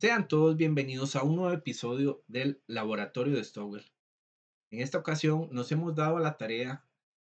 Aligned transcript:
Sean 0.00 0.28
todos 0.28 0.56
bienvenidos 0.56 1.16
a 1.16 1.24
un 1.24 1.34
nuevo 1.34 1.52
episodio 1.52 2.22
del 2.28 2.62
Laboratorio 2.68 3.34
de 3.34 3.42
Stowell. 3.42 3.84
En 4.70 4.78
esta 4.78 4.96
ocasión 4.96 5.48
nos 5.50 5.72
hemos 5.72 5.96
dado 5.96 6.20
la 6.20 6.36
tarea 6.36 6.84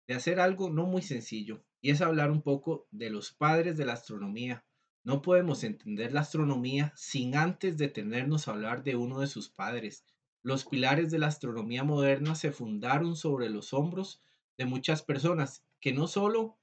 de 0.07 0.13
hacer 0.13 0.39
algo 0.39 0.69
no 0.69 0.85
muy 0.85 1.01
sencillo 1.01 1.63
y 1.81 1.89
es 1.89 2.01
hablar 2.01 2.29
un 2.29 2.43
poco 2.43 2.87
de 2.91 3.09
los 3.09 3.31
padres 3.31 3.77
de 3.77 3.85
la 3.85 3.93
astronomía. 3.93 4.63
No 5.03 5.23
podemos 5.23 5.63
entender 5.63 6.13
la 6.13 6.19
astronomía 6.19 6.93
sin 6.95 7.35
antes 7.35 7.79
detenernos 7.79 8.47
a 8.47 8.51
hablar 8.51 8.83
de 8.83 8.95
uno 8.95 9.21
de 9.21 9.27
sus 9.27 9.49
padres. 9.49 10.05
Los 10.43 10.63
pilares 10.63 11.09
de 11.09 11.17
la 11.17 11.29
astronomía 11.29 11.83
moderna 11.83 12.35
se 12.35 12.51
fundaron 12.51 13.15
sobre 13.15 13.49
los 13.49 13.73
hombros 13.73 14.21
de 14.59 14.67
muchas 14.67 15.01
personas 15.01 15.65
que 15.79 15.93
no 15.93 16.05
solo 16.05 16.59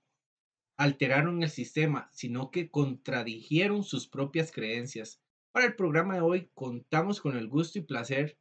alteraron 0.76 1.42
el 1.42 1.50
sistema, 1.50 2.08
sino 2.12 2.52
que 2.52 2.70
contradijeron 2.70 3.82
sus 3.82 4.06
propias 4.06 4.52
creencias 4.52 5.20
para 5.52 5.66
el 5.66 5.74
programa 5.74 6.14
de 6.14 6.20
hoy 6.20 6.50
contamos 6.54 7.20
con 7.20 7.36
el 7.36 7.48
gusto 7.48 7.78
y 7.78 7.82
placer 7.82 8.38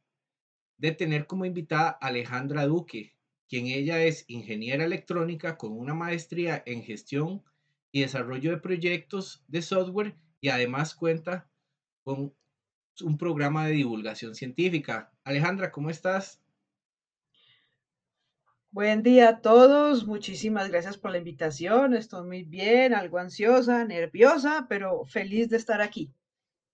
de 0.76 0.92
tener 0.92 1.26
como 1.26 1.44
invitada 1.44 1.98
a 2.00 2.06
Alejandra 2.06 2.66
Duque, 2.66 3.14
quien 3.48 3.66
ella 3.66 4.02
es 4.02 4.24
ingeniera 4.28 4.84
electrónica 4.84 5.56
con 5.56 5.72
una 5.72 5.94
maestría 5.94 6.62
en 6.66 6.82
gestión 6.82 7.42
y 7.90 8.02
desarrollo 8.02 8.50
de 8.50 8.58
proyectos 8.58 9.42
de 9.48 9.62
software 9.62 10.14
y 10.40 10.50
además 10.50 10.94
cuenta 10.94 11.48
con 12.04 12.34
un 13.00 13.18
programa 13.18 13.66
de 13.66 13.72
divulgación 13.72 14.34
científica. 14.34 15.10
Alejandra, 15.24 15.70
¿cómo 15.70 15.90
estás? 15.90 16.40
Buen 18.70 19.02
día 19.02 19.30
a 19.30 19.40
todos, 19.40 20.06
muchísimas 20.06 20.68
gracias 20.68 20.98
por 20.98 21.10
la 21.10 21.18
invitación. 21.18 21.94
Estoy 21.94 22.26
muy 22.26 22.44
bien, 22.44 22.92
algo 22.92 23.18
ansiosa, 23.18 23.84
nerviosa, 23.84 24.66
pero 24.68 25.04
feliz 25.06 25.48
de 25.48 25.56
estar 25.56 25.80
aquí. 25.80 26.12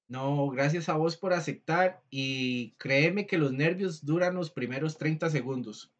No, 0.08 0.48
gracias 0.50 0.88
a 0.88 0.96
vos 0.96 1.16
por 1.16 1.32
aceptar 1.32 2.02
y 2.10 2.72
créeme 2.76 3.26
que 3.26 3.38
los 3.38 3.52
nervios 3.52 4.04
duran 4.04 4.34
los 4.34 4.50
primeros 4.50 4.98
30 4.98 5.30
segundos. 5.30 5.94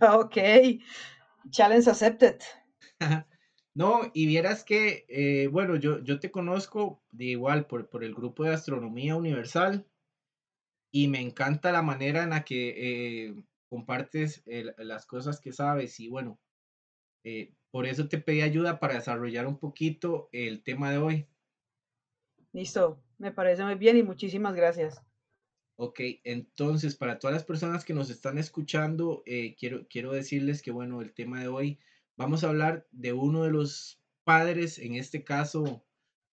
Ok, 0.00 0.36
challenge 1.50 1.88
accepted. 1.90 2.40
No, 3.74 4.10
y 4.12 4.26
vieras 4.26 4.64
que, 4.64 5.06
eh, 5.08 5.46
bueno, 5.46 5.76
yo, 5.76 6.02
yo 6.02 6.18
te 6.18 6.32
conozco 6.32 7.00
de 7.12 7.26
igual 7.26 7.68
por, 7.68 7.88
por 7.88 8.02
el 8.02 8.12
grupo 8.12 8.42
de 8.42 8.52
Astronomía 8.52 9.14
Universal 9.14 9.86
y 10.90 11.06
me 11.06 11.20
encanta 11.20 11.70
la 11.70 11.82
manera 11.82 12.24
en 12.24 12.30
la 12.30 12.44
que 12.44 13.26
eh, 13.26 13.34
compartes 13.68 14.42
las 14.78 15.06
cosas 15.06 15.40
que 15.40 15.52
sabes 15.52 16.00
y 16.00 16.08
bueno, 16.08 16.40
eh, 17.24 17.52
por 17.70 17.86
eso 17.86 18.08
te 18.08 18.18
pedí 18.18 18.40
ayuda 18.40 18.80
para 18.80 18.94
desarrollar 18.94 19.46
un 19.46 19.58
poquito 19.58 20.28
el 20.32 20.62
tema 20.62 20.90
de 20.90 20.98
hoy. 20.98 21.26
Listo, 22.52 23.02
me 23.18 23.32
parece 23.32 23.64
muy 23.64 23.74
bien 23.74 23.96
y 23.96 24.02
muchísimas 24.02 24.54
gracias. 24.54 25.02
Ok, 25.76 26.00
entonces 26.24 26.96
para 26.96 27.20
todas 27.20 27.34
las 27.34 27.44
personas 27.44 27.84
que 27.84 27.94
nos 27.94 28.10
están 28.10 28.36
escuchando, 28.36 29.22
eh, 29.26 29.54
quiero, 29.56 29.86
quiero 29.88 30.10
decirles 30.10 30.60
que 30.60 30.72
bueno, 30.72 31.00
el 31.02 31.12
tema 31.12 31.40
de 31.40 31.46
hoy, 31.46 31.78
vamos 32.16 32.42
a 32.42 32.48
hablar 32.48 32.88
de 32.90 33.12
uno 33.12 33.44
de 33.44 33.52
los 33.52 34.00
padres, 34.24 34.78
en 34.78 34.96
este 34.96 35.22
caso, 35.22 35.84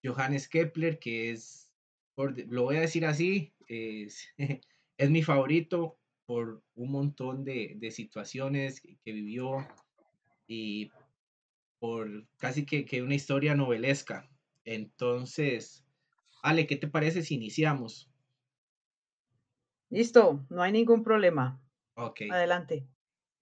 Johannes 0.02 0.48
Kepler, 0.48 0.98
que 0.98 1.30
es, 1.30 1.70
lo 2.16 2.62
voy 2.62 2.76
a 2.76 2.80
decir 2.80 3.04
así, 3.04 3.52
es, 3.68 4.28
es 4.98 5.10
mi 5.10 5.22
favorito 5.22 5.98
por 6.24 6.62
un 6.74 6.90
montón 6.90 7.44
de, 7.44 7.74
de 7.76 7.90
situaciones 7.90 8.80
que, 8.80 9.12
vivió 9.12 9.66
y 10.46 10.90
por 11.78 12.26
casi 12.38 12.64
que, 12.64 12.86
que 12.86 13.02
una 13.02 13.14
historia 13.14 13.54
novelesca. 13.54 14.26
Entonces, 14.64 15.83
Ale, 16.44 16.66
¿qué 16.66 16.76
te 16.76 16.88
parece 16.88 17.22
si 17.22 17.36
iniciamos? 17.36 18.10
Listo, 19.88 20.44
no 20.50 20.62
hay 20.62 20.72
ningún 20.72 21.02
problema. 21.02 21.58
Ok. 21.94 22.20
Adelante. 22.30 22.86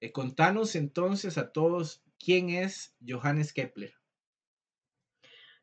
Eh, 0.01 0.13
contanos 0.13 0.77
entonces 0.77 1.37
a 1.37 1.51
todos 1.51 2.05
quién 2.17 2.51
es 2.51 2.95
Johannes 3.05 3.53
Kepler. 3.53 3.93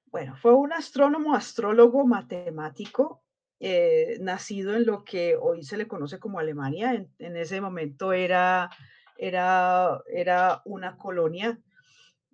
Bueno, 0.08 0.36
fue 0.36 0.54
un 0.54 0.74
astrónomo, 0.74 1.34
astrólogo, 1.34 2.06
matemático, 2.06 3.24
eh, 3.62 4.18
nacido 4.20 4.76
en 4.76 4.86
lo 4.86 5.06
que 5.06 5.38
hoy 5.38 5.64
se 5.64 5.78
le 5.78 5.88
conoce 5.88 6.20
como 6.20 6.40
Alemania. 6.40 7.08
En, 7.20 7.38
ese 7.38 7.62
momento 7.62 8.12
era, 8.12 8.70
era, 9.18 10.02
era 10.14 10.62
una 10.66 10.98
colonia 10.98 11.58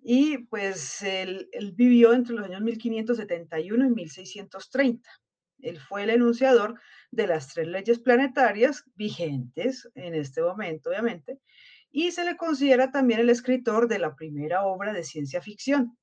y 0.08 0.38
pues 0.38 1.02
él, 1.02 1.50
vivió 1.74 2.12
entre 2.12 2.36
los 2.36 2.44
años 2.44 2.60
1571 2.60 3.86
y 3.86 3.90
1630. 3.90 5.10
Él 5.58 5.80
fue 5.80 6.04
el 6.04 6.10
enunciador 6.10 6.80
de 7.10 7.26
las 7.26 7.52
tres 7.52 7.66
leyes 7.66 7.98
planetarias 7.98 8.84
vigentes 8.94 9.90
en 9.96 10.14
este 10.14 10.42
momento, 10.42 10.90
obviamente, 10.90 11.40
y 11.90 12.12
se 12.12 12.24
le 12.24 12.36
considera 12.36 12.92
también 12.92 13.18
el 13.18 13.30
escritor 13.30 13.88
de 13.88 13.98
la 13.98 14.14
primera 14.14 14.64
obra 14.64 14.92
de 14.92 15.02
ciencia 15.02 15.42
ficción. 15.42 15.98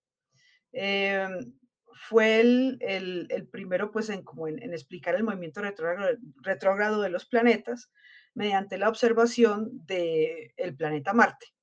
Em, 0.73 1.53
fue 1.93 2.41
el, 2.41 3.47
primero 3.53 3.89
pues 3.89 4.09
en, 4.09 4.21
como 4.23 4.49
en, 4.49 4.73
explicar 4.73 5.15
el 5.15 5.23
movimiento 5.23 5.61
retrógrado, 5.61 7.01
de 7.01 7.09
los 7.09 7.25
planetas 7.25 7.89
mediante 8.33 8.77
la 8.77 8.89
observación 8.89 9.69
del 9.85 10.51
el 10.57 10.75
planeta 10.75 11.13
Marte. 11.13 11.53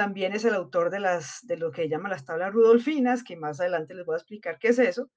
También 0.00 0.32
es 0.32 0.46
el 0.46 0.54
autor 0.54 0.88
de, 0.88 0.98
las, 0.98 1.46
de 1.46 1.58
lo 1.58 1.70
que 1.70 1.86
llama 1.86 2.08
las 2.08 2.24
tablas 2.24 2.54
rudolfinas, 2.54 3.22
que 3.22 3.36
más 3.36 3.60
adelante 3.60 3.92
les 3.92 4.06
voy 4.06 4.14
a 4.14 4.16
explicar 4.16 4.58
qué 4.58 4.68
es 4.68 4.78
eso. 4.78 5.10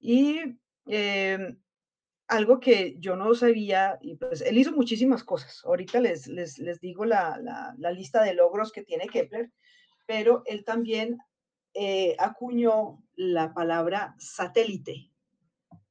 Y 0.00 0.40
em, 0.86 1.60
algo 2.26 2.58
que 2.58 2.96
yo 2.98 3.14
no 3.14 3.32
sabía, 3.36 3.96
pues 4.18 4.40
él 4.40 4.58
hizo 4.58 4.72
muchísimas 4.72 5.22
cosas. 5.22 5.62
Ahorita 5.64 6.00
les, 6.00 6.26
les, 6.26 6.58
les 6.58 6.80
digo 6.80 7.04
la, 7.04 7.38
la, 7.78 7.92
lista 7.92 8.24
de 8.24 8.34
logros 8.34 8.72
que 8.72 8.82
tiene 8.82 9.06
Kepler, 9.06 9.52
pero 10.04 10.42
él 10.46 10.64
también 10.64 11.18
eh, 11.74 12.16
acuñó 12.18 13.00
la 13.14 13.54
palabra 13.54 14.16
satélite, 14.18 15.12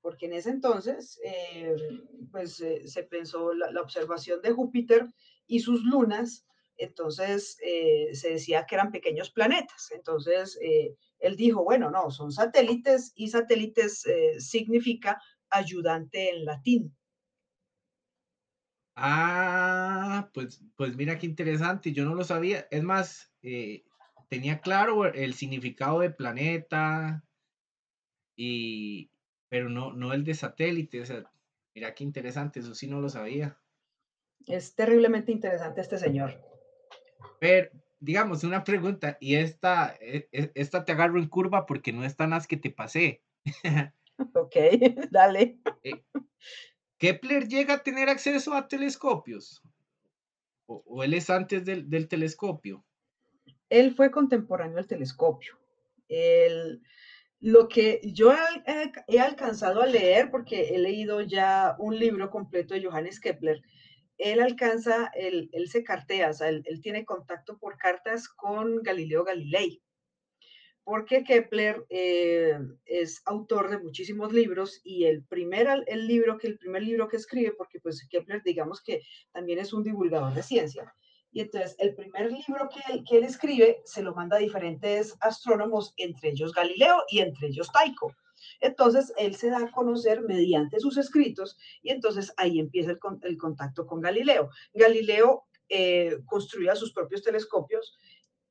porque 0.02 0.26
en 0.26 0.34
ese 0.34 0.50
entonces, 0.50 1.18
em, 1.24 2.30
pues 2.30 2.60
eh, 2.60 2.90
se 2.90 3.04
pensó 3.04 3.54
la, 3.54 3.82
observación 3.82 4.42
de 4.42 4.52
Júpiter 4.52 5.08
y 5.46 5.62
sus 5.62 5.86
lunas 5.86 6.44
entonces 6.78 7.58
eh, 7.64 8.10
se 8.14 8.32
decía 8.32 8.66
que 8.66 8.76
eran 8.76 8.92
pequeños 8.92 9.30
planetas. 9.32 9.92
Entonces 9.92 10.58
eh, 10.62 10.96
él 11.20 11.36
dijo, 11.36 11.64
bueno, 11.64 11.90
no, 11.90 12.12
son 12.12 12.32
satélites 12.32 13.14
y 13.16 13.30
satélites 13.30 14.06
eh, 14.06 14.40
significa 14.40 15.22
ayudante 15.50 16.30
en 16.30 16.46
latín. 16.46 16.96
Ah, 18.96 20.30
pues, 20.34 20.64
pues 20.76 20.96
mira 20.96 21.18
qué 21.18 21.28
interesante, 21.28 21.94
yo 21.94 22.04
no 22.04 22.16
lo 22.16 22.24
sabía. 22.24 22.68
Es 22.72 22.82
más, 22.82 23.32
tenía 24.28 24.60
claro 24.60 25.06
el 25.06 25.36
significado 25.36 26.00
de 26.00 26.10
planeta, 26.10 27.24
y, 28.38 29.12
pero 29.50 29.68
no, 29.68 29.92
no 29.92 30.14
el 30.14 30.24
de 30.24 30.36
satélite. 30.36 31.02
O 31.02 31.06
sea, 31.06 31.30
mira 31.76 31.94
qué 31.94 32.06
interesante, 32.06 32.62
eso 32.62 32.74
sí 32.74 32.88
no 32.88 33.02
lo 33.02 33.10
sabía. 33.10 33.60
Es 34.46 34.76
terriblemente 34.76 35.32
interesante 35.32 35.82
este 35.82 35.98
señor. 35.98 36.57
Pero, 37.40 37.70
digamos, 38.00 38.44
una 38.44 38.64
pregunta, 38.64 39.18
y 39.20 39.36
esta, 39.36 39.96
e, 40.00 40.28
e, 40.32 40.52
esta 40.56 40.86
te 40.86 40.92
agarro 40.92 41.20
en 41.20 41.28
curva 41.28 41.66
porque 41.66 41.94
no 41.94 42.04
es 42.04 42.16
tan 42.16 42.34
as 42.34 42.48
que 42.48 42.58
te 42.58 42.72
pasé. 42.72 43.22
ok, 44.34 44.56
dale. 45.12 45.60
Eh, 45.84 46.04
¿Kepler 46.98 47.48
llega 47.48 47.76
a 47.76 47.84
tener 47.84 48.10
acceso 48.10 48.54
a 48.54 48.68
telescopios? 48.68 49.62
¿O, 50.66 51.04
él 51.04 51.14
es 51.14 51.30
antes 51.30 51.64
del, 51.64 51.90
del, 51.90 52.08
telescopio? 52.08 52.84
Él 53.70 53.96
fue 53.96 54.12
contemporáneo 54.12 54.78
al 54.78 54.88
telescopio. 54.88 55.58
El, 56.10 56.82
lo 57.40 57.68
que 57.68 58.02
yo 58.04 58.34
he, 58.34 58.92
he, 59.08 59.20
alcanzado 59.20 59.82
a 59.82 59.86
leer, 59.86 60.32
porque 60.32 60.76
he 60.76 60.78
leído 60.80 61.22
ya 61.22 61.76
un 61.80 61.98
libro 61.98 62.30
completo 62.30 62.74
de 62.74 62.84
Johannes 62.84 63.20
Kepler, 63.20 63.62
él 64.18 64.42
alcanza, 64.42 65.12
él, 65.16 65.50
se 65.68 65.84
cartea, 65.84 66.32
o 66.32 66.34
sea, 66.34 66.50
él, 66.50 66.82
tiene 66.82 67.06
contacto 67.06 67.58
por 67.58 67.78
cartas 67.78 68.28
con 68.28 68.82
Galileo 68.82 69.24
Galilei, 69.24 69.82
porque 70.84 71.24
Kepler 71.24 71.86
eh, 71.90 72.58
es 72.86 73.22
autor 73.26 73.70
de 73.70 73.80
muchísimos 73.80 74.32
libros 74.34 74.82
y 74.84 75.06
el 75.06 75.24
primer 75.26 75.84
el 75.88 76.08
libro 76.08 76.38
que 76.38 76.48
el 76.48 76.58
primer 76.58 76.84
libro 76.84 77.08
que 77.08 77.18
escribe, 77.18 77.52
porque 77.52 77.80
pues 77.80 78.08
Kepler 78.10 78.42
digamos 78.44 78.82
que 78.82 79.02
también 79.32 79.60
es 79.60 79.74
un 79.74 79.84
divulgador 79.84 80.34
de 80.34 80.44
ciencia, 80.44 80.94
y 81.32 81.42
entonces 81.42 81.76
el 81.80 81.94
primer 81.94 82.32
libro 82.32 82.70
que 82.70 83.04
que 83.04 83.18
él 83.18 83.24
escribe 83.24 83.82
se 83.86 84.02
lo 84.02 84.16
manda 84.16 84.38
a 84.38 84.40
diferentes 84.40 85.16
astrónomos, 85.20 85.94
entre 85.98 86.30
ellos 86.30 86.54
Galileo 86.54 87.04
y 87.10 87.20
entre 87.20 87.48
ellos 87.48 87.70
Tycho. 87.72 88.08
Entonces, 88.60 89.14
él 89.18 89.36
se 89.36 89.50
da 89.50 89.60
a 89.60 89.72
conocer 89.72 90.22
mediante 90.22 90.80
sus 90.80 90.98
escritos 90.98 91.58
y 91.82 91.92
entonces 91.92 92.34
ahí 92.38 92.60
empieza 92.60 92.92
el, 93.22 93.38
contacto 93.38 93.86
con 93.86 94.02
Galileo. 94.02 94.50
Galileo 94.74 95.46
eh, 95.70 96.18
construía 96.26 96.76
sus 96.76 96.94
propios 96.94 97.24
telescopios 97.24 97.98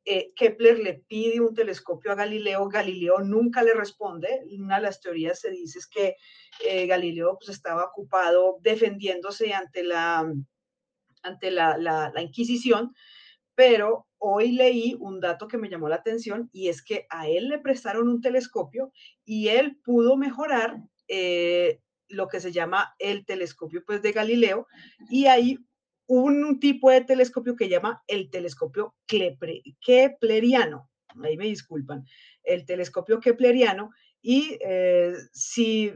eh, 0.09 0.33
Kepler 0.37 0.79
le 0.79 0.95
pide 0.95 1.41
un 1.41 1.53
telescopio 1.53 2.13
a 2.13 2.15
Galileo, 2.15 2.69
Galileo 2.69 3.19
nunca 3.19 3.65
le 3.65 3.75
responde. 3.75 4.45
Una 4.57 4.77
de 4.77 4.83
las 4.83 5.01
teorías 5.01 5.41
se 5.41 5.51
dice 5.51 5.81
es 5.81 5.89
que 5.89 6.15
eh, 6.65 6.87
Galileo 6.87 7.37
pues, 7.37 7.49
estaba 7.49 7.85
ocupado 7.87 8.59
defendiéndose 8.61 9.53
ante 9.53 9.83
la, 9.83 10.33
ante 11.23 11.51
la, 11.51 11.77
la, 11.77 12.23
Inquisición, 12.23 12.95
pero 13.57 14.07
hoy 14.19 14.53
leí 14.53 14.95
un 15.01 15.19
dato 15.19 15.49
que 15.49 15.59
me 15.59 15.69
llamó 15.69 15.89
la 15.89 15.97
atención 15.97 16.49
y 16.53 16.69
es 16.69 16.83
que 16.83 17.07
a 17.11 17.27
él 17.29 17.49
le 17.49 17.59
prestaron 17.59 18.09
un 18.09 18.21
telescopio 18.21 18.93
y 19.25 19.49
él 19.49 19.81
pudo 19.83 20.17
mejorar 20.17 20.77
eh, 21.09 21.81
lo 22.09 22.29
que 22.29 22.39
se 22.39 22.53
llama 22.53 22.95
el 23.01 23.25
telescopio 23.25 23.83
pues, 23.85 24.03
de 24.03 24.13
Galileo 24.13 24.69
y 25.11 25.27
ahí 25.27 25.59
un 26.07 26.61
tipo 26.61 26.91
de 26.91 27.01
telescopio 27.01 27.57
que 27.57 27.69
llama 27.69 28.05
el 28.07 28.31
telescopio 28.31 28.95
kepleriano. 29.07 30.89
Ahí 31.25 31.37
me 31.37 31.47
disculpan. 31.47 32.05
El 32.45 32.65
telescopio 32.65 33.19
kepleriano. 33.19 33.91
Y 34.23 34.57
eh, 34.61 35.15
si 35.33 35.93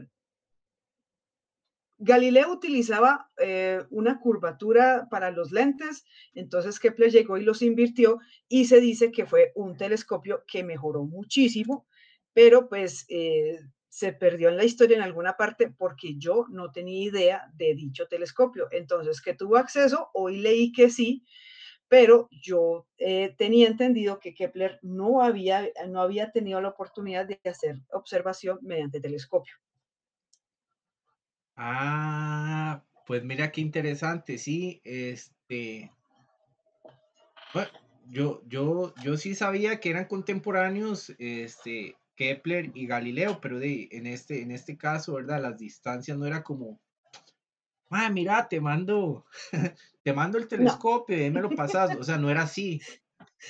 Galileo 2.03 2.51
utilizaba 2.51 3.29
eh, 3.37 3.83
una 3.91 4.19
curvatura 4.19 5.07
para 5.11 5.29
los 5.29 5.51
lentes, 5.51 6.03
entonces 6.33 6.79
Kepler 6.79 7.11
llegó 7.11 7.37
y 7.37 7.43
los 7.43 7.61
invirtió 7.61 8.17
y 8.47 8.65
se 8.65 8.81
dice 8.81 9.11
que 9.11 9.27
fue 9.27 9.51
un 9.53 9.77
telescopio 9.77 10.43
que 10.47 10.63
mejoró 10.63 11.03
muchísimo, 11.03 11.85
pero 12.33 12.67
pues 12.69 13.05
eh, 13.07 13.59
se 13.87 14.13
perdió 14.13 14.49
en 14.49 14.57
la 14.57 14.63
historia 14.63 14.97
en 14.97 15.03
alguna 15.03 15.37
parte 15.37 15.69
porque 15.77 16.15
yo 16.17 16.47
no 16.49 16.71
tenía 16.71 17.03
idea 17.03 17.51
de 17.53 17.75
dicho 17.75 18.07
telescopio. 18.07 18.67
Entonces, 18.71 19.21
que 19.21 19.35
tuvo 19.35 19.57
acceso, 19.57 20.09
hoy 20.15 20.37
leí 20.37 20.71
que 20.71 20.89
sí, 20.89 21.23
pero 21.87 22.29
yo 22.31 22.87
eh, 22.97 23.35
tenía 23.37 23.67
entendido 23.67 24.19
que 24.19 24.33
Kepler 24.33 24.79
no 24.81 25.21
había, 25.21 25.69
no 25.87 26.01
había 26.01 26.31
tenido 26.31 26.61
la 26.61 26.69
oportunidad 26.69 27.27
de 27.27 27.39
hacer 27.45 27.75
observación 27.91 28.57
mediante 28.63 28.99
telescopio. 28.99 29.53
Ah, 31.63 32.81
pues 33.05 33.23
mira 33.23 33.51
qué 33.51 33.61
interesante, 33.61 34.39
sí, 34.39 34.81
este, 34.83 35.91
bueno, 37.53 37.69
yo, 38.09 38.41
yo, 38.47 38.95
yo 39.03 39.15
sí 39.15 39.35
sabía 39.35 39.79
que 39.79 39.91
eran 39.91 40.05
contemporáneos, 40.05 41.13
este, 41.19 41.97
Kepler 42.15 42.71
y 42.73 42.87
Galileo, 42.87 43.39
pero 43.41 43.59
de, 43.59 43.89
en, 43.91 44.07
este, 44.07 44.41
en 44.41 44.49
este 44.49 44.75
caso, 44.75 45.13
¿verdad? 45.13 45.39
Las 45.39 45.59
distancias 45.59 46.17
no 46.17 46.25
era 46.25 46.41
como, 46.41 46.79
ah, 47.91 48.09
mira, 48.09 48.49
te 48.49 48.59
mando, 48.59 49.27
te 50.03 50.13
mando 50.13 50.39
el 50.39 50.47
telescopio 50.47 51.23
y 51.23 51.29
me 51.29 51.41
lo 51.41 51.51
pasas, 51.51 51.95
o 51.95 52.03
sea, 52.03 52.17
no 52.17 52.31
era 52.31 52.41
así. 52.41 52.81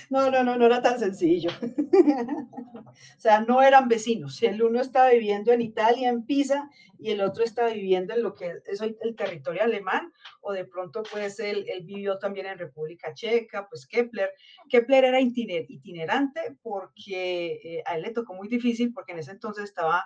No, 0.09 0.29
no, 0.31 0.43
no, 0.43 0.57
no 0.57 0.65
era 0.65 0.81
tan 0.81 0.99
sencillo. 0.99 1.49
o 2.81 3.19
sea, 3.19 3.41
no 3.41 3.61
eran 3.61 3.87
vecinos. 3.87 4.41
El 4.41 4.61
uno 4.63 4.81
estaba 4.81 5.09
viviendo 5.09 5.51
en 5.51 5.61
Italia, 5.61 6.09
en 6.09 6.25
Pisa, 6.25 6.69
y 6.99 7.11
el 7.11 7.21
otro 7.21 7.43
estaba 7.43 7.69
viviendo 7.69 8.13
en 8.13 8.23
lo 8.23 8.35
que 8.35 8.61
es 8.65 8.81
hoy 8.81 8.97
el 9.01 9.15
territorio 9.15 9.63
alemán, 9.63 10.11
o 10.41 10.53
de 10.53 10.65
pronto, 10.65 11.03
pues, 11.11 11.39
él, 11.39 11.65
él 11.67 11.83
vivió 11.83 12.19
también 12.19 12.45
en 12.45 12.59
República 12.59 13.13
Checa, 13.13 13.67
pues 13.69 13.87
Kepler. 13.87 14.31
Kepler 14.69 15.05
era 15.05 15.19
itinerante 15.19 16.57
porque 16.61 17.59
eh, 17.63 17.83
a 17.85 17.95
él 17.95 18.03
le 18.03 18.11
tocó 18.11 18.33
muy 18.33 18.47
difícil, 18.47 18.93
porque 18.93 19.13
en 19.13 19.19
ese 19.19 19.31
entonces 19.31 19.65
estaba, 19.65 20.05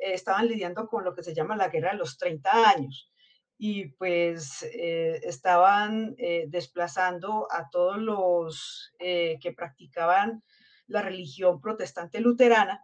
eh, 0.00 0.14
estaban 0.14 0.46
lidiando 0.46 0.86
con 0.86 1.04
lo 1.04 1.14
que 1.14 1.22
se 1.22 1.34
llama 1.34 1.56
la 1.56 1.68
guerra 1.68 1.92
de 1.92 1.98
los 1.98 2.16
30 2.18 2.70
años 2.70 3.10
y 3.58 3.86
pues 3.86 4.62
eh, 4.62 5.20
estaban 5.24 6.14
eh, 6.16 6.44
desplazando 6.48 7.48
a 7.50 7.68
todos 7.68 7.98
los 7.98 8.92
eh, 9.00 9.36
que 9.40 9.52
practicaban 9.52 10.44
la 10.86 11.02
religión 11.02 11.60
protestante 11.60 12.20
luterana, 12.20 12.82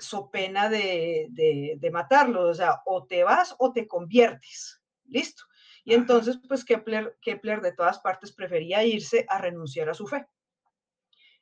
so 0.00 0.28
pena 0.28 0.68
de, 0.68 1.28
de, 1.30 1.90
matarlos, 1.92 2.50
o 2.50 2.54
sea, 2.54 2.82
o 2.84 3.06
te 3.06 3.22
vas 3.22 3.54
o 3.60 3.72
te 3.72 3.86
conviertes, 3.86 4.80
listo. 5.04 5.44
Y 5.84 5.94
entonces, 5.94 6.40
pues 6.48 6.64
Kepler, 6.64 7.16
Kepler 7.22 7.60
de 7.60 7.72
todas 7.72 8.00
partes 8.00 8.32
prefería 8.32 8.82
irse 8.82 9.24
a 9.28 9.38
renunciar 9.38 9.88
a 9.88 9.94
su 9.94 10.08
fe. 10.08 10.26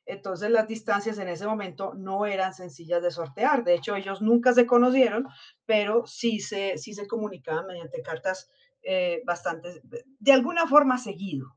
Entonces 0.05 0.51
las 0.51 0.67
distancias 0.67 1.17
en 1.17 1.29
ese 1.29 1.47
momento 1.47 1.93
no 1.95 2.25
eran 2.25 2.53
sencillas 2.53 3.01
de 3.01 3.11
sortear. 3.11 3.63
De 3.63 3.73
hecho, 3.73 3.95
ellos 3.95 4.21
nunca 4.21 4.53
se 4.53 4.65
conocieron, 4.65 5.27
pero 5.65 6.05
sí 6.05 6.39
se, 6.39 6.77
sí 6.77 6.93
se 6.93 7.07
comunicaban 7.07 7.67
mediante 7.67 8.01
cartas 8.01 8.51
eh, 8.83 9.21
bastante, 9.25 9.81
de 10.19 10.31
alguna 10.31 10.67
forma 10.67 10.97
seguido. 10.97 11.55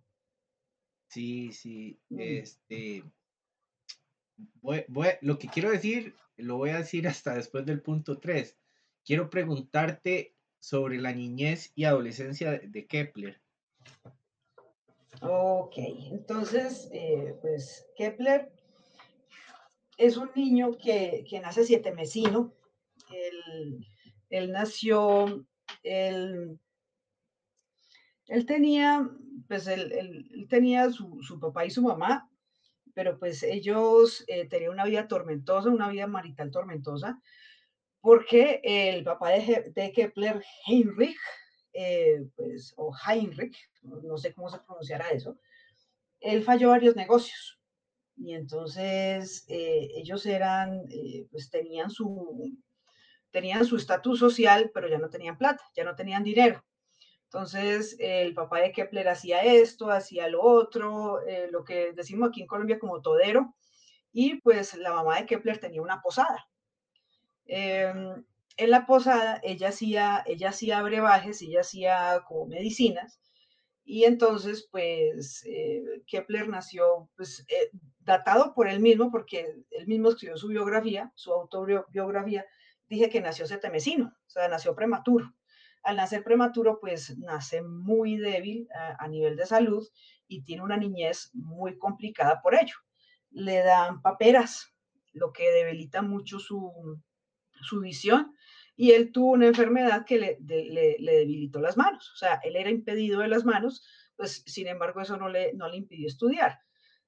Sí, 1.09 1.53
sí. 1.53 2.01
Mm. 2.09 2.21
Este, 2.21 3.05
lo 5.21 5.39
que 5.39 5.49
quiero 5.49 5.71
decir, 5.71 6.15
lo 6.37 6.57
voy 6.57 6.71
a 6.71 6.79
decir 6.79 7.07
hasta 7.07 7.35
después 7.35 7.67
del 7.67 7.83
punto 7.83 8.19
3. 8.19 8.57
Quiero 9.05 9.29
preguntarte 9.29 10.35
sobre 10.59 10.99
la 10.99 11.13
niñez 11.13 11.73
y 11.75 11.85
adolescencia 11.85 12.59
de 12.59 12.87
Kepler. 12.87 13.41
Ok, 15.21 15.75
entonces, 16.13 16.89
eh, 16.93 17.37
pues 17.41 17.89
Kepler 17.97 18.53
es 19.97 20.17
un 20.17 20.31
niño 20.37 20.77
que, 20.79 21.25
nace 21.43 21.65
siete 21.65 21.93
mesino. 21.93 22.55
Él, 23.13 23.87
él 24.31 24.53
nació, 24.53 25.45
él, 25.83 26.61
él, 28.27 28.47
tenía, 28.47 29.11
pues 29.49 29.67
él, 29.67 30.47
tenía 30.49 30.91
su, 30.91 31.41
papá 31.41 31.65
y 31.65 31.71
su 31.71 31.83
mamá, 31.83 32.31
pero 32.95 33.19
pues 33.19 33.43
ellos 33.43 34.25
eh, 34.29 34.47
tenían 34.47 34.73
una 34.73 34.85
vida 34.85 35.09
tormentosa, 35.09 35.69
una 35.69 35.89
vida 35.89 36.07
marital 36.07 36.53
tormentosa, 36.53 37.21
porque 38.01 38.61
el 38.63 39.03
papá 39.03 39.31
de, 39.31 39.73
de 39.75 39.93
Kepler, 39.93 40.45
Heinrich, 40.67 41.19
eh, 41.81 42.27
pues, 42.35 42.75
o 42.77 42.93
Heinrich, 42.93 43.57
no 43.83 44.19
sé 44.19 44.35
cómo 44.35 44.51
se 44.51 44.59
pronunciará 44.59 45.11
eso, 45.11 45.39
él 46.19 46.43
falló 46.43 46.71
varios 46.71 46.97
negocios. 46.97 47.61
Y 48.17 48.35
entonces 48.35 49.45
eh, 49.47 49.89
ellos 49.95 50.27
eran, 50.27 50.83
eh, 50.91 51.29
pues 51.31 51.51
tenían 51.51 51.89
su, 51.89 52.53
tenían 53.31 53.65
su 53.65 53.77
estatus 53.77 54.19
social, 54.19 54.73
pero 54.75 54.89
ya 54.89 54.99
no 54.99 55.09
tenían 55.09 55.39
plata, 55.39 55.63
ya 55.77 55.85
no 55.85 55.95
tenían 55.95 56.25
dinero. 56.25 56.65
Entonces, 57.27 57.95
el 58.01 58.35
papá 58.35 58.61
de 58.61 58.73
Kepler 58.73 59.07
hacía 59.07 59.45
esto, 59.45 59.91
hacía 59.93 60.27
lo 60.29 60.43
otro, 60.43 61.21
lo 61.51 61.63
que 61.63 61.93
decimos 61.93 62.31
aquí 62.31 62.41
en 62.41 62.47
Colombia 62.49 62.79
como 62.79 63.03
todero, 63.03 63.55
y 64.13 64.41
pues 64.41 64.75
la 64.75 64.93
mamá 64.93 65.21
de 65.21 65.27
Kepler 65.27 65.59
tenía 65.59 65.83
una 65.83 66.01
posada. 66.01 66.49
En 68.59 68.71
la 68.71 68.87
posada 68.87 69.41
ella 69.45 69.69
hacía, 69.69 70.25
ella 70.27 70.49
hacía 70.49 70.83
brebajes, 70.83 71.41
ella 71.43 71.61
hacía 71.61 72.25
como 72.27 72.47
medicinas, 72.47 73.21
y 73.85 74.03
entonces 74.03 74.69
pues 74.73 75.45
eh, 75.47 76.03
Kepler 76.09 76.49
nació 76.49 77.09
pues 77.17 77.47
eh, 77.49 77.71
datado 78.01 78.55
por 78.55 78.67
él 78.69 78.81
mismo, 78.81 79.13
porque 79.13 79.47
él 79.71 79.87
mismo 79.87 80.09
escribió 80.09 80.37
su 80.37 80.49
biografía, 80.49 81.13
su 81.15 81.33
autobiografía, 81.33 82.45
dije 82.89 83.09
que 83.09 83.21
nació 83.21 83.47
setemesino, 83.47 84.13
o 84.27 84.31
sea, 84.31 84.49
nació 84.49 84.75
prematuro. 84.75 85.33
Al 85.85 85.95
nacer 85.95 86.25
prematuro, 86.25 86.81
pues 86.81 87.17
nace 87.17 87.63
muy 87.63 88.17
débil 88.17 88.67
a, 88.75 89.05
a 89.05 89.07
nivel 89.07 89.37
de 89.37 89.47
salud 89.47 89.87
y 90.27 90.43
tiene 90.43 90.65
una 90.65 90.77
niñez 90.77 91.31
muy 91.33 91.79
complicada 91.79 92.43
por 92.43 92.57
ello. 92.57 92.75
Le 93.31 93.63
dan 93.63 94.03
paperas, 94.03 94.75
lo 95.13 95.33
que 95.33 95.49
debilita 95.53 96.03
mucho 96.03 96.41
su, 96.41 97.01
su 97.61 97.81
visión 97.81 98.35
y 98.81 98.93
él 98.93 99.11
tuvo 99.11 99.33
una 99.33 99.49
enfermedad 99.49 100.07
que 100.07 100.19
le, 100.21 100.37
debilitó 100.39 101.61
las 101.61 101.77
manos, 101.77 102.13
o 102.13 102.17
sea, 102.17 102.41
él 102.45 102.55
era 102.55 102.71
impedido 102.71 103.21
de 103.21 103.27
las 103.27 103.45
manos, 103.45 103.85
pues 104.15 104.45
sin 104.47 104.69
embargo 104.69 105.01
eso 105.01 105.17
no 105.17 105.29
le, 105.29 105.53
no 105.55 105.69
le 105.69 105.79
impidió 105.79 106.07
estudiar. 106.07 106.61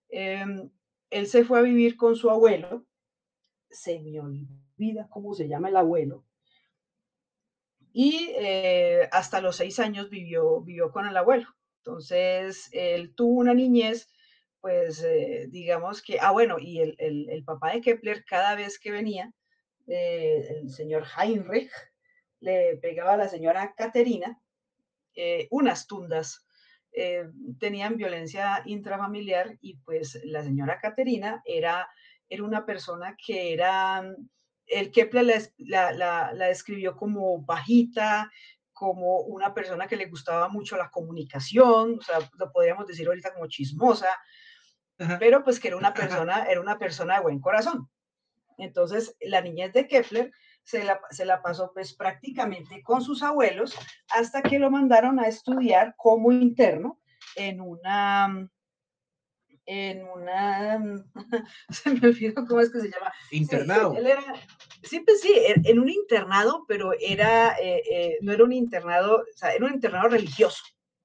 Em, 0.09 0.69
él 1.11 1.29
se 1.29 1.45
fue 1.45 1.61
a 1.61 1.63
vivir 1.63 1.97
con 1.97 2.17
su 2.17 2.29
abuelo, 2.29 2.89
se 3.71 4.01
me 4.01 4.19
olvida 4.19 5.07
cómo 5.11 5.33
se 5.33 5.47
llama 5.47 5.69
el 5.69 5.77
abuelo, 5.77 6.27
y 7.93 8.31
eh, 8.37 9.09
hasta 9.13 9.41
los 9.41 9.55
seis 9.55 9.79
años 9.79 10.11
vivió, 10.11 10.63
vivió 10.63 10.91
con 10.91 11.07
el 11.07 11.17
abuelo. 11.17 11.47
Entonces, 11.85 12.69
él 12.73 13.15
tuvo 13.15 13.39
una 13.39 13.55
niñez, 13.55 14.11
pues 14.61 15.05
eh, 15.05 15.47
digamos 15.49 16.03
que, 16.03 16.19
ah, 16.21 16.33
bueno, 16.33 16.59
y 16.59 16.81
el, 16.81 16.97
el, 16.99 17.45
papá 17.45 17.73
de 17.73 17.81
Kepler 17.81 18.25
cada 18.25 18.57
vez 18.57 18.81
que 18.81 18.91
venía, 18.91 19.33
el 19.91 20.71
señor 20.71 21.05
Heinrich 21.17 21.71
le 22.41 22.77
pegaba 22.77 23.15
a 23.15 23.17
la 23.17 23.29
señora 23.29 23.75
Caterina 23.77 24.41
eh, 25.15 25.49
unas 25.51 25.87
tundas. 25.87 26.47
Eh, 26.93 27.25
tenían 27.59 27.97
violencia 27.97 28.63
intrafamiliar 28.65 29.57
y 29.61 29.77
pues 29.79 30.21
la 30.25 30.43
señora 30.43 30.81
Caterina 30.81 31.43
era, 31.45 31.89
era 32.29 32.43
una 32.43 32.67
persona 32.67 33.17
que 33.17 33.53
era, 33.53 34.05
el 34.67 34.91
Kepler 34.91 35.25
la, 35.59 35.93
la, 35.93 36.33
la, 36.33 36.47
describió 36.47 36.97
como 36.97 37.43
bajita, 37.43 38.31
como 38.73 39.21
una 39.21 39.53
persona 39.53 39.87
que 39.87 39.97
le 39.97 40.07
gustaba 40.07 40.49
mucho 40.49 40.77
la 40.77 40.91
comunicación, 40.91 41.99
o 41.99 42.03
sea, 42.03 42.19
lo 42.39 42.51
podríamos 42.51 42.87
decir 42.87 43.07
ahorita 43.07 43.35
como 43.35 43.47
chismosa, 43.47 44.09
pero 45.19 45.45
pues 45.45 45.61
que 45.61 45.69
era 45.69 45.77
una 45.77 45.93
persona, 45.95 46.45
era 46.45 46.61
una 46.61 46.79
persona 46.79 47.17
de 47.17 47.23
buen 47.23 47.41
corazón. 47.41 47.89
Entonces, 48.63 49.17
la 49.21 49.41
niñez 49.41 49.73
de 49.73 49.87
Kepler 49.87 50.33
se 50.63 50.85
la, 50.85 51.01
se 51.11 51.25
la, 51.25 51.43
pasó 51.43 51.73
pues 51.73 51.95
prácticamente 51.95 52.83
con 52.83 53.03
sus 53.03 53.23
abuelos 53.23 53.77
hasta 54.11 54.43
que 54.43 54.59
lo 54.59 54.71
mandaron 54.71 55.19
a 55.19 55.27
estudiar 55.27 55.95
como 55.97 56.31
interno 56.33 57.01
en 57.37 57.61
una, 57.61 58.49
en 59.67 60.05
una, 60.05 61.05
se 61.71 61.91
me 61.91 62.09
olvidó 62.09 62.45
cómo 62.47 62.61
es 62.61 62.71
que 62.71 62.81
se 62.81 62.91
llama. 62.91 63.13
Internado. 63.31 63.93
Sí, 63.93 63.99
él 63.99 64.07
era, 64.07 64.25
sí, 64.83 65.01
pues 65.01 65.21
sí, 65.21 65.33
en 65.47 65.79
un 65.79 65.89
internado, 65.89 66.65
pero 66.69 66.93
era, 66.99 67.57
eh, 67.59 67.83
eh, 67.91 68.19
no 68.21 68.33
era 68.33 68.45
un 68.45 68.53
internado, 68.53 69.19
o 69.19 69.37
sea, 69.37 69.53
era 69.53 69.67
un 69.67 69.75
internado 69.75 70.09
religioso, 70.09 70.63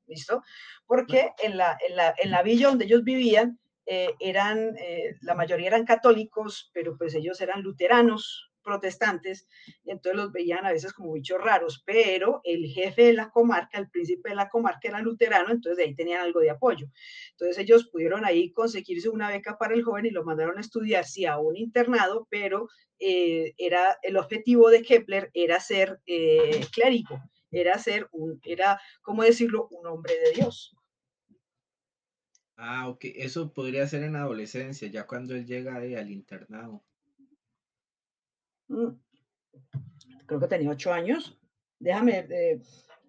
¿listo? 0.07 0.41
Porque 0.85 1.31
en 1.43 1.57
la, 1.57 1.77
en 1.87 1.95
la, 1.95 2.15
en 2.17 2.31
la 2.31 2.43
villa 2.43 2.67
donde 2.67 2.85
ellos 2.85 3.03
vivían, 3.03 3.59
eh, 3.85 4.09
eran, 4.19 4.75
la 5.21 5.35
mayoría 5.35 5.67
eran 5.67 5.85
católicos, 5.85 6.71
pero 6.73 6.97
pues 6.97 7.15
ellos 7.15 7.39
eran 7.41 7.61
luteranos, 7.61 8.49
protestantes, 8.65 9.47
y 9.85 9.91
entonces 9.91 10.17
los 10.17 10.33
veían 10.33 10.65
a 10.65 10.71
veces 10.71 10.91
como 10.91 11.13
bichos 11.13 11.39
raros, 11.41 11.83
pero 11.85 12.41
el 12.43 12.65
jefe 12.65 13.03
de 13.03 13.13
la 13.13 13.29
comarca, 13.29 13.77
el 13.77 13.89
príncipe 13.89 14.29
de 14.29 14.35
la 14.35 14.49
comarca 14.49 14.89
era 14.89 14.99
luterano, 14.99 15.51
entonces 15.51 15.77
de 15.77 15.83
ahí 15.83 15.95
tenían 15.95 16.21
algo 16.21 16.41
de 16.41 16.49
apoyo. 16.49 16.87
Entonces 17.31 17.59
ellos 17.59 17.87
pudieron 17.87 18.25
ahí 18.25 18.51
conseguirse 18.51 19.07
una 19.07 19.29
beca 19.29 19.57
para 19.57 19.75
el 19.75 19.83
joven 19.83 20.07
y 20.07 20.09
lo 20.09 20.25
mandaron 20.25 20.57
a 20.57 20.61
estudiar, 20.61 21.05
sí, 21.05 21.25
a 21.25 21.37
un 21.37 21.55
internado, 21.55 22.27
pero 22.29 22.67
eh, 22.99 23.53
era, 23.57 23.97
el 24.01 24.17
objetivo 24.17 24.69
de 24.69 24.81
Kepler 24.81 25.29
era 25.33 25.59
ser 25.59 26.01
eh, 26.07 26.65
clérigo, 26.73 27.21
era 27.51 27.77
ser 27.77 28.09
un, 28.11 28.41
era, 28.43 28.81
¿cómo 29.01 29.23
decirlo?, 29.23 29.67
un 29.69 29.85
hombre 29.87 30.13
de 30.15 30.31
Dios. 30.41 30.74
Ah, 32.57 32.87
ok, 32.87 33.05
eso 33.15 33.51
podría 33.51 33.87
ser 33.87 34.03
en 34.03 34.15
adolescencia, 34.15 34.87
ya 34.87 35.05
cuando 35.05 35.35
él 35.35 35.45
llega 35.45 35.75
al 35.75 36.09
internado. 36.09 36.81
Mm. 38.67 38.95
creo 40.25 40.39
que 40.39 40.47
tenía 40.47 40.71
ocho 40.71 40.93
años. 40.93 41.37
Déjame, 41.79 42.25
eh, 42.29 42.61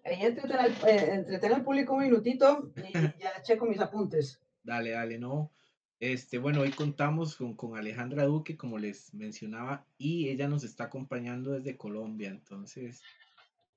ahí 0.03 0.21
entretener, 0.21 0.71
eh, 0.87 1.55
al 1.55 1.63
público 1.63 1.93
un 1.93 2.03
minutito 2.03 2.71
y 2.75 2.93
ya 3.21 3.41
checo 3.41 3.65
mis 3.65 3.79
apuntes. 3.79 4.39
Dale, 4.63 4.91
dale, 4.91 5.17
no. 5.17 5.51
Este, 5.99 6.37
bueno, 6.37 6.61
hoy 6.61 6.71
contamos 6.71 7.35
con, 7.35 7.55
con, 7.55 7.75
Alejandra 7.77 8.25
Duque, 8.25 8.55
como 8.55 8.77
les 8.77 9.13
mencionaba, 9.13 9.85
y 9.97 10.29
ella 10.29 10.47
nos 10.47 10.63
está 10.63 10.85
acompañando 10.85 11.53
desde 11.53 11.77
Colombia. 11.77 12.29
Entonces, 12.29 13.01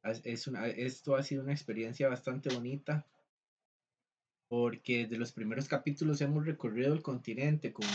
es 0.03 0.47
una, 0.47 0.67
esto 0.67 1.17
ha 1.17 1.23
sido 1.23 1.43
una 1.43 1.53
experiencia 1.53 2.09
bastante 2.09 2.53
bonita, 2.53 3.07
porque 4.51 5.07
de 5.07 5.17
los 5.17 5.31
primeros 5.31 5.69
capítulos 5.69 6.21
hemos 6.21 6.45
recorrido 6.45 6.93
el 6.93 7.03
continente 7.03 7.73
con, 7.73 7.87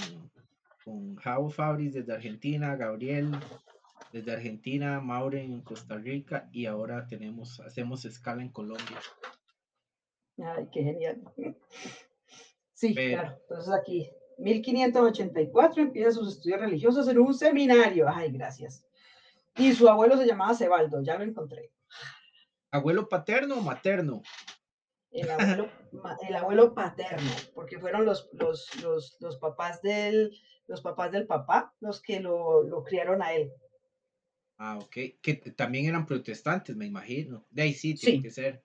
con 0.86 1.18
Javo 1.18 1.50
Fabris 1.50 1.94
desde 1.94 2.14
Argentina, 2.14 2.78
Gabriel 2.78 3.32
desde 4.14 4.32
Argentina, 4.32 5.02
Maure 5.02 5.44
en 5.44 5.60
Costa 5.60 5.98
Rica 5.98 6.48
y 6.54 6.66
ahora 6.66 7.06
tenemos, 7.08 7.60
hacemos 7.60 8.06
escala 8.06 8.42
en 8.42 8.48
Colombia. 8.48 8.98
Ay, 10.38 10.70
qué 10.72 10.82
genial. 10.82 11.22
Sí, 12.74 12.96
claro. 12.96 13.38
Entonces 13.42 13.74
aquí, 13.74 14.10
1584, 14.38 15.84
empieza 15.84 16.12
sus 16.12 16.38
estudios 16.38 16.62
religiosos 16.62 17.06
en 17.10 17.20
un 17.20 17.34
seminario. 17.34 18.08
Ay, 18.08 18.32
gracias. 18.32 18.86
Y 19.58 19.74
su 19.74 19.90
abuelo 19.90 20.16
se 20.16 20.26
llamaba 20.26 20.56
Cebaldo, 20.56 21.04
ya 21.04 21.18
lo 21.18 21.26
encontré. 21.26 21.72
¿Abuelo 22.72 23.10
paterno 23.10 23.56
o 23.56 23.62
materno? 23.62 24.22
El 25.16 25.32
abuelo, 25.32 25.70
el 26.28 26.36
abuelo 26.36 26.74
paterno, 26.74 27.32
porque 27.54 27.80
fueron 27.80 28.04
los, 28.04 28.30
los, 28.34 28.84
los, 28.84 29.16
los, 29.22 29.38
papás 29.38 29.82
del, 29.82 30.38
los 30.68 30.82
papás 30.82 31.14
del 31.14 31.26
papá 31.26 31.74
los 31.80 32.02
que 32.02 32.20
lo, 32.20 32.64
lo 32.64 32.84
criaron 32.84 33.22
a 33.22 33.34
él. 33.34 33.54
Ah, 34.58 34.78
ok. 34.78 34.98
Que 35.22 35.36
también 35.56 35.86
eran 35.86 36.06
protestantes, 36.06 36.76
me 36.76 36.86
imagino. 36.86 37.46
De 37.50 37.62
ahí 37.62 37.74
sí, 37.74 37.96
tiene 37.96 38.22
que 38.22 38.30
ser. 38.30 38.62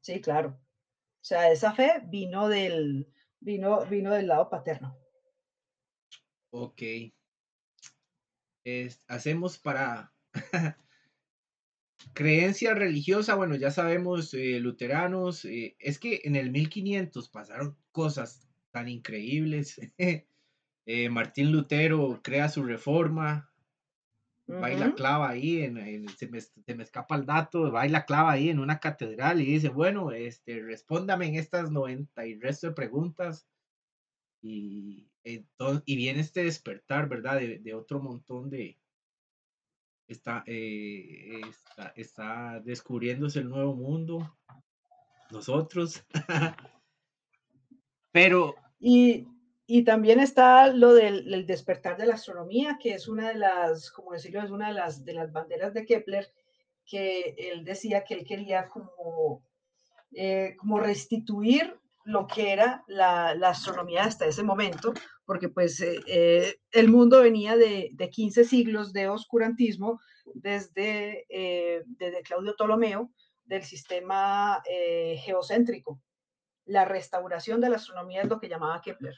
Sí, 0.00 0.20
claro. 0.20 0.50
O 0.50 1.24
sea, 1.24 1.50
esa 1.50 1.72
fe 1.72 2.02
vino 2.04 2.48
del, 2.48 3.10
vino, 3.40 3.86
vino 3.86 4.12
del 4.12 4.26
lado 4.26 4.50
paterno. 4.50 4.98
Ok. 6.50 6.82
hacemos 9.08 9.58
para 9.58 10.12
creencia 12.12 12.74
religiosa, 12.74 13.34
bueno, 13.34 13.56
ya 13.56 13.70
sabemos, 13.70 14.34
eh, 14.34 14.60
luteranos, 14.60 15.44
eh, 15.44 15.76
es 15.78 15.98
que 15.98 16.20
en 16.24 16.36
el 16.36 16.50
1500 16.50 17.28
pasaron 17.28 17.76
cosas 17.92 18.46
tan 18.70 18.88
increíbles. 18.88 19.80
Eh, 20.86 21.08
Martín 21.08 21.50
Lutero 21.50 22.20
crea 22.22 22.50
su 22.50 22.62
reforma, 22.62 23.50
baila 24.46 24.94
clava 24.94 25.30
ahí, 25.30 25.62
en, 25.62 26.06
se, 26.10 26.28
me, 26.28 26.82
escapa 26.82 27.16
el 27.16 27.24
dato, 27.24 27.70
baila 27.70 28.04
clava 28.04 28.32
ahí 28.32 28.50
en 28.50 28.58
una 28.58 28.78
catedral 28.80 29.40
y 29.40 29.46
dice, 29.46 29.70
bueno, 29.70 30.12
este, 30.12 30.60
respóndame 30.60 31.26
en 31.26 31.36
estas 31.36 31.70
90 31.70 32.26
y 32.26 32.38
resto 32.38 32.68
de 32.68 32.74
preguntas. 32.74 33.46
Y, 34.42 35.08
entonces, 35.24 35.82
y 35.86 35.96
viene 35.96 36.20
este 36.20 36.44
despertar, 36.44 37.08
¿verdad? 37.08 37.40
De, 37.40 37.74
otro 37.74 38.00
montón 38.00 38.50
de... 38.50 38.78
Está, 40.06 40.44
eh, 40.46 41.40
está, 41.48 41.92
está 41.96 42.60
descubriéndose 42.60 43.40
el 43.40 43.48
nuevo 43.48 43.74
mundo, 43.74 44.36
nosotros. 45.30 46.04
Pero... 48.12 48.54
Y, 48.78 49.26
y 49.66 49.82
también 49.84 50.20
está 50.20 50.66
lo 50.68 50.92
del, 50.92 51.46
despertar 51.46 51.96
de 51.96 52.06
la 52.06 52.14
astronomía, 52.14 52.78
que 52.80 52.94
es 52.94 53.08
una 53.08 53.28
de 53.28 53.36
las, 53.36 53.90
como 53.90 54.12
decirlo, 54.12 54.42
es 54.42 54.50
una 54.50 54.68
de 54.68 54.74
las, 54.74 55.04
de 55.04 55.14
las 55.14 55.32
banderas 55.32 55.72
de 55.72 55.86
Kepler, 55.86 56.30
que 56.84 57.34
él 57.38 57.64
decía 57.64 58.04
que 58.04 58.14
él 58.14 58.24
quería 58.24 58.68
como, 58.68 59.42
eh, 60.12 60.54
como 60.58 60.78
restituir 60.78 61.80
lo 62.04 62.26
que 62.26 62.52
era 62.52 62.84
la, 62.86 63.30
astronomía 63.42 64.04
hasta 64.04 64.26
ese 64.26 64.42
momento, 64.42 64.92
porque 65.24 65.48
pues 65.48 65.80
eh, 65.80 66.00
eh, 66.06 66.56
el 66.70 66.88
mundo 66.88 67.20
venía 67.20 67.56
de, 67.56 67.90
de, 67.92 68.10
15 68.10 68.44
siglos 68.44 68.92
de 68.92 69.08
oscurantismo 69.08 70.00
desde, 70.34 71.26
desde 71.86 72.22
Claudio 72.22 72.54
Ptolomeo, 72.54 73.10
del 73.44 73.62
sistema 73.62 74.62
geocéntrico. 74.64 76.00
La 76.64 76.86
restauración 76.86 77.60
de 77.60 77.68
la 77.68 77.76
astronomía 77.76 78.22
es 78.22 78.28
lo 78.28 78.40
que 78.40 78.48
llamaba 78.48 78.80
Kepler. 78.80 79.14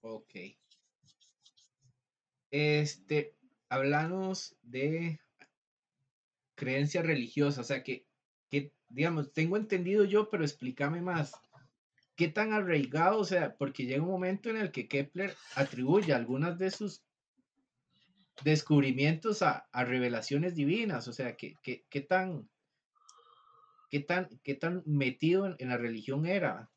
Ok. 0.00 0.34
Este, 2.50 3.34
hablamos 3.68 4.56
de 4.62 5.18
creencia 6.54 7.02
religiosa, 7.02 7.62
o 7.62 7.64
sea 7.64 7.82
que, 7.82 8.06
digamos, 8.94 9.32
tengo 9.32 9.56
entendido 9.56 10.04
yo, 10.04 10.30
pero 10.30 10.44
explícame 10.44 11.02
más. 11.02 11.32
¿Qué 12.16 12.28
tan 12.28 12.52
arraigado? 12.52 13.18
O 13.18 13.24
sea, 13.24 13.56
porque 13.56 13.86
llega 13.86 14.02
un 14.02 14.10
momento 14.10 14.48
en 14.48 14.56
el 14.56 14.70
que 14.70 14.86
Kepler 14.86 15.34
atribuye 15.56 16.12
algunas 16.14 16.56
de 16.58 16.70
sus 16.70 17.02
descubrimientos 18.44 19.42
a, 19.42 19.66
revelaciones 19.72 20.54
divinas, 20.54 21.08
o 21.08 21.12
sea, 21.12 21.36
¿qué, 21.36 21.56
qué, 21.62 22.00
tan, 22.00 22.48
qué, 23.90 24.00
tan, 24.00 24.28
qué 24.42 24.54
tan 24.54 24.82
metido 24.86 25.54
en 25.58 25.68
la 25.68 25.76
religión 25.76 26.26
era? 26.26 26.70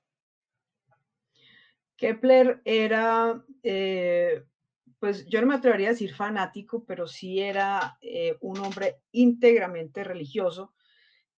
Kepler 1.98 2.62
era, 2.64 3.44
eh, 3.64 4.44
pues 5.00 5.26
yo 5.28 5.42
no 5.42 5.48
me 5.48 5.56
atrevería 5.56 5.90
a 5.90 5.92
decir 5.92 6.14
fanático, 6.14 6.84
pero 6.86 7.08
sí 7.08 7.40
era 7.40 7.98
eh, 8.02 8.38
un 8.42 8.60
hombre 8.60 8.98
íntegramente 9.12 10.04
religioso 10.04 10.74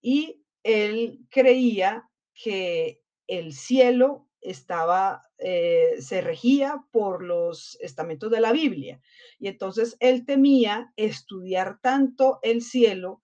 y 0.01 0.43
él 0.69 1.19
creía 1.29 2.09
que 2.33 3.01
el 3.27 3.53
cielo 3.53 4.27
estaba, 4.41 5.21
eh, 5.37 5.95
se 5.99 6.21
regía 6.21 6.83
por 6.91 7.23
los 7.23 7.77
estamentos 7.81 8.31
de 8.31 8.39
la 8.39 8.51
Biblia. 8.51 9.01
Y 9.37 9.47
entonces 9.47 9.97
él 9.99 10.25
temía 10.25 10.93
estudiar 10.95 11.79
tanto 11.81 12.39
el 12.41 12.61
cielo 12.61 13.21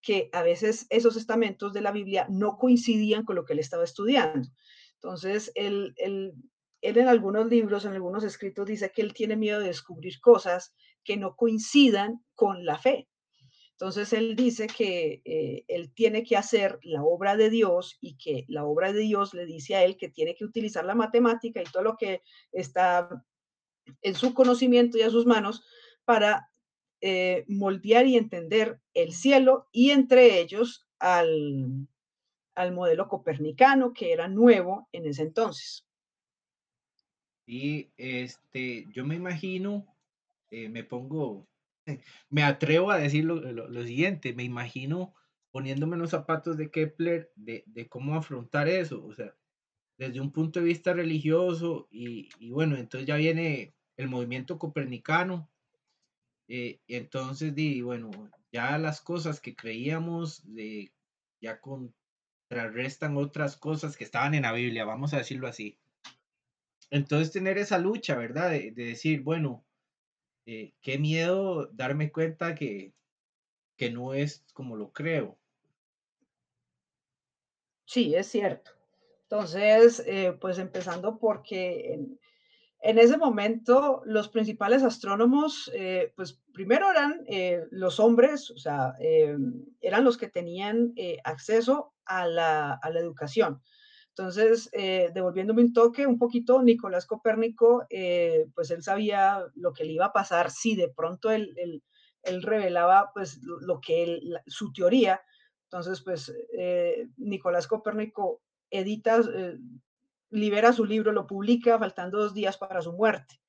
que 0.00 0.28
a 0.32 0.42
veces 0.42 0.86
esos 0.90 1.16
estamentos 1.16 1.72
de 1.72 1.80
la 1.80 1.92
Biblia 1.92 2.26
no 2.28 2.56
coincidían 2.56 3.24
con 3.24 3.36
lo 3.36 3.44
que 3.44 3.52
él 3.52 3.58
estaba 3.58 3.84
estudiando. 3.84 4.48
Entonces, 4.94 5.52
él, 5.54 5.94
él 5.96 6.34
él 6.80 6.98
en 6.98 7.08
algunos 7.08 7.46
libros, 7.48 7.84
en 7.84 7.92
algunos 7.92 8.24
escritos, 8.24 8.66
dice 8.66 8.92
que 8.92 9.02
él 9.02 9.12
tiene 9.12 9.36
miedo 9.36 9.60
de 9.60 9.68
descubrir 9.68 10.20
cosas 10.20 10.74
que 11.04 11.16
no 11.16 11.34
coincidan 11.34 12.24
con 12.34 12.64
la 12.64 12.78
fe. 12.78 13.08
Entonces 13.80 14.12
él 14.12 14.34
dice 14.34 14.66
que 14.66 15.22
eh, 15.24 15.64
él 15.68 15.92
tiene 15.94 16.24
que 16.24 16.36
hacer 16.36 16.80
la 16.82 17.04
obra 17.04 17.36
de 17.36 17.48
Dios 17.48 17.96
y 18.00 18.16
que 18.16 18.44
la 18.48 18.64
obra 18.64 18.92
de 18.92 18.98
Dios 18.98 19.34
le 19.34 19.46
dice 19.46 19.76
a 19.76 19.84
él 19.84 19.96
que 19.96 20.08
tiene 20.08 20.34
que 20.34 20.44
utilizar 20.44 20.84
la 20.84 20.96
matemática 20.96 21.60
y 21.62 21.64
todo 21.64 21.84
lo 21.84 21.96
que 21.96 22.22
está 22.50 23.24
en 24.02 24.14
su 24.16 24.34
conocimiento 24.34 24.98
y 24.98 25.02
a 25.02 25.10
sus 25.10 25.26
manos 25.26 25.64
para 26.04 26.50
eh, 27.00 27.44
moldear 27.46 28.08
y 28.08 28.16
entender 28.16 28.80
el 28.94 29.12
cielo 29.12 29.68
y 29.70 29.90
entre 29.90 30.40
ellos 30.40 30.88
al, 30.98 31.86
al 32.56 32.72
modelo 32.72 33.06
copernicano 33.06 33.92
que 33.92 34.12
era 34.12 34.26
nuevo 34.26 34.88
en 34.90 35.06
ese 35.06 35.22
entonces. 35.22 35.86
Y 37.46 37.90
este, 37.96 38.86
yo 38.92 39.06
me 39.06 39.14
imagino, 39.14 39.86
eh, 40.50 40.68
me 40.68 40.82
pongo, 40.82 41.46
me 42.30 42.42
atrevo 42.42 42.90
a 42.90 42.98
decir 42.98 43.24
lo, 43.24 43.82
siguiente, 43.84 44.32
me 44.34 44.44
imagino 44.44 45.14
poniéndome 45.50 45.96
los 45.96 46.10
zapatos 46.10 46.56
de 46.56 46.70
Kepler 46.70 47.32
de, 47.36 47.64
de, 47.66 47.88
cómo 47.88 48.14
afrontar 48.14 48.68
eso, 48.68 49.04
o 49.04 49.14
sea, 49.14 49.34
desde 49.96 50.20
un 50.20 50.30
punto 50.30 50.60
de 50.60 50.66
vista 50.66 50.92
religioso 50.92 51.88
y, 51.90 52.28
y 52.38 52.50
bueno, 52.50 52.76
entonces 52.76 53.06
ya 53.06 53.16
viene 53.16 53.74
el 53.96 54.08
movimiento 54.08 54.58
copernicano, 54.58 55.50
eh, 56.48 56.80
y 56.86 56.96
entonces, 56.96 57.54
di, 57.54 57.82
bueno, 57.82 58.10
ya 58.50 58.78
las 58.78 59.02
cosas 59.02 59.40
que 59.40 59.54
creíamos 59.54 60.42
de, 60.54 60.92
ya 61.40 61.60
contrarrestan 61.60 63.16
otras 63.18 63.56
cosas 63.56 63.96
que 63.96 64.04
estaban 64.04 64.34
en 64.34 64.42
la 64.42 64.52
Biblia, 64.52 64.86
vamos 64.86 65.12
a 65.12 65.18
decirlo 65.18 65.46
así. 65.46 65.78
Entonces 66.90 67.32
tener 67.32 67.58
esa 67.58 67.78
lucha, 67.78 68.16
¿verdad? 68.16 68.50
De, 68.50 68.70
decir, 68.70 69.20
bueno, 69.20 69.66
eh, 70.50 70.72
qué 70.80 70.98
miedo 70.98 71.66
darme 71.72 72.10
cuenta 72.10 72.54
que, 72.54 72.94
que 73.76 73.90
no 73.90 74.14
es 74.14 74.46
como 74.54 74.76
lo 74.76 74.92
creo. 74.92 75.38
Sí, 77.84 78.14
es 78.14 78.28
cierto. 78.28 78.70
Entonces, 79.24 80.02
eh, 80.06 80.32
pues 80.40 80.58
empezando 80.58 81.18
porque 81.18 82.00
en, 82.80 82.98
ese 82.98 83.18
momento, 83.18 84.00
los 84.06 84.30
principales 84.30 84.82
astrónomos, 84.82 85.70
eh, 85.74 86.14
pues 86.16 86.40
primero 86.54 86.90
eran 86.90 87.26
los 87.70 88.00
hombres, 88.00 88.50
o 88.50 88.56
sea, 88.56 88.94
eh, 89.00 89.36
eran 89.82 90.04
los 90.04 90.16
que 90.16 90.28
tenían 90.28 90.94
acceso 91.24 91.92
a 92.06 92.26
la, 92.26 92.72
a 92.72 92.88
la, 92.88 93.00
educación. 93.00 93.60
Entonces, 94.18 94.68
devolviéndome 95.14 95.62
un 95.62 95.72
toque 95.72 96.04
un 96.06 96.18
poquito, 96.18 96.60
Nicolás 96.60 97.06
Copérnico, 97.06 97.86
pues 98.54 98.70
él 98.72 98.82
sabía 98.82 99.44
lo 99.54 99.72
que 99.72 99.84
le 99.84 99.92
iba 99.92 100.06
a 100.06 100.12
pasar 100.12 100.50
si 100.50 100.74
de 100.74 100.88
pronto 100.88 101.30
él, 101.30 101.82
revelaba 102.24 103.12
pues 103.14 103.40
lo, 103.42 103.80
que 103.80 104.20
su 104.46 104.72
teoría. 104.72 105.22
Entonces, 105.64 106.00
pues 106.02 106.34
Nicolás 107.16 107.68
Copérnico 107.68 108.42
edita 108.70 109.22
libera 110.30 110.72
su 110.72 110.84
libro, 110.84 111.12
lo 111.12 111.26
publica 111.26 111.78
faltando 111.78 112.18
dos 112.18 112.34
días 112.34 112.56
para 112.56 112.82
su 112.82 112.92
muerte. 112.92 113.40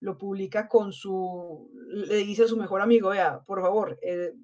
Lo 0.00 0.16
publica 0.16 0.68
con 0.68 0.92
su, 0.92 1.70
le 1.88 2.16
dice 2.16 2.44
a 2.44 2.48
su 2.48 2.56
mejor 2.56 2.80
amigo, 2.80 3.10
vea, 3.10 3.40
por 3.40 3.60
favor, 3.60 3.98
eh, 4.02 4.34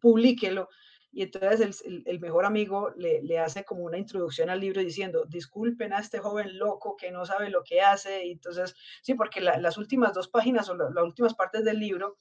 publíquelo. 0.00 0.68
Y 1.12 1.22
entonces 1.22 1.82
el, 1.84 2.20
mejor 2.20 2.44
amigo 2.44 2.90
le, 2.96 3.38
hace 3.38 3.64
como 3.64 3.82
una 3.82 3.98
introducción 3.98 4.48
al 4.48 4.60
libro 4.60 4.80
diciendo, 4.80 5.24
disculpen 5.26 5.92
a 5.92 5.98
este 5.98 6.18
joven 6.18 6.56
loco 6.56 6.96
que 6.96 7.10
no 7.10 7.26
sabe 7.26 7.50
lo 7.50 7.64
que 7.64 7.80
hace. 7.80 8.26
Y 8.26 8.32
entonces, 8.32 8.74
sí, 9.02 9.14
porque 9.14 9.40
las 9.40 9.76
últimas 9.76 10.14
dos 10.14 10.28
páginas 10.28 10.68
o 10.68 10.74
las 10.76 11.04
últimas 11.04 11.34
partes 11.34 11.64
del 11.64 11.80
libro, 11.80 12.16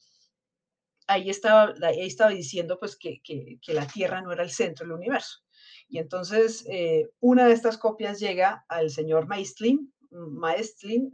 ahí 1.07 1.29
estaba, 1.29 1.73
ahí 1.83 2.07
estaba 2.07 2.31
diciendo 2.31 2.79
pues 2.79 2.95
que, 2.95 3.21
que, 3.23 3.59
que 3.61 3.73
la 3.73 3.87
Tierra 3.87 4.21
no 4.21 4.31
era 4.31 4.43
el 4.43 4.49
centro 4.49 4.85
del 4.85 4.95
universo. 4.95 5.39
Y 5.87 5.97
entonces 5.97 6.65
eh, 6.69 7.09
una 7.19 7.47
de 7.47 7.53
estas 7.53 7.77
copias 7.77 8.19
llega 8.19 8.65
al 8.69 8.91
señor 8.91 9.27
Maestlin, 9.27 9.91
Maestlin 10.11 11.11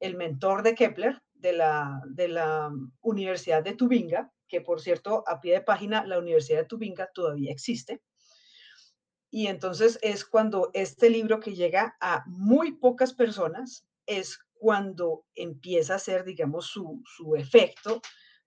el, 0.00 0.16
mentor 0.16 0.62
de 0.62 0.74
Kepler 0.74 1.22
de 1.34 1.52
la, 1.52 2.02
de 2.08 2.28
la 2.28 2.70
Universidad 3.00 3.62
de 3.62 3.74
Tubinga, 3.74 4.32
que 4.48 4.60
por 4.60 4.80
cierto, 4.80 5.24
a 5.26 5.40
pie 5.40 5.54
de 5.54 5.60
página, 5.60 6.04
la 6.04 6.18
Universidad 6.18 6.60
de 6.60 6.66
Tubinga 6.66 7.10
todavía 7.12 7.52
existe. 7.52 8.02
Y 9.30 9.46
entonces 9.46 9.98
es 10.02 10.24
cuando 10.24 10.70
este 10.72 11.10
libro 11.10 11.38
que 11.38 11.54
llega 11.54 11.96
a 12.00 12.24
muy 12.26 12.72
pocas 12.72 13.12
personas, 13.12 13.86
es 14.06 14.38
cuando 14.54 15.26
empieza 15.34 15.92
a 15.92 15.96
hacer, 15.96 16.24
digamos, 16.24 16.66
su, 16.66 17.02
efecto, 17.36 18.00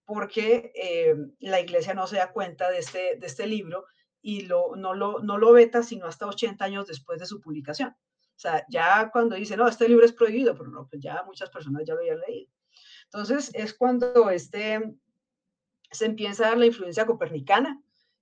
porque 0.05 0.71
eh, 0.75 1.15
la 1.39 1.61
iglesia 1.61 1.93
no 1.93 2.07
se 2.07 2.17
da 2.17 2.31
cuenta 2.31 2.69
de 2.69 2.79
este, 2.79 3.17
de 3.17 3.27
este 3.27 3.47
libro 3.47 3.85
y 4.21 4.41
lo, 4.41 4.75
no, 4.75 4.93
lo, 4.93 5.19
no 5.19 5.37
lo 5.37 5.53
veta 5.53 5.83
sino 5.83 6.05
hasta 6.05 6.27
80 6.27 6.65
años 6.65 6.87
después 6.87 7.19
de 7.19 7.25
su 7.25 7.39
publicación. 7.39 7.89
O 7.89 8.39
sea, 8.41 8.65
ya 8.69 9.09
cuando 9.11 9.35
dice, 9.35 9.55
no, 9.55 9.67
este 9.67 9.87
libro 9.87 10.03
es 10.03 10.13
prohibido, 10.13 10.57
pero 10.57 10.69
no, 10.69 10.87
pues 10.87 11.01
ya 11.01 11.21
muchas 11.25 11.51
personas 11.51 11.83
ya 11.85 11.93
lo 11.93 11.99
habían 11.99 12.19
leído. 12.21 12.51
Entonces 13.05 13.51
es 13.53 13.73
cuando 13.73 14.29
este, 14.29 14.95
se 15.91 16.05
empieza 16.05 16.45
a 16.45 16.49
dar 16.49 16.57
la 16.57 16.65
influencia 16.65 17.05
copernicana 17.05 17.81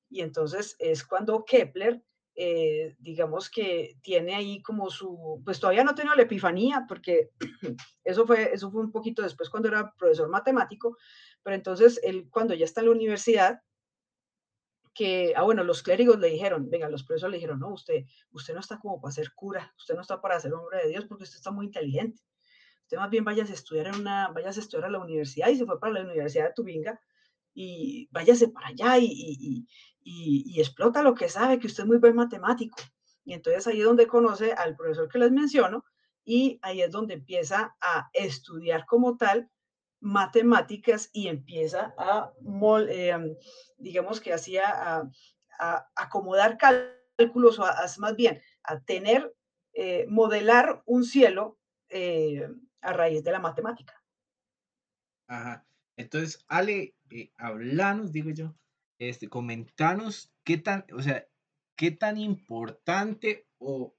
y 0.10 0.22
entonces 0.22 0.76
es 0.80 1.04
cuando 1.04 1.46
Kepler, 1.46 2.04
eh, 2.36 2.96
digamos 3.00 3.50
que 3.50 3.98
tiene 4.02 4.34
ahí 4.34 4.62
como 4.62 4.90
su, 4.90 5.42
pues 5.46 5.60
todavía 5.60 5.84
no 5.84 5.94
tenía 5.94 6.16
la 6.16 6.24
epifanía, 6.24 6.86
porque 6.88 7.32
eso 8.04 8.26
fue, 8.26 8.54
eso 8.54 8.72
fue 8.72 8.82
un 8.82 8.92
poquito 8.92 9.22
después 9.22 9.50
cuando 9.50 9.70
era 9.70 9.94
profesor 9.98 10.30
matemático, 10.30 10.98
pero 11.44 11.56
entonces 11.56 12.00
él 12.04 12.28
cuando 12.32 12.54
ya 12.56 12.66
está 12.66 12.82
en 12.82 12.88
la 12.88 12.94
universidad, 12.94 13.62
que, 14.96 15.34
ah, 15.36 15.44
bueno, 15.44 15.64
los 15.64 15.84
clérigos 15.84 16.20
le 16.20 16.30
dijeron, 16.30 16.70
venga, 16.70 16.90
los 16.90 17.04
profesores 17.04 17.32
le 17.32 17.38
dijeron, 17.38 17.60
no, 17.60 17.74
usted, 17.74 18.04
usted 18.32 18.54
no 18.54 18.60
está 18.60 18.80
como 18.80 19.00
para 19.00 19.14
ser 19.14 19.32
cura, 19.34 19.74
usted 19.78 19.96
no 19.96 20.02
está 20.02 20.20
para 20.20 20.40
ser 20.40 20.54
hombre 20.54 20.80
de 20.84 20.90
Dios 20.90 21.06
porque 21.06 21.24
usted 21.24 21.38
está 21.38 21.52
muy 21.52 21.68
inteligente. 21.68 22.22
Usted 22.82 22.98
más 22.98 23.10
bien 23.10 23.24
vaya 23.24 23.44
a 23.44 23.48
estudiar 23.48 23.88
en 23.88 23.96
una, 23.96 24.30
vayas 24.30 24.58
a 24.58 24.62
estudiar 24.62 24.88
a 24.88 24.92
la 24.92 25.00
universidad 25.00 25.50
y 25.50 25.58
se 25.58 25.66
fue 25.66 25.80
para 25.80 25.94
la 25.94 26.02
Universidad 26.02 26.48
de 26.48 26.54
Tubinga 26.54 27.00
y 27.54 28.08
váyase 28.12 28.50
para 28.50 28.68
allá 28.68 28.98
y, 29.00 29.66
explota 30.58 31.04
lo 31.04 31.14
que 31.14 31.30
sabe, 31.30 31.60
que 31.60 31.68
usted 31.68 31.84
es 31.84 31.88
muy 31.88 31.98
buen 31.98 32.16
matemático. 32.16 32.78
Y 33.24 33.34
entonces 33.34 33.68
ahí 33.68 33.80
es 33.80 33.86
donde 33.86 34.08
conoce 34.08 34.54
al 34.54 34.76
profesor 34.76 35.08
que 35.08 35.20
les 35.20 35.32
menciono 35.32 35.86
y 36.26 36.60
ahí 36.62 36.82
es 36.82 36.92
donde 36.92 37.14
empieza 37.14 37.76
a 37.80 38.10
estudiar 38.14 38.86
como 38.86 39.18
tal 39.18 39.50
matemáticas 40.02 41.10
y 41.14 41.28
empieza 41.28 41.94
a, 41.98 42.32
eh, 42.90 43.38
digamos 43.78 44.20
que 44.20 44.34
hacía 44.34 44.64
a, 44.68 45.10
acomodar 45.96 46.58
cálculos, 46.58 47.60
o 47.60 47.66
más 48.00 48.16
bien 48.16 48.42
a 48.64 48.80
tener, 48.80 49.36
eh, 49.74 50.06
modelar 50.08 50.82
un 50.86 51.04
cielo 51.04 51.58
eh, 51.90 52.48
a 52.82 52.94
raíz 52.94 53.24
de 53.24 53.32
la 53.32 53.40
matemática. 53.40 54.02
Ajá. 55.28 55.69
Entonces, 56.00 56.46
Ale, 56.48 56.96
hablanos, 57.36 58.14
digo 58.14 58.30
yo, 58.30 58.56
este, 59.00 59.28
comentanos 59.28 60.32
qué 60.46 60.58
tan, 60.58 60.86
o 60.94 61.02
sea, 61.02 61.28
qué 61.76 61.92
tan 61.92 62.18
importante 62.18 63.46
o 63.58 63.94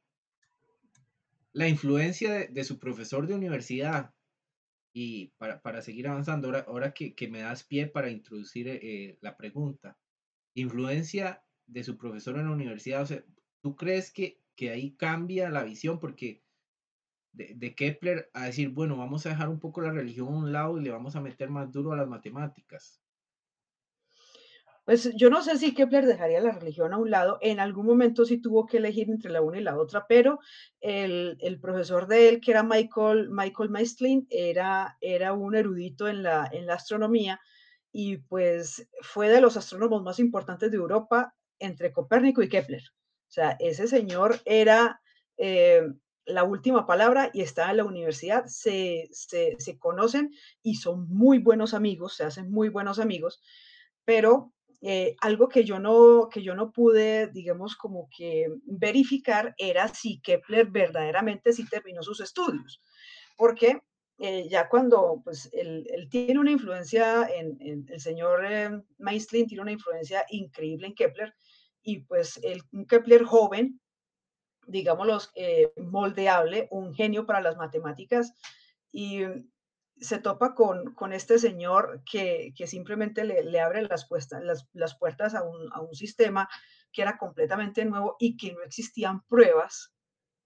la 1.53 1.69
influencia 1.69 2.47
de 2.47 2.65
su 2.65 2.79
profesor 2.79 3.27
de 3.27 3.35
universidad 3.35 4.15
y 4.95 5.35
para, 5.37 5.61
para 5.61 5.83
seguir 5.83 6.09
avanzando, 6.09 6.49
ahora, 6.49 6.65
ahora 6.67 6.95
que, 6.95 7.15
que, 7.15 7.29
me 7.29 7.41
das 7.41 7.65
pie 7.65 7.87
para 7.87 8.09
introducir 8.09 8.67
eh, 8.69 9.19
la 9.21 9.37
pregunta, 9.37 9.99
influencia 10.55 11.45
de 11.67 11.85
su 11.85 11.99
profesor 11.99 12.39
en 12.39 12.47
la 12.47 12.53
universidad, 12.53 13.03
o 13.03 13.07
sea, 13.07 13.23
¿tú 13.61 13.77
crees 13.77 14.11
que, 14.11 14.41
que 14.57 14.71
ahí 14.71 14.93
cambia 14.93 15.51
la 15.51 15.65
visión? 15.65 16.01
Porque 16.01 16.43
de, 17.33 17.55
de, 17.55 17.75
Kepler 17.75 18.31
a 18.35 18.47
decir, 18.47 18.71
bueno, 18.71 18.97
vamos 18.97 19.25
a 19.25 19.31
dejar 19.31 19.49
un 19.49 19.61
poco 19.61 19.81
la 19.81 19.93
religión 19.93 20.29
a 20.29 20.39
un 20.39 20.53
lado 20.53 20.79
y 20.79 20.85
le 20.85 20.91
vamos 20.91 21.17
a 21.17 21.21
meter 21.21 21.51
más 21.51 21.71
duro 21.71 21.93
a 21.93 21.97
las 21.97 22.09
matemáticas. 22.09 23.01
Pues 24.91 25.15
yo 25.15 25.31
no 25.31 25.41
sé 25.41 25.57
si 25.57 25.73
Kepler 25.73 26.05
dejaría 26.05 26.41
la 26.41 26.51
religión 26.51 26.93
a 26.93 26.99
un 26.99 27.11
lado, 27.11 27.39
en 27.43 27.61
algún 27.61 27.87
momento 27.87 28.25
sí 28.25 28.39
tuvo 28.39 28.67
que 28.67 28.79
elegir 28.79 29.09
entre 29.09 29.31
la 29.31 29.41
una 29.41 29.59
y 29.59 29.63
la 29.63 29.79
otra, 29.79 30.07
pero 30.09 30.41
el, 30.81 31.39
profesor 31.61 32.09
de 32.09 32.29
él, 32.29 32.41
que 32.41 32.51
era 32.51 32.65
Michael, 32.65 33.29
Michael 33.31 33.71
Maestlin, 33.71 34.27
era, 34.31 34.97
era 35.01 35.33
un 35.33 35.55
erudito 35.55 36.09
en 36.09 36.25
la, 36.25 36.49
en 36.51 36.67
la 36.67 36.75
astronomía 36.75 37.41
y 37.93 38.17
pues 38.17 38.89
fue 39.03 39.29
de 39.29 39.41
los 39.41 39.57
astrónomos 39.57 40.03
más 40.03 40.19
importantes 40.19 40.71
de 40.71 40.79
Europa 40.79 41.35
entre 41.61 41.93
Copérnico 41.93 42.43
y 42.43 42.49
Kepler. 42.49 42.83
O 42.83 43.33
sea, 43.33 43.57
ese 43.61 43.87
señor 43.87 44.41
era 44.45 45.01
eh, 45.37 45.87
la 46.31 46.45
última 46.45 46.87
palabra 46.87 47.31
y 47.33 47.43
está 47.43 47.71
en 47.71 47.79
la 47.79 47.85
universidad, 47.85 48.47
se, 48.47 49.09
se, 49.13 49.79
conocen 49.79 50.33
y 50.63 50.77
son 50.77 51.09
muy 51.09 51.39
buenos 51.39 51.75
amigos, 51.75 52.17
se 52.17 52.25
hacen 52.25 52.51
muy 52.51 52.69
buenos 52.69 52.99
amigos, 52.99 53.41
pero 54.05 54.53
eh, 54.83 55.17
algo 55.21 55.49
que 55.49 55.65
yo, 55.65 55.79
no, 55.79 56.29
que 56.33 56.43
yo 56.43 56.55
no 56.55 56.73
pude, 56.73 57.29
digamos, 57.29 57.77
como 57.77 58.09
que 58.17 58.49
verificar 58.65 59.55
era 59.59 59.89
si 59.89 60.21
Kepler 60.21 60.67
verdaderamente 60.67 61.53
sí 61.53 61.69
terminó 61.69 62.03
sus 62.03 62.21
estudios, 62.21 62.83
porque 63.37 63.81
eh, 64.19 64.49
ya 64.51 64.69
cuando 64.69 65.21
pues, 65.25 65.49
él, 65.53 65.87
tiene 66.11 66.39
una 66.39 66.51
influencia 66.51 67.27
en, 67.35 67.87
el 67.89 68.01
señor 68.01 68.45
eh, 68.45 68.71
tiene 69.31 69.63
una 69.63 69.73
influencia 69.73 70.25
increíble 70.29 70.87
en 70.87 70.95
Kepler, 70.95 71.35
y 71.83 72.01
pues 72.01 72.39
el, 72.43 72.63
un 72.73 72.87
Kepler 72.87 73.25
joven, 73.25 73.80
digámoslo, 74.67 75.19
eh, 75.35 75.73
moldeable, 75.77 76.69
un 76.71 76.95
genio 76.95 77.27
para 77.27 77.41
las 77.41 77.57
matemáticas, 77.57 78.35
y 78.93 79.25
se 80.01 80.19
topa 80.19 80.55
con, 80.55 80.95
con 80.95 81.13
este 81.13 81.39
señor 81.39 82.03
que, 82.11 82.53
que 82.57 82.67
simplemente 82.67 83.25
le, 83.25 83.45
le, 83.45 83.61
abre 83.61 83.83
las, 83.83 84.07
puestas, 84.07 84.43
las, 84.43 84.67
las 84.73 84.97
puertas 84.97 85.35
a 85.35 85.43
un, 85.43 85.71
a 85.73 85.81
un, 85.81 85.95
sistema 85.95 86.49
que 86.93 87.03
era 87.03 87.19
completamente 87.19 87.85
nuevo 87.85 88.17
y 88.19 88.37
que 88.37 88.53
no 88.53 88.63
existían 88.63 89.23
pruebas 89.27 89.93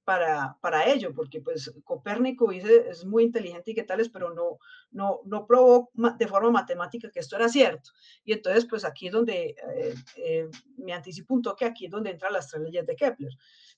para, 0.05 0.59
para 0.61 0.87
ello, 0.87 1.15
porque 1.15 1.41
pues 1.41 1.73
Copérnico 1.83 2.51
dice, 2.51 2.89
es 2.91 3.05
muy 3.05 3.23
inteligente 3.25 3.71
y 3.71 3.75
qué 3.75 3.85
tales, 3.85 4.11
pero 4.11 4.35
no, 4.35 4.59
no, 4.91 5.21
no 5.25 5.47
probó 5.47 5.91
de 5.95 6.29
forma 6.29 6.51
matemática 6.51 7.11
que 7.11 7.21
esto 7.21 7.37
era 7.37 7.49
cierto. 7.49 7.91
Y 8.25 8.33
entonces 8.33 8.67
pues 8.67 8.85
aquí 8.85 9.07
es 9.07 9.13
donde 9.13 9.57
eh, 9.77 9.95
eh, 10.17 10.49
me 10.77 10.93
anticipo 10.93 11.33
un 11.35 11.43
toque, 11.43 11.65
aquí 11.65 11.87
es 11.87 11.91
donde 11.91 12.11
entran 12.11 12.33
las 12.33 12.51
tres 12.51 12.63
leyes 12.63 12.87
de 12.87 12.97
Kepler. 12.97 13.33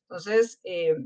Entonces 0.09 0.61
eh, 0.65 0.97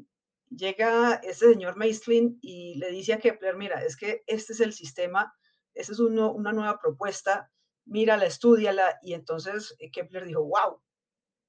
llega 0.50 1.14
este 1.22 1.52
señor 1.52 1.76
Meislin 1.76 2.38
y 2.42 2.74
le 2.76 2.90
dice 2.90 3.14
a 3.14 3.18
Kepler, 3.18 3.56
mira, 3.56 3.82
es 3.82 3.96
que 3.96 4.22
este 4.26 4.52
es 4.52 4.60
el 4.60 4.72
sistema, 4.72 5.34
esta 5.74 5.92
es 5.92 6.00
una 6.00 6.52
nueva 6.52 6.78
propuesta, 6.78 7.50
mírala, 7.86 8.26
estudiala, 8.26 8.98
y 9.02 9.14
entonces 9.14 9.76
Kepler 9.92 10.24
dijo, 10.26 10.42
wow, 10.42 10.80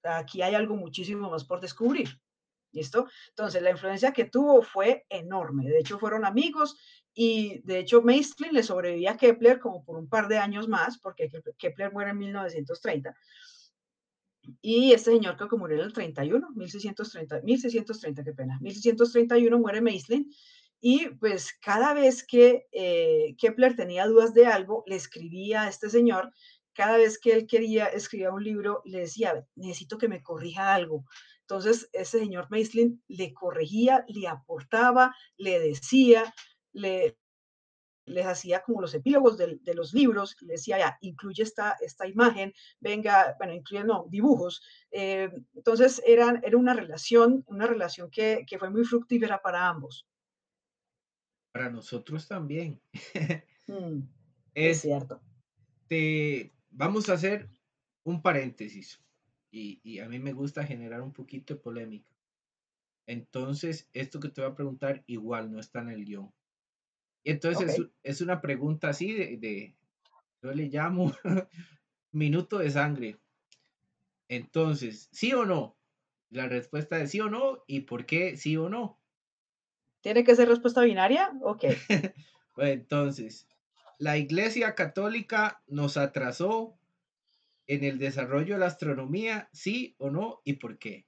aquí 0.03 0.41
hay 0.41 0.55
algo 0.55 0.75
muchísimo 0.75 1.29
más 1.29 1.43
por 1.43 1.59
descubrir. 1.59 2.09
¿Listo? 2.73 3.07
Entonces, 3.27 3.61
la 3.61 3.71
influencia 3.71 4.13
que 4.13 4.23
tuvo 4.23 4.61
fue 4.61 5.05
enorme. 5.09 5.67
De 5.67 5.79
hecho, 5.79 5.99
fueron 5.99 6.23
amigos 6.23 6.77
y 7.13 7.59
de 7.63 7.79
hecho, 7.79 8.01
Maestlin 8.01 8.53
le 8.53 8.63
sobrevivía 8.63 9.11
a 9.11 9.17
Kepler 9.17 9.59
como 9.59 9.83
por 9.83 9.97
un 9.97 10.07
par 10.07 10.27
de 10.27 10.37
años 10.37 10.67
más, 10.67 10.97
porque 10.99 11.29
Kepler 11.57 11.91
muere 11.91 12.11
en 12.11 12.17
1930. 12.19 13.13
Y 14.61 14.93
este 14.93 15.11
señor 15.11 15.37
creo 15.37 15.49
que 15.49 15.57
murió 15.57 15.77
en 15.77 15.85
el 15.85 15.93
31, 15.93 16.49
1630, 16.55 17.41
1630, 17.41 18.23
qué 18.23 18.33
pena, 18.33 18.59
1631 18.61 19.59
muere 19.59 19.81
Maestlin. 19.81 20.31
Y 20.79 21.09
pues 21.09 21.53
cada 21.61 21.93
vez 21.93 22.25
que 22.25 22.67
eh, 22.71 23.35
Kepler 23.37 23.75
tenía 23.75 24.07
dudas 24.07 24.33
de 24.33 24.47
algo, 24.47 24.83
le 24.87 24.95
escribía 24.95 25.63
a 25.63 25.69
este 25.69 25.89
señor 25.89 26.31
cada 26.73 26.97
vez 26.97 27.19
que 27.19 27.33
él 27.33 27.47
quería 27.47 27.85
escribir 27.85 28.29
un 28.29 28.43
libro, 28.43 28.81
le 28.85 28.99
decía, 28.99 29.45
necesito 29.55 29.97
que 29.97 30.07
me 30.07 30.23
corrija 30.23 30.73
algo. 30.73 31.05
Entonces, 31.41 31.89
ese 31.91 32.19
señor 32.19 32.47
Maislin 32.49 33.03
le 33.07 33.33
corregía, 33.33 34.05
le 34.07 34.27
aportaba, 34.27 35.13
le 35.37 35.59
decía, 35.59 36.33
le, 36.71 37.17
les 38.05 38.25
hacía 38.25 38.61
como 38.61 38.81
los 38.81 38.93
epílogos 38.93 39.37
de, 39.37 39.73
los 39.73 39.93
libros, 39.93 40.35
le 40.41 40.53
decía, 40.53 40.77
ya, 40.77 40.97
incluye 41.01 41.43
esta, 41.43 41.77
esta 41.81 42.07
imagen, 42.07 42.53
venga, 42.79 43.35
bueno, 43.37 43.53
incluye, 43.53 43.83
no, 43.83 44.05
dibujos. 44.09 44.63
Eh, 44.91 45.29
entonces, 45.55 46.01
era, 46.05 46.39
era 46.43 46.57
una 46.57 46.73
relación, 46.73 47.43
una 47.47 47.67
relación 47.67 48.09
que, 48.09 48.43
que, 48.47 48.59
fue 48.59 48.69
muy 48.69 48.83
fructífera 48.83 49.41
para 49.41 49.67
ambos. 49.67 50.07
Para 51.51 51.69
nosotros 51.69 52.27
también. 52.27 52.81
Mm, 53.67 54.01
es, 54.53 54.77
es, 54.77 54.81
cierto. 54.81 55.21
Te, 55.87 56.51
vamos 56.71 57.07
a 57.07 57.13
hacer 57.13 57.47
un 58.03 58.21
paréntesis 58.21 58.99
y, 59.51 59.99
a 59.99 60.07
mí 60.07 60.19
me 60.19 60.33
gusta 60.33 60.65
generar 60.65 61.01
un 61.01 61.11
poquito 61.11 61.53
de 61.53 61.59
polémica. 61.59 62.09
Entonces, 63.05 63.89
esto 63.93 64.19
que 64.19 64.29
te 64.29 64.41
voy 64.41 64.51
a 64.51 64.55
preguntar 64.55 65.03
igual 65.07 65.51
no 65.51 65.59
está 65.59 65.81
en 65.81 65.89
el 65.89 66.05
guion. 66.05 66.31
Y 67.23 67.31
entonces 67.31 67.81
es, 68.03 68.21
una 68.21 68.41
pregunta 68.41 68.89
así 68.89 69.13
de, 69.13 69.75
yo 70.41 70.51
le 70.53 70.69
llamo 70.69 71.13
minuto 72.11 72.57
de 72.57 72.71
sangre. 72.71 73.17
Entonces, 74.27 75.09
¿sí 75.11 75.33
o 75.33 75.45
no? 75.45 75.75
La 76.29 76.47
respuesta 76.47 76.99
es 76.99 77.11
sí 77.11 77.19
o 77.19 77.29
no 77.29 77.63
y 77.67 77.81
por 77.81 78.05
qué 78.05 78.37
sí 78.37 78.57
o 78.57 78.69
no. 78.69 78.97
¿Tiene 80.01 80.23
que 80.23 80.35
ser 80.35 80.47
respuesta 80.47 80.81
binaria? 80.81 81.31
Ok. 81.41 81.65
entonces, 82.57 83.47
la 83.99 84.17
Iglesia 84.17 84.73
Católica 84.73 85.61
nos 85.67 85.97
atrasó 85.97 86.75
en 87.67 87.83
el 87.83 87.99
desarrollo 87.99 88.55
de 88.55 88.61
la 88.61 88.65
astronomía, 88.65 89.49
sí 89.53 89.95
o 89.99 90.09
no, 90.09 90.41
y 90.43 90.53
por 90.53 90.79
qué. 90.79 91.05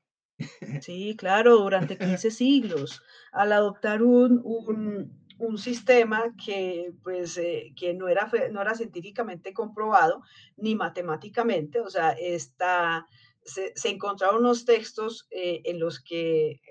Sí, 0.82 1.16
claro, 1.18 1.58
durante 1.58 1.98
15 1.98 2.32
siglos, 2.32 3.02
al 3.32 3.52
adoptar 3.52 4.04
un, 4.04 4.42
un, 4.44 5.23
sistema 5.58 6.34
que, 6.44 6.94
pues, 7.04 7.38
eh, 7.38 7.74
que 7.76 7.94
no, 7.94 8.08
era, 8.08 8.30
no 8.52 8.62
era 8.62 8.76
científicamente 8.76 9.54
comprobado 9.54 10.22
ni 10.58 10.76
matemáticamente, 10.76 11.80
o 11.80 11.90
sea, 11.90 12.12
esta, 12.12 13.08
se, 13.44 13.74
encontraron 13.86 14.42
unos 14.42 14.66
textos 14.66 15.28
eh, 15.32 15.62
en 15.66 15.80
los 15.80 16.02
que 16.02 16.62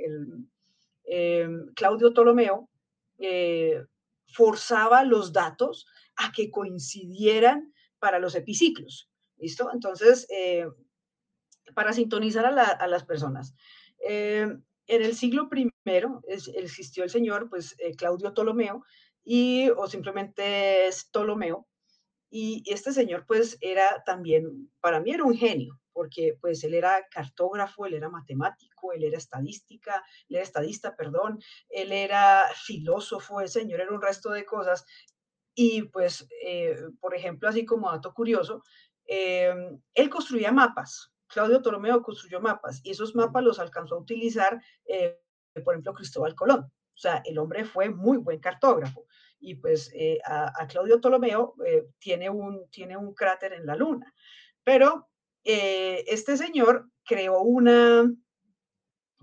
em, 1.04 1.66
Claudio 1.74 2.12
Ptolomeo 2.12 2.68
eh, 3.18 3.84
forzaba 4.26 5.04
los 5.04 5.32
datos 5.32 5.86
a 6.16 6.32
que 6.32 6.50
coincidieran 6.50 7.72
para 7.98 8.18
los 8.18 8.34
epiciclos. 8.34 9.08
¿Listo? 9.36 9.70
Entonces, 9.72 10.28
para 11.74 11.92
sintonizar 11.92 12.46
a, 12.46 12.86
las 12.86 13.04
personas. 13.04 13.54
Eh, 14.92 14.96
en 14.96 15.02
el 15.02 15.14
siglo 15.14 15.48
I 15.54 15.70
existió 16.56 17.04
el 17.04 17.10
señor, 17.10 17.48
pues, 17.48 17.74
eh, 17.78 17.94
Claudio 17.96 18.32
Ptolomeo, 18.32 18.84
y, 19.24 19.70
o 19.70 19.86
simplemente 19.86 20.86
es 20.86 21.04
Ptolomeo, 21.04 21.66
y 22.30 22.62
este 22.66 22.92
señor, 22.92 23.24
pues, 23.26 23.58
era 23.60 24.02
también, 24.04 24.70
para 24.80 25.00
mí 25.00 25.12
era 25.12 25.24
un 25.24 25.36
genio, 25.36 25.78
porque 25.94 26.38
pues 26.40 26.64
él 26.64 26.72
era 26.72 27.06
cartógrafo, 27.10 27.84
él 27.84 27.94
era 27.94 28.08
matemático, 28.08 28.94
él 28.94 29.04
era 29.04 29.18
estadística, 29.18 30.02
él 30.30 30.36
estadista, 30.36 30.96
perdón, 30.96 31.38
él 31.68 31.92
era 31.92 32.44
filósofo, 32.64 33.42
el 33.42 33.50
señor 33.50 33.80
era 33.80 33.92
un 33.92 34.00
resto 34.00 34.30
de 34.30 34.46
cosas. 34.46 34.86
Y 35.54 35.82
pues, 35.82 36.26
por 36.98 37.14
ejemplo, 37.14 37.46
así 37.46 37.66
como 37.66 37.90
dato 37.92 38.14
curioso, 38.14 38.62
Em, 39.06 39.80
él 39.94 40.08
construía 40.08 40.52
mapas, 40.52 41.12
Claudio 41.32 41.60
Ptolomeo 41.60 42.02
construyó 42.02 42.40
mapas 42.40 42.80
y 42.84 42.90
esos 42.90 43.14
mapas 43.14 43.42
los 43.42 43.58
alcanzó 43.58 43.94
a 43.94 44.00
utilizar, 44.00 44.62
eh, 44.84 45.18
por 45.64 45.74
ejemplo, 45.74 45.94
Cristóbal 45.94 46.34
Colón. 46.34 46.60
O 46.60 46.98
sea, 46.98 47.22
el 47.24 47.38
hombre 47.38 47.64
fue 47.64 47.88
muy 47.88 48.18
buen 48.18 48.38
cartógrafo 48.38 49.06
y 49.40 49.54
pues 49.54 49.90
eh, 49.94 50.20
a, 50.24 50.66
Claudio 50.68 51.00
Ptolomeo 51.00 51.54
eh, 51.66 51.88
tiene, 51.98 52.28
un, 52.28 52.68
tiene 52.70 52.96
un 52.96 53.14
cráter 53.14 53.54
en 53.54 53.66
la 53.66 53.76
luna. 53.76 54.14
Pero 54.62 55.08
este 55.44 56.36
señor 56.36 56.88
creó 57.04 57.40
una, 57.40 58.08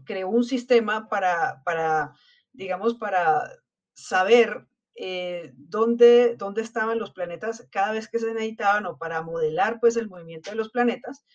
creó 0.04 0.28
un 0.28 0.44
sistema 0.44 1.08
para, 1.08 1.62
para, 1.64 2.14
digamos, 2.52 2.96
para 2.96 3.50
saber 3.94 4.68
eh, 5.02 5.54
dónde, 5.56 6.36
dónde, 6.36 6.62
estaban 6.62 7.00
los 7.00 7.12
planetas 7.12 7.66
cada 7.72 7.94
vez 7.94 8.10
que 8.10 8.20
se 8.20 8.34
necesitaban 8.34 8.86
o 8.86 8.98
para 8.98 9.22
modelar 9.22 9.80
pues 9.80 9.96
el 9.96 10.10
movimiento 10.10 10.50
de 10.50 10.58
los 10.58 10.72
planetas 10.72 11.26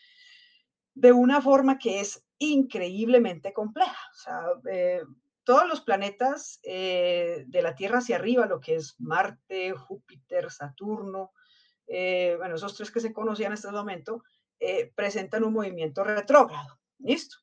de 0.94 1.12
una 1.12 1.40
forma 1.40 1.78
que 1.78 2.00
es 2.00 2.24
increíblemente 2.38 3.52
compleja. 3.52 3.98
O 4.12 4.16
sea, 4.16 4.44
eh, 4.70 5.02
todos 5.44 5.68
los 5.68 5.80
planetas 5.82 6.60
eh, 6.62 7.44
de 7.46 7.62
la 7.62 7.74
Tierra 7.74 7.98
hacia 7.98 8.16
arriba, 8.16 8.46
lo 8.46 8.60
que 8.60 8.76
es 8.76 8.94
Marte, 8.98 9.72
Júpiter, 9.72 10.50
Saturno, 10.50 11.32
bueno, 11.86 12.54
esos 12.54 12.74
tres 12.76 12.90
que 12.90 13.00
se 13.00 13.12
conocían 13.12 13.52
en 13.52 13.54
este 13.54 13.70
momento, 13.70 14.22
presentan 14.94 15.44
un 15.44 15.52
movimiento 15.52 16.02
retrógrado. 16.02 16.78
¿Listo? 16.98 17.36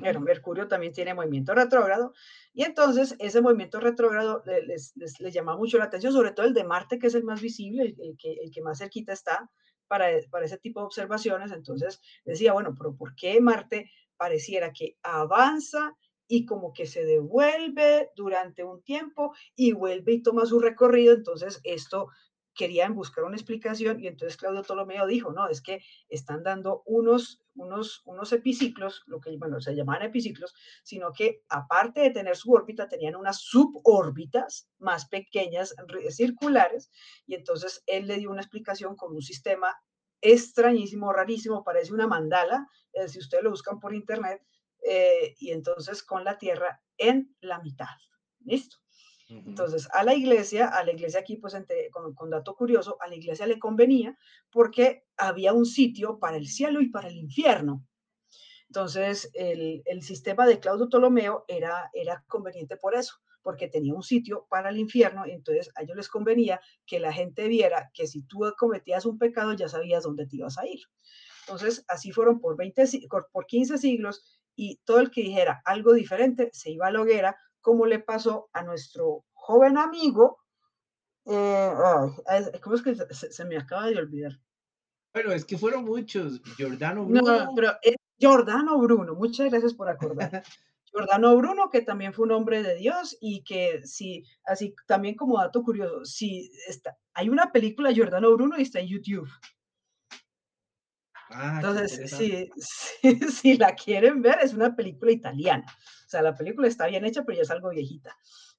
Pero 0.00 0.20
Mercurio 0.20 0.68
también 0.68 0.92
tiene 0.92 1.14
movimiento 1.14 1.54
retrógrado 1.54 2.12
y 2.52 2.64
entonces 2.64 3.14
ese 3.18 3.40
movimiento 3.40 3.80
retrógrado 3.80 4.42
les, 4.66 4.94
les, 4.96 5.32
llama 5.32 5.56
mucho 5.56 5.78
la 5.78 5.84
atención, 5.84 6.12
sobre 6.12 6.32
todo 6.32 6.46
el 6.46 6.54
de 6.54 6.64
Marte, 6.64 6.98
que 6.98 7.06
es 7.06 7.14
el 7.14 7.24
más 7.24 7.40
visible, 7.40 7.94
el, 7.98 8.16
que, 8.16 8.32
el 8.32 8.50
que 8.50 8.62
más 8.62 8.78
cerquita 8.78 9.12
está 9.12 9.50
para, 9.88 10.08
para 10.30 10.46
ese 10.46 10.58
tipo 10.58 10.80
de 10.80 10.86
observaciones. 10.86 11.52
Entonces 11.52 12.00
decía, 12.24 12.52
bueno, 12.52 12.74
pero 12.76 12.96
¿por 12.96 13.14
qué 13.14 13.40
Marte 13.40 13.90
pareciera 14.16 14.72
que 14.72 14.96
avanza 15.02 15.96
y 16.28 16.44
como 16.44 16.72
que 16.72 16.86
se 16.86 17.04
devuelve 17.04 18.10
durante 18.16 18.64
un 18.64 18.82
tiempo 18.82 19.34
y 19.54 19.72
vuelve 19.72 20.12
y 20.14 20.22
toma 20.22 20.46
su 20.46 20.60
recorrido? 20.60 21.14
Entonces 21.14 21.60
esto 21.64 22.08
querían 22.56 22.94
buscar 22.94 23.24
una 23.24 23.36
explicación 23.36 24.00
y 24.00 24.08
entonces 24.08 24.36
Claudio 24.36 24.62
Ptolomeo 24.62 25.06
dijo, 25.06 25.32
no, 25.32 25.48
es 25.48 25.60
que 25.60 25.82
están 26.08 26.42
dando 26.42 26.82
unos, 26.86 27.42
unos, 27.54 28.02
unos 28.06 28.32
epiciclos, 28.32 29.04
lo 29.06 29.20
que 29.20 29.36
bueno, 29.36 29.60
se 29.60 29.76
llamaban 29.76 30.02
epiciclos, 30.02 30.54
sino 30.82 31.12
que 31.12 31.42
aparte 31.48 32.00
de 32.00 32.10
tener 32.10 32.36
su 32.36 32.50
órbita, 32.52 32.88
tenían 32.88 33.14
unas 33.14 33.40
subórbitas 33.40 34.68
más 34.78 35.06
pequeñas, 35.06 35.74
circulares, 36.10 36.90
y 37.26 37.34
entonces 37.34 37.82
él 37.86 38.06
le 38.06 38.16
dio 38.16 38.30
una 38.30 38.40
explicación 38.40 38.96
con 38.96 39.14
un 39.14 39.22
sistema 39.22 39.76
extrañísimo, 40.20 41.12
rarísimo, 41.12 41.62
parece 41.62 41.92
una 41.92 42.06
mandala, 42.06 42.66
eh, 42.92 43.08
si 43.08 43.18
ustedes 43.18 43.44
lo 43.44 43.50
buscan 43.50 43.78
por 43.78 43.94
internet, 43.94 44.42
eh, 44.84 45.34
y 45.38 45.50
entonces 45.50 46.02
con 46.02 46.24
la 46.24 46.38
Tierra 46.38 46.80
en 46.96 47.36
la 47.40 47.60
mitad. 47.60 47.86
¿Listo? 48.40 48.78
Entonces, 49.28 49.88
a 49.92 50.04
la 50.04 50.14
iglesia, 50.14 50.68
a 50.68 50.84
la 50.84 50.92
iglesia 50.92 51.20
aquí, 51.20 51.36
pues 51.36 51.56
con, 52.14 52.30
dato 52.30 52.54
curioso, 52.54 52.96
a 53.00 53.08
la 53.08 53.16
iglesia 53.16 53.46
le 53.46 53.58
convenía 53.58 54.16
porque 54.50 55.04
había 55.16 55.52
un 55.52 55.66
sitio 55.66 56.18
para 56.18 56.36
el 56.36 56.46
cielo 56.46 56.80
y 56.80 56.90
para 56.90 57.08
el 57.08 57.16
infierno. 57.16 57.84
Entonces, 58.68 59.30
el, 59.34 60.02
sistema 60.02 60.46
de 60.46 60.60
Claudio 60.60 60.88
Ptolomeo 60.88 61.44
era, 61.48 61.90
era 61.92 62.24
conveniente 62.28 62.76
por 62.76 62.94
eso, 62.94 63.14
porque 63.42 63.68
tenía 63.68 63.94
un 63.94 64.02
sitio 64.02 64.46
para 64.50 64.70
el 64.70 64.76
infierno 64.76 65.22
entonces 65.24 65.70
a 65.76 65.82
ellos 65.82 65.96
les 65.96 66.08
convenía 66.08 66.60
que 66.84 66.98
la 66.98 67.12
gente 67.12 67.46
viera 67.46 67.90
que 67.94 68.08
si 68.08 68.22
tú 68.22 68.40
cometías 68.58 69.06
un 69.06 69.18
pecado 69.18 69.52
ya 69.52 69.68
sabías 69.68 70.02
dónde 70.02 70.26
te 70.26 70.36
ibas 70.36 70.58
a 70.58 70.66
ir. 70.66 70.80
Entonces, 71.42 71.84
así 71.86 72.10
fueron 72.10 72.40
por, 72.40 72.56
20, 72.56 72.84
por 73.30 73.46
15 73.46 73.78
siglos 73.78 74.24
y 74.56 74.80
todo 74.84 74.98
el 74.98 75.12
que 75.12 75.20
dijera 75.20 75.62
algo 75.64 75.92
diferente 75.92 76.50
se 76.52 76.70
iba 76.70 76.88
a 76.88 76.90
la 76.90 77.02
hoguera, 77.02 77.36
como 77.66 77.84
le 77.84 77.98
pasó 77.98 78.48
a 78.52 78.62
nuestro 78.62 79.24
joven 79.32 79.76
amigo. 79.76 80.38
Eh, 81.24 81.72
¿Cómo 82.62 82.76
es 82.76 82.82
que 82.82 82.94
se, 82.94 83.44
me 83.44 83.56
acaba 83.56 83.88
de 83.88 83.98
olvidar? 83.98 84.38
Bueno, 85.12 85.32
es 85.32 85.44
que 85.44 85.58
fueron 85.58 85.84
muchos. 85.84 86.40
Giordano 86.56 87.04
Bruno. 87.04 87.22
No, 87.22 87.54
pero 87.56 87.72
es 87.82 87.96
Giordano 88.16 88.78
Bruno. 88.78 89.16
Muchas 89.16 89.50
gracias 89.50 89.74
por 89.74 89.88
acordar. 89.88 90.44
Giordano 90.92 91.36
Bruno, 91.36 91.68
que 91.68 91.82
también 91.82 92.14
fue 92.14 92.26
un 92.26 92.32
hombre 92.32 92.62
de 92.62 92.76
Dios 92.76 93.18
y 93.20 93.42
que 93.42 93.84
sí, 93.84 94.22
así 94.44 94.76
también 94.86 95.16
como 95.16 95.36
dato 95.36 95.64
curioso, 95.64 96.04
si 96.04 96.48
está, 96.68 96.96
hay 97.14 97.28
una 97.28 97.50
película 97.50 97.88
de 97.88 97.96
Giordano 97.96 98.32
Bruno 98.32 98.56
y 98.56 98.62
está 98.62 98.78
en 98.78 98.86
YouTube. 98.86 99.28
Ah, 101.30 101.54
Entonces, 101.56 102.10
si, 102.10 102.50
si, 103.30 103.56
la 103.56 103.74
quieren 103.74 104.22
ver, 104.22 104.38
es 104.42 104.54
una 104.54 104.74
película 104.74 105.12
italiana. 105.12 105.66
O 106.06 106.08
sea, 106.08 106.22
la 106.22 106.34
película 106.34 106.68
está 106.68 106.86
bien 106.86 107.04
hecha, 107.04 107.24
pero 107.24 107.36
ya 107.36 107.42
es 107.42 107.50
algo 107.50 107.70
viejita. 107.70 108.16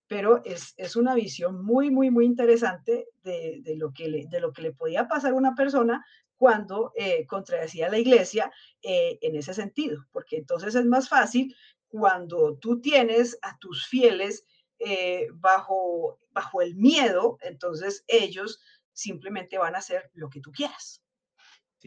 Pero 0.07 0.43
es, 0.45 0.73
es 0.77 0.95
una 0.95 1.15
visión 1.15 1.63
muy, 1.63 1.91
muy, 1.91 2.11
muy 2.11 2.25
interesante 2.25 3.07
de, 3.23 3.61
de, 3.63 3.75
lo 3.75 3.91
que 3.93 4.07
le, 4.07 4.25
de 4.27 4.39
lo 4.39 4.53
que 4.53 4.61
le 4.61 4.73
podía 4.73 5.07
pasar 5.07 5.31
a 5.31 5.35
una 5.35 5.55
persona 5.55 6.05
cuando 6.37 6.93
eh, 6.95 7.25
contradecía 7.25 7.87
a 7.87 7.89
la 7.89 7.97
iglesia 7.97 8.51
eh, 8.81 9.17
en 9.21 9.35
ese 9.35 9.53
sentido, 9.53 10.05
porque 10.11 10.37
entonces 10.37 10.75
es 10.75 10.85
más 10.85 11.09
fácil 11.09 11.55
cuando 11.87 12.57
tú 12.57 12.79
tienes 12.79 13.37
a 13.41 13.57
tus 13.57 13.87
fieles 13.87 14.45
eh, 14.79 15.27
bajo, 15.33 16.19
bajo 16.31 16.61
el 16.61 16.75
miedo, 16.75 17.37
entonces 17.41 18.03
ellos 18.07 18.61
simplemente 18.93 19.57
van 19.57 19.75
a 19.75 19.79
hacer 19.79 20.11
lo 20.13 20.29
que 20.29 20.41
tú 20.41 20.51
quieras. 20.51 21.01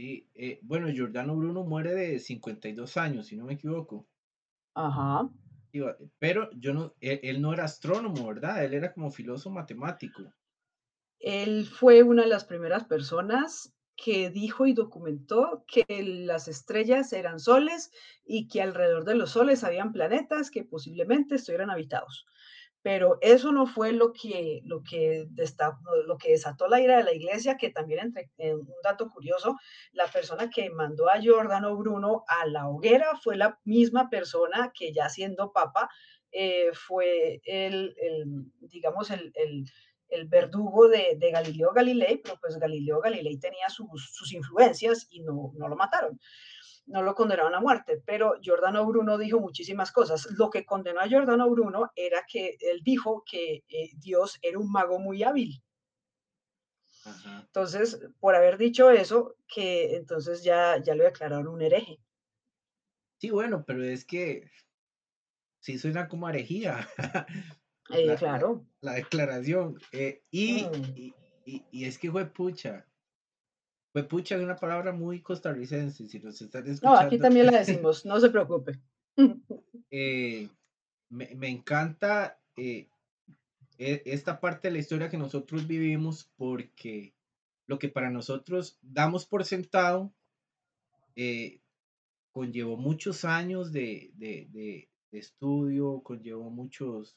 Sí, 0.01 0.27
eh, 0.35 0.59
bueno, 0.63 0.89
Giordano 0.89 1.37
Bruno 1.37 1.63
muere 1.63 1.93
de 1.93 2.19
52 2.19 2.97
años, 2.97 3.27
si 3.27 3.37
no 3.37 3.45
me 3.45 3.53
equivoco. 3.53 4.09
Ajá. 4.73 5.29
Pero 6.19 6.51
yo 6.53 6.73
no, 6.73 6.95
él, 7.03 7.43
no 7.43 7.53
era 7.53 7.65
astrónomo, 7.65 8.27
¿verdad? 8.27 8.65
Él 8.65 8.73
era 8.73 8.95
como 8.95 9.11
filósofo 9.11 9.51
matemático. 9.51 10.23
Él 11.19 11.67
fue 11.67 12.03
una 12.03 12.23
de 12.23 12.31
las 12.31 12.47
primeras 12.47 12.87
personas 12.87 13.75
que 13.95 14.31
dijo 14.31 14.67
y 14.67 14.73
documentó 14.73 15.67
que 15.69 15.85
las 16.25 16.49
estrellas 16.49 17.13
eran 17.13 17.39
soles 17.39 17.93
y 18.25 18.49
que 18.49 18.63
alrededor 18.63 19.05
de 19.05 19.17
los 19.17 19.33
soles 19.33 19.65
habían 19.65 19.93
planetas 19.93 20.51
que 20.51 20.65
posiblemente 20.65 21.35
estuvieran 21.35 21.69
habitados. 21.69 22.25
Pero 22.83 23.19
eso 23.21 23.53
no 23.53 23.67
fue 23.67 23.93
lo 23.93 24.13
que, 24.13 24.63
lo 24.65 24.83
que, 24.83 25.27
lo 26.07 26.17
que 26.17 26.31
desató 26.31 26.67
la 26.67 26.81
ira 26.81 26.97
de 26.97 27.05
la 27.05 27.13
iglesia, 27.13 27.57
que 27.57 27.71
también, 27.71 28.01
entre, 28.01 28.55
un 28.55 28.69
dato 28.83 29.11
curioso, 29.11 29.57
la 29.93 30.07
persona 30.07 30.49
que 30.49 30.71
mandó 30.71 31.11
a 31.11 31.21
Giordano 31.21 31.77
Bruno 31.77 32.25
a 32.27 32.47
la 32.47 32.69
hoguera 32.69 33.17
fue 33.23 33.37
la 33.37 33.59
misma 33.65 34.09
persona 34.09 34.73
que 34.75 34.93
ya 34.93 35.09
siendo 35.11 35.53
papa 35.53 35.91
eh, 36.33 36.71
fue 36.73 37.43
el, 37.45 37.95
digamos, 38.61 39.11
el 39.11 39.33
el 40.11 40.27
verdugo 40.27 40.89
de, 40.89 41.17
Galileo 41.33 41.73
Galilei, 41.73 42.19
pero 42.19 42.37
pues 42.41 42.57
Galileo 42.59 43.01
Galilei 43.01 43.39
tenía 43.39 43.69
sus, 43.69 44.33
influencias 44.33 45.07
y 45.11 45.23
no, 45.23 45.53
no 45.57 45.69
lo 45.69 45.77
mataron 45.77 46.21
no 46.91 47.03
lo 47.03 47.15
condenaron 47.15 47.55
a 47.55 47.61
muerte, 47.61 48.03
pero 48.05 48.35
Giordano 48.41 48.85
Bruno 48.85 49.17
dijo 49.17 49.41
muchísimas 49.41 49.93
cosas. 49.93 50.29
Lo 50.37 50.51
que 50.51 50.65
condenó 50.65 51.01
a 51.01 51.07
Giordano 51.07 51.49
Bruno 51.49 51.91
era 51.95 52.25
que 52.29 52.57
él 52.61 52.81
dijo 52.83 53.25
que 53.25 53.65
eh, 53.69 53.91
Dios 53.97 54.39
era 54.43 54.59
un 54.59 54.71
mago 54.71 54.99
muy 54.99 55.23
hábil. 55.23 55.63
Entonces, 57.41 58.01
por 58.19 58.35
haber 58.35 58.59
dicho 58.59 58.91
eso, 58.91 59.37
que 59.49 59.97
entonces 59.97 60.43
ya, 60.43 60.83
ya 60.83 60.95
lo 60.95 61.05
declararon 61.05 61.49
un 61.49 61.63
hereje. 61.63 61.99
Sí, 63.19 63.31
bueno, 63.31 63.65
pero 63.67 63.85
es 63.85 64.05
que 64.05 64.51
sí 65.61 65.79
suena 65.79 66.09
como 66.09 66.29
herejía. 66.29 66.89
Eh, 67.91 68.15
claro. 68.19 68.67
La, 68.81 68.95
declaración. 68.95 69.79
Eh, 69.93 70.23
mm. 70.31 70.37
y, 70.37 71.65
y, 71.71 71.85
es 71.85 71.99
que 71.99 72.11
fue 72.11 72.27
pucha. 72.27 72.87
Fue 73.93 74.05
pucha 74.05 74.37
es 74.37 74.43
una 74.43 74.57
palabra 74.57 74.93
muy 74.93 75.21
costarricense, 75.21 76.07
si 76.07 76.21
nos 76.21 76.41
están 76.41 76.67
escuchando. 76.67 77.01
No, 77.01 77.07
aquí 77.07 77.19
también 77.19 77.47
la 77.47 77.53
decimos, 77.59 78.05
no 78.05 78.21
se 78.21 78.31
preocupe. 78.31 78.79
Eh, 79.91 80.49
me, 81.09 81.35
me, 81.35 81.49
encanta 81.49 82.39
e, 82.57 82.89
esta 83.77 84.41
parte 84.41 84.69
de 84.69 84.73
la 84.73 84.79
historia 84.79 85.09
que 85.09 85.19
nosotros 85.19 85.67
vivimos 85.67 86.31
porque 86.37 87.15
lo 87.67 87.79
que 87.79 87.89
para 87.89 88.11
nosotros 88.11 88.79
damos 88.83 89.27
por 89.27 89.45
sentado 89.45 90.13
conllevó 92.33 92.77
muchos 92.77 93.25
años 93.25 93.73
de, 93.73 94.11
de, 94.15 94.49
de, 94.51 94.89
de 95.11 95.19
estudio, 95.19 96.03
conllevó 96.03 96.51
muchos, 96.51 97.17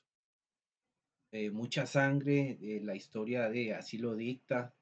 eh, 1.31 1.51
mucha 1.51 1.86
sangre, 1.86 2.57
eh, 2.62 2.81
la 2.83 2.95
historia 2.95 3.49
de 3.49 3.73
así 3.73 3.97
lo 3.97 4.15
dicta, 4.15 4.73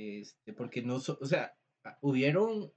este, 0.00 0.52
porque 0.52 0.82
no, 0.82 0.96
o 0.96 1.26
sea, 1.26 1.54
ah, 1.84 1.98
hubieron, 2.00 2.72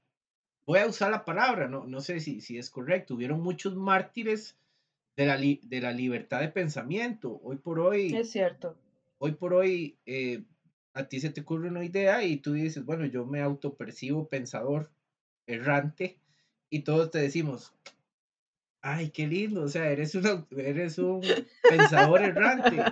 voy 0.65 0.79
a 0.79 0.87
usar 0.87 1.11
la 1.11 1.25
palabra, 1.25 1.67
no, 1.67 1.85
no 1.85 2.01
sé 2.01 2.19
si, 2.19 2.41
si 2.41 2.57
es 2.57 2.69
correcto, 2.69 3.15
hubieron 3.15 3.41
muchos 3.41 3.75
mártires 3.75 4.57
de 5.15 5.25
la, 5.25 5.37
de 5.37 5.81
la 5.81 5.91
libertad 5.91 6.41
de 6.41 6.49
pensamiento. 6.49 7.39
Hoy 7.43 7.57
por 7.57 7.79
hoy. 7.79 8.15
Es 8.15 8.31
cierto. 8.31 8.75
Hoy 9.19 9.33
por 9.33 9.53
hoy, 9.53 9.97
eh, 10.05 10.43
a 10.93 11.07
ti 11.07 11.19
se 11.19 11.29
te 11.29 11.41
ocurre 11.41 11.69
una 11.69 11.85
idea 11.85 12.23
y 12.23 12.37
tú 12.37 12.53
dices, 12.53 12.83
bueno, 12.85 13.05
yo 13.05 13.25
me 13.25 13.41
autopercibo 13.41 14.27
pensador 14.27 14.91
errante 15.47 16.17
y 16.69 16.81
todos 16.81 17.11
te 17.11 17.19
decimos, 17.19 17.73
Ay, 18.85 19.11
qué 19.11 19.25
lindo, 19.25 19.63
o 19.63 19.67
sea, 19.69 19.89
eres, 19.89 20.13
eres 20.51 20.97
un 20.97 21.21
pensador 21.61 22.21
errante. 22.21 22.83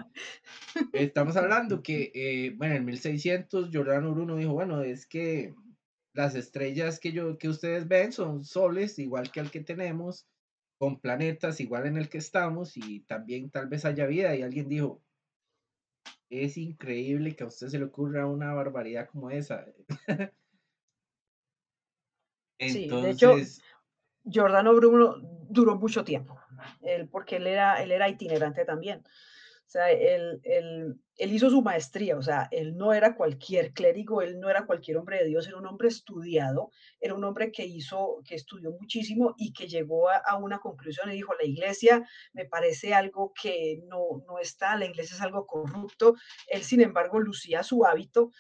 Estamos 0.94 1.36
hablando 1.36 1.84
que, 1.84 2.14
eh, 2.16 2.52
bueno, 2.56 2.76
en 2.76 2.86
1600 2.86 3.70
Giordano 3.72 4.14
Bruno 4.14 4.38
dijo, 4.38 4.54
bueno, 4.54 4.82
es 4.84 5.06
que 5.06 5.54
las 6.14 6.36
estrellas 6.36 6.98
que, 6.98 7.12
yo, 7.12 7.38
que 7.38 7.50
ustedes 7.50 7.90
ven 7.90 8.14
son 8.14 8.46
soles, 8.46 9.00
igual 9.00 9.34
que 9.34 9.42
el 9.42 9.52
que 9.52 9.60
tenemos, 9.60 10.26
con 10.78 11.02
planetas 11.02 11.60
igual 11.60 11.86
en 11.86 11.98
el 11.98 12.08
que 12.08 12.20
estamos, 12.20 12.78
y 12.78 13.02
también 13.02 13.50
tal 13.50 13.68
vez 13.68 13.84
haya 13.84 14.06
vida. 14.06 14.34
Y 14.34 14.44
alguien 14.44 14.70
dijo, 14.70 15.04
es 16.30 16.56
increíble 16.56 17.36
que 17.36 17.44
a 17.44 17.48
usted 17.48 17.68
se 17.68 17.80
le 17.80 17.84
ocurra 17.84 18.28
una 18.28 18.54
barbaridad 18.54 19.10
como 19.10 19.30
esa. 19.30 19.66
Entonces... 22.60 23.62
Giordano 24.24 24.74
Bruno 24.76 25.16
duró 25.22 25.76
mucho 25.76 26.04
tiempo, 26.04 26.40
él, 26.82 27.10
porque 27.10 27.38
él 27.38 27.48
era, 27.48 27.82
él 27.82 27.92
era 27.92 28.10
itinerante 28.10 28.66
también. 28.66 29.04
O 29.66 29.72
sea, 29.72 29.90
él, 29.90 30.42
él, 30.44 31.00
él, 31.16 31.32
hizo 31.32 31.50
su 31.50 31.62
maestría, 31.62 32.18
o 32.18 32.22
sea, 32.22 32.50
él 32.52 32.76
no 32.76 32.92
era 32.92 33.16
cualquier 33.16 33.72
clérigo, 33.72 34.22
él 34.22 34.38
no 34.38 34.50
era 34.50 34.66
cualquier 34.66 34.98
hombre 34.98 35.20
de 35.20 35.28
Dios, 35.28 35.48
era 35.48 35.56
un 35.56 35.66
hombre 35.66 35.88
estudiado, 35.88 36.72
era 37.00 37.14
un 37.14 37.24
hombre 37.24 37.54
que 37.54 37.66
hizo, 37.66 38.22
que 38.28 38.36
estudió 38.36 38.72
muchísimo 38.72 39.34
y 39.38 39.54
que 39.54 39.70
llegó 39.70 40.10
a, 40.10 40.18
a 40.18 40.38
una 40.38 40.60
conclusión 40.60 41.10
y 41.10 41.16
dijo, 41.16 41.34
la 41.36 41.46
iglesia 41.46 42.06
me 42.34 42.44
parece 42.44 42.94
algo 42.94 43.32
que 43.42 43.82
no, 43.88 44.22
no 44.28 44.40
está, 44.40 44.76
la 44.76 44.88
iglesia 44.88 45.16
es 45.16 45.22
algo 45.22 45.46
corrupto. 45.46 46.16
Él, 46.48 46.64
sin 46.64 46.82
embargo, 46.82 47.22
lucía 47.22 47.64
su 47.64 47.86
hábito, 47.86 48.32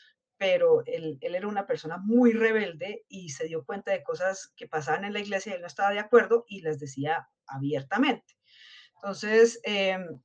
pero 0.41 0.81
él, 0.87 1.19
era 1.21 1.47
una 1.47 1.67
persona 1.67 1.99
muy 1.99 2.33
rebelde 2.33 3.05
y 3.07 3.29
se 3.29 3.45
dio 3.45 3.63
cuenta 3.63 3.91
de 3.91 4.01
cosas 4.01 4.51
que 4.57 4.67
pasaban 4.67 5.05
en 5.05 5.13
la 5.13 5.19
iglesia 5.19 5.51
y 5.51 5.55
él 5.55 5.61
no 5.61 5.67
estaba 5.67 5.91
de 5.91 5.99
acuerdo 5.99 6.45
y 6.47 6.61
las 6.61 6.79
decía 6.79 7.29
abiertamente. 7.45 8.39
Entonces, 8.95 9.59
em, 9.63 10.19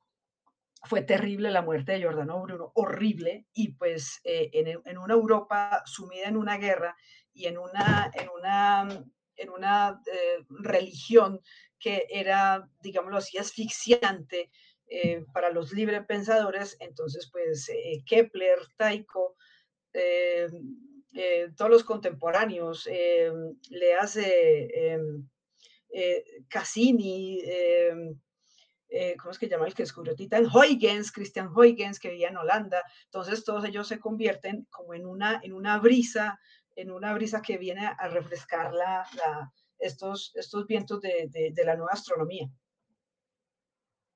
fue 0.84 1.02
terrible 1.02 1.50
la 1.50 1.60
muerte 1.60 1.92
de 1.92 1.98
Giordano 1.98 2.40
Bruno, 2.40 2.72
horrible, 2.76 3.46
y 3.52 3.72
pues 3.72 4.22
eh, 4.24 4.48
en, 4.86 4.96
una 4.96 5.12
Europa 5.12 5.82
sumida 5.84 6.28
en 6.28 6.38
una 6.38 6.56
guerra 6.56 6.96
y 7.34 7.44
en 7.44 7.58
una, 7.58 8.10
en 8.14 8.30
una, 8.30 8.88
en 9.36 9.50
una 9.50 10.00
eh, 10.10 10.46
religión 10.48 11.42
que 11.78 12.06
era, 12.08 12.66
digámoslo 12.80 13.18
así, 13.18 13.36
asfixiante 13.36 14.50
eh, 14.86 15.26
para 15.34 15.50
los 15.50 15.74
librepensadores, 15.74 16.78
entonces 16.80 17.28
pues 17.30 17.70
Kepler, 18.06 18.60
Taiko, 18.78 19.36
eh, 19.96 20.48
eh, 21.12 21.48
todos 21.56 21.70
los 21.70 21.84
contemporáneos, 21.84 22.86
eh, 22.90 23.32
le 23.70 23.94
hace 23.94 24.98
Cassini, 26.48 27.40
¿cómo 29.18 29.30
es 29.30 29.38
que 29.38 29.48
llama 29.48 29.66
el 29.66 29.74
que 29.74 29.84
descubrió 29.84 30.14
Titan? 30.14 30.46
Huygens, 30.46 31.10
Christian 31.10 31.48
Huygens, 31.54 31.98
que 31.98 32.10
vivía 32.10 32.28
en 32.28 32.36
Holanda. 32.36 32.82
Entonces 33.04 33.44
todos 33.44 33.64
ellos 33.64 33.88
se 33.88 33.98
convierten 33.98 34.66
como 34.70 34.92
en 34.92 35.06
una, 35.06 35.40
en 35.42 35.54
una 35.54 35.78
brisa, 35.78 36.38
en 36.74 36.90
una 36.90 37.14
brisa 37.14 37.40
que 37.40 37.56
viene 37.56 37.86
a 37.86 38.08
refrescar 38.08 38.72
estos, 39.78 40.36
estos 40.36 40.66
vientos 40.66 41.00
de, 41.00 41.30
de, 41.30 41.64
la 41.64 41.76
nueva 41.76 41.92
astronomía. 41.92 42.46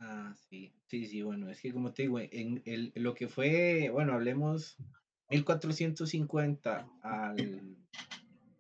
Ah, 0.00 0.34
sí, 0.34 0.74
sí, 0.86 1.06
sí, 1.06 1.22
bueno, 1.22 1.50
es 1.50 1.60
que 1.60 1.72
como 1.72 1.94
te 1.94 2.02
digo, 2.02 2.18
en 2.20 2.62
el, 2.66 2.92
lo 2.96 3.14
que 3.14 3.28
fue, 3.28 3.88
bueno, 3.90 4.12
hablemos 4.12 4.76
1450 5.30 6.88
al 7.02 7.76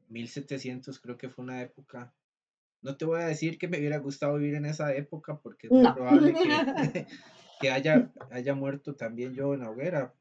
1700 0.08 0.98
creo 1.00 1.16
que 1.16 1.28
fue 1.28 1.44
una 1.44 1.62
época. 1.62 2.14
No 2.82 2.96
te 2.96 3.04
voy 3.04 3.20
a 3.20 3.26
decir 3.26 3.58
que 3.58 3.68
me 3.68 3.78
hubiera 3.78 3.98
gustado 3.98 4.36
vivir 4.36 4.54
en 4.54 4.66
esa 4.66 4.94
época 4.94 5.38
porque 5.40 5.66
es 5.66 5.72
muy 5.72 5.92
probable 5.92 6.32
que, 6.32 7.06
que 7.60 7.70
haya, 7.70 8.10
haya 8.30 8.54
muerto 8.54 8.94
también 8.94 9.34
yo 9.34 9.54
en 9.54 9.60
la 9.60 9.70
hoguera. 9.70 10.14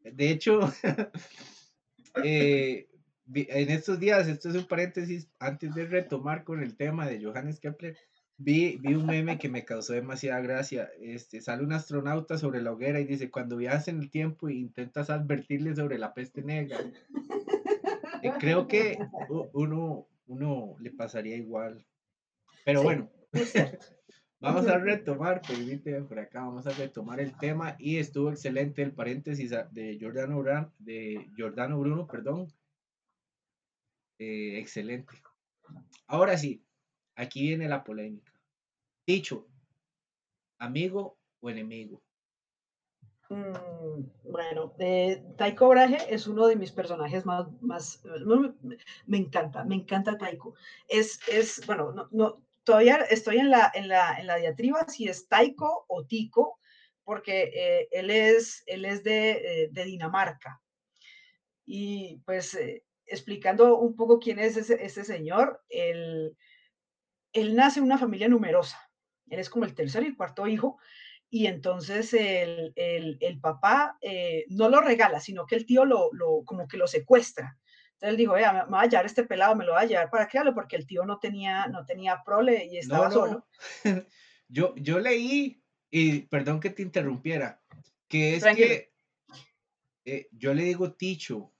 De 0.00 0.30
hecho, 0.30 0.60
eh, 2.24 2.88
en 3.34 3.70
estos 3.70 3.98
días, 3.98 4.28
esto 4.28 4.48
es 4.50 4.54
un 4.54 4.66
paréntesis, 4.66 5.28
antes 5.38 5.74
de 5.74 5.86
retomar 5.86 6.44
con 6.44 6.62
el 6.62 6.76
tema 6.76 7.08
de 7.08 7.22
Johannes 7.22 7.58
Kepler, 7.58 7.96
vi, 8.38 8.76
vi 8.76 8.94
un 8.94 9.06
meme 9.06 9.38
que 9.38 9.48
me 9.48 9.64
causó 9.64 9.92
demasiada 9.92 10.40
gracia. 10.40 10.90
Este, 11.00 11.40
sale 11.40 11.64
un 11.64 11.72
astronauta 11.72 12.38
sobre 12.38 12.62
la 12.62 12.72
hoguera 12.72 13.00
y 13.00 13.04
dice, 13.04 13.30
cuando 13.30 13.56
viajas 13.56 13.88
en 13.88 14.00
el 14.00 14.10
tiempo 14.10 14.48
e 14.48 14.54
intentas 14.54 15.10
advertirle 15.10 15.74
sobre 15.74 15.98
la 15.98 16.14
peste 16.14 16.42
negra. 16.42 16.78
Eh, 18.22 18.32
creo 18.38 18.66
que 18.68 18.98
uno, 19.52 20.08
uno 20.26 20.76
le 20.80 20.90
pasaría 20.90 21.36
igual. 21.36 21.84
Pero 22.64 22.82
bueno, 22.82 23.10
vamos 24.40 24.66
a 24.66 24.78
retomar, 24.78 25.40
permíteme 25.42 26.02
por 26.02 26.18
acá, 26.18 26.40
vamos 26.40 26.66
a 26.66 26.70
retomar 26.70 27.20
el 27.20 27.36
tema 27.38 27.76
y 27.78 27.98
estuvo 27.98 28.30
excelente 28.30 28.82
el 28.82 28.92
paréntesis 28.92 29.54
de 29.70 29.96
Giordano, 29.98 30.42
de 30.78 31.26
Giordano 31.36 31.78
Bruno, 31.78 32.06
perdón. 32.06 32.48
Eh, 34.18 34.58
excelente. 34.58 35.12
Ahora 36.06 36.38
sí, 36.38 36.65
aquí 37.16 37.42
viene 37.42 37.68
la 37.68 37.82
polémica. 37.82 38.32
Dicho, 39.06 39.46
amigo 40.58 41.18
o 41.40 41.50
enemigo. 41.50 42.02
Mm, 43.28 44.30
bueno, 44.30 44.74
eh, 44.78 45.24
Taiko 45.36 45.68
Brahe 45.68 45.98
es 46.08 46.28
uno 46.28 46.46
de 46.46 46.54
mis 46.54 46.70
personajes 46.70 47.26
más, 47.26 47.48
más 47.60 48.00
me, 49.06 49.18
encanta, 49.18 49.64
me 49.64 49.74
encanta 49.74 50.16
Taiko. 50.16 50.54
Es, 50.86 51.18
es 51.28 51.66
bueno, 51.66 51.90
no, 51.92 52.08
no, 52.12 52.42
todavía 52.62 52.96
estoy 53.10 53.38
en 53.38 53.50
la, 53.50 53.72
en 53.74 53.88
la, 53.88 54.16
en 54.18 54.28
la 54.28 54.36
diatriba 54.36 54.88
si 54.88 55.08
es 55.08 55.28
Taiko 55.28 55.86
o 55.88 56.04
Tico, 56.04 56.60
porque 57.02 57.50
eh, 57.54 57.88
él, 57.90 58.10
es, 58.10 58.62
él 58.66 58.84
es 58.84 59.02
de, 59.02 59.30
eh, 59.30 59.68
de 59.72 59.84
Dinamarca. 59.84 60.60
Y 61.64 62.18
pues 62.24 62.54
eh, 62.54 62.84
explicando 63.06 63.78
un 63.78 63.96
poco 63.96 64.20
quién 64.20 64.38
es 64.38 64.56
ese, 64.56 64.84
ese 64.84 65.04
señor, 65.04 65.62
él, 65.68 66.36
él 67.36 67.54
nace 67.54 67.78
en 67.78 67.84
una 67.84 67.98
familia 67.98 68.28
numerosa. 68.28 68.78
Él 69.28 69.38
es 69.38 69.50
como 69.50 69.64
el 69.64 69.74
tercer 69.74 70.04
y 70.04 70.14
cuarto 70.14 70.46
hijo, 70.46 70.78
y 71.28 71.46
entonces 71.46 72.14
el, 72.14 73.38
papá 73.42 73.98
eh, 74.00 74.44
no 74.48 74.68
lo 74.68 74.80
regala, 74.80 75.20
sino 75.20 75.44
que 75.44 75.56
el 75.56 75.66
tío 75.66 75.84
lo, 75.84 76.10
como 76.44 76.66
que 76.66 76.76
lo 76.76 76.86
secuestra. 76.86 77.58
Entonces 77.94 78.10
él 78.10 78.16
dijo, 78.16 78.34
me, 78.34 78.42
va 78.42 78.80
a 78.80 78.86
llevar 78.86 79.06
este 79.06 79.24
pelado, 79.24 79.56
me 79.56 79.64
lo 79.64 79.72
va 79.72 79.80
a 79.80 79.86
llevar 79.86 80.10
para 80.10 80.28
criarlo, 80.28 80.54
porque 80.54 80.76
el 80.76 80.86
tío 80.86 81.04
no 81.04 81.18
tenía, 81.18 81.66
no 81.66 81.84
tenía 81.84 82.22
prole 82.24 82.66
y 82.66 82.78
estaba 82.78 83.10
solo. 83.10 83.46
yo, 84.48 84.74
yo 84.76 85.00
leí, 85.00 85.62
y 85.90 86.22
perdón 86.22 86.60
que 86.60 86.70
te 86.70 86.82
interrumpiera, 86.82 87.60
que 88.08 88.36
es 88.36 88.44
que 88.44 88.92
eh, 90.04 90.28
yo 90.30 90.54
le 90.54 90.62
digo 90.62 90.92
ticho, 90.92 91.52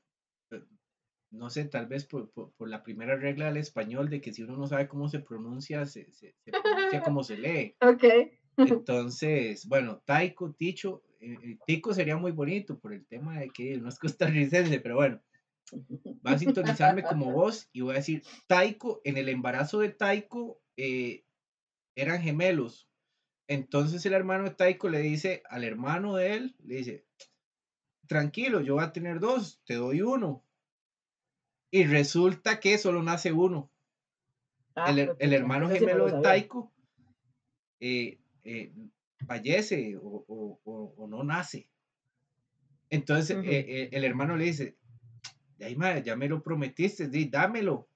no 1.30 1.50
sé, 1.50 1.64
tal 1.64 1.86
vez 1.86 2.04
por, 2.04 2.30
la 2.60 2.82
primera 2.82 3.16
regla 3.16 3.46
del 3.46 3.58
español 3.58 4.08
de 4.08 4.20
que 4.20 4.32
si 4.32 4.42
uno 4.42 4.56
no 4.56 4.66
sabe 4.66 4.88
cómo 4.88 5.08
se 5.08 5.20
pronuncia, 5.20 5.84
se, 5.86 6.10
se 6.12 6.34
pronuncia 6.44 7.02
como 7.04 7.24
se 7.24 7.36
lee. 7.36 7.76
Ok. 7.80 8.04
Entonces, 8.56 9.66
bueno, 9.66 10.02
Taiko, 10.04 10.52
Ticho, 10.52 11.02
eh, 11.20 11.36
eh, 11.42 11.58
Tico 11.66 11.92
sería 11.92 12.16
muy 12.16 12.32
bonito 12.32 12.78
por 12.78 12.92
el 12.92 13.06
tema 13.06 13.38
de 13.38 13.50
que 13.50 13.76
no 13.76 13.88
es 13.88 13.98
costarricense, 13.98 14.80
pero 14.80 14.96
bueno, 14.96 15.20
va 16.26 16.32
a 16.32 16.38
sintonizarme 16.38 17.02
como 17.02 17.30
vos 17.32 17.68
y 17.72 17.80
voy 17.82 17.92
a 17.94 17.98
decir, 17.98 18.22
Taiko, 18.46 19.00
en 19.04 19.16
el 19.16 19.28
embarazo 19.28 19.80
de 19.80 19.90
Taiko 19.90 20.60
eh, 20.76 21.24
eran 21.94 22.22
gemelos. 22.22 22.88
Entonces 23.48 24.04
el 24.06 24.14
hermano 24.14 24.44
de 24.44 24.50
Taiko 24.50 24.88
le 24.88 25.00
dice 25.00 25.42
al 25.48 25.64
hermano 25.64 26.16
de 26.16 26.34
él, 26.34 26.56
le 26.64 26.76
dice, 26.76 27.06
tranquilo, 28.06 28.60
yo 28.60 28.74
voy 28.74 28.84
a 28.84 28.92
tener 28.92 29.20
dos, 29.20 29.60
te 29.64 29.74
doy 29.74 30.02
uno. 30.02 30.45
Y 31.70 31.84
resulta 31.84 32.60
que 32.60 32.78
solo 32.78 33.02
nace 33.02 33.32
uno. 33.32 33.70
Ah, 34.74 34.90
el, 34.90 35.32
hermano 35.32 35.70
gemelo 35.70 36.06
de 36.06 36.20
Taiko 36.20 36.70
eh, 37.80 38.18
eh, 38.44 38.72
fallece 39.26 39.96
o, 40.00 41.06
no 41.08 41.24
nace. 41.24 41.68
Entonces 42.90 43.36
eh, 43.38 43.64
eh, 43.68 43.88
el 43.92 44.04
hermano 44.04 44.36
le 44.36 44.44
dice, 44.44 44.76
ya 45.58 46.16
me 46.16 46.28
lo 46.28 46.42
prometiste, 46.42 47.08
dámelo. 47.28 47.88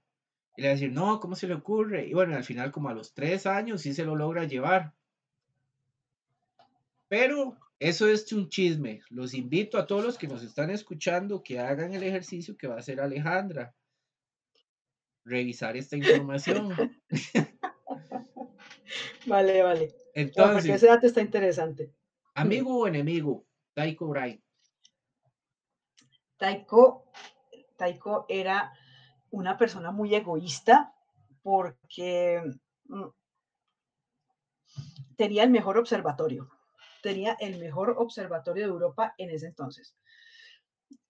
Y 0.57 0.63
le 0.63 0.69
va 0.69 0.73
a 0.73 0.75
decir, 0.75 0.93
no, 0.93 1.21
¿cómo 1.21 1.37
se 1.37 1.47
le 1.47 1.55
ocurre? 1.55 2.07
Y 2.07 2.15
bueno, 2.15 2.35
al 2.35 2.45
final 2.45 2.73
como 2.73 2.89
a 2.89 2.95
los 2.95 3.15
tres 3.15 3.47
años 3.47 3.83
sí 3.83 3.95
se 3.95 4.05
lo 4.05 4.17
logra 4.17 4.45
llevar. 4.45 4.95
Pero 7.09 7.57
eso 7.81 8.07
es 8.07 8.31
un 8.35 8.51
chisme. 8.51 9.01
Los 9.09 9.33
invito 9.33 9.79
a 9.79 9.87
todos 9.87 10.05
los 10.05 10.19
que 10.19 10.29
nos 10.29 10.43
están 10.43 10.69
escuchando 10.69 11.43
que 11.43 11.59
hagan 11.59 11.95
el 11.95 12.03
ejercicio 12.03 12.55
que 12.55 12.67
va 12.67 12.75
a 12.75 12.81
hacer 12.81 13.01
Alejandra. 13.01 13.75
Revisar 15.25 15.79
esta 15.79 15.97
información. 15.97 16.77
vale, 19.27 19.63
vale. 19.63 19.95
Entonces, 20.15 20.71
ese 20.71 20.89
dato 20.89 21.07
está 21.07 21.23
interesante. 21.23 21.95
¿Amigo 22.35 22.81
o 22.81 22.87
enemigo? 22.87 23.47
Taiko 23.73 24.09
Bray. 24.09 24.45
Taiko, 26.37 27.11
Taiko 27.79 28.27
era 28.29 28.75
una 29.31 29.57
persona 29.57 29.91
muy 29.91 30.15
egoísta 30.15 30.95
porque 31.43 32.43
mm, 32.85 33.07
tenía 35.17 35.45
el 35.45 35.51
mejor 35.51 35.79
observatorio. 35.79 36.51
Tenía 37.03 37.37
el 37.41 37.59
mejor 37.59 37.95
observatorio 37.99 38.67
de 38.67 38.73
Europa 38.73 39.15
en 39.19 39.31
ese 39.31 39.47
entonces. 39.47 39.97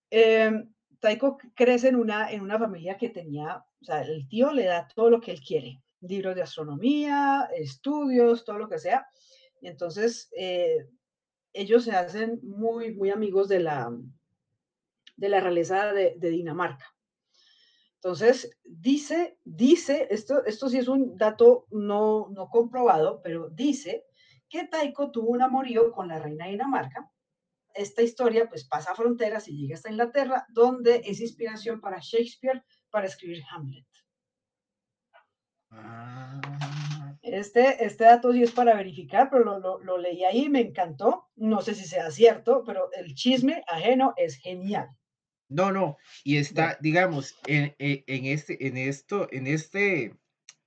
Em, 0.09 0.73
Taiko 0.99 1.37
crece 1.55 1.89
en 1.89 1.95
una, 1.95 2.31
en 2.31 2.41
una 2.41 2.59
familia 2.59 2.97
que 2.97 3.09
tenía, 3.09 3.57
o 3.57 3.85
sea, 3.85 4.01
el 4.01 4.27
tío 4.27 4.51
le 4.51 4.65
da 4.65 4.87
todo 4.93 5.09
lo 5.09 5.19
que 5.19 5.31
él 5.31 5.41
quiere 5.41 5.81
libros 6.01 6.35
de 6.35 6.41
astronomía, 6.41 7.49
estudios, 7.55 8.43
todo 8.43 8.57
lo 8.57 8.69
que 8.69 8.79
sea. 8.79 9.07
Y 9.61 9.67
entonces 9.67 10.29
eh, 10.35 10.87
ellos 11.53 11.83
se 11.83 11.91
hacen 11.91 12.39
muy, 12.43 12.93
muy 12.93 13.09
amigos 13.09 13.47
de 13.47 13.59
la, 13.59 13.95
de 15.15 15.29
la 15.29 15.39
realeza 15.39 15.93
de, 15.93 16.17
Dinamarca. 16.19 16.85
Entonces, 17.95 18.57
dice, 18.63 19.37
dice, 19.43 20.07
esto, 20.09 20.43
esto 20.45 20.69
sí 20.69 20.79
es 20.79 20.87
un 20.87 21.17
dato 21.17 21.67
no, 21.69 22.29
no 22.31 22.49
comprobado, 22.49 23.21
pero 23.21 23.49
dice 23.49 24.05
que 24.51 24.67
Taiko 24.67 25.09
tuvo 25.11 25.29
un 25.29 25.41
amorío 25.41 25.91
con 25.91 26.09
la 26.09 26.19
reina 26.19 26.45
de 26.45 26.51
Dinamarca. 26.51 27.09
Esta 27.73 28.01
historia 28.01 28.49
pues 28.49 28.67
pasa 28.67 28.93
fronteras 28.93 29.47
y 29.47 29.57
llega 29.57 29.75
hasta 29.75 29.89
Inglaterra, 29.89 30.45
donde 30.49 31.01
es 31.05 31.21
inspiración 31.21 31.79
para 31.79 31.99
Shakespeare 32.01 32.61
para 32.89 33.07
escribir 33.07 33.41
Hamlet. 33.49 33.87
Ah. 35.69 36.41
Este, 37.21 37.85
este 37.85 38.03
dato 38.03 38.33
sí 38.33 38.43
es 38.43 38.51
para 38.51 38.75
verificar, 38.75 39.29
pero 39.29 39.59
lo, 39.79 39.97
leí 39.97 40.25
ahí, 40.25 40.49
me 40.49 40.59
encantó. 40.59 41.29
No 41.35 41.61
sé 41.61 41.73
si 41.73 41.85
sea 41.85 42.11
cierto, 42.11 42.63
pero 42.65 42.91
el 42.91 43.15
chisme 43.15 43.63
ajeno 43.67 44.13
es 44.17 44.35
genial. 44.35 44.89
No, 45.47 45.71
no, 45.71 45.97
y 46.23 46.37
está, 46.37 46.77
digamos, 46.79 47.37
en, 47.45 47.75
este, 47.77 48.67
en 48.67 48.77
esto, 48.77 49.27
en 49.31 49.47
este 49.47 50.15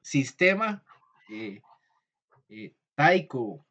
sistema, 0.03 0.85
eh, 1.31 1.61
eh, 2.51 2.75
Taiko, 2.95 3.65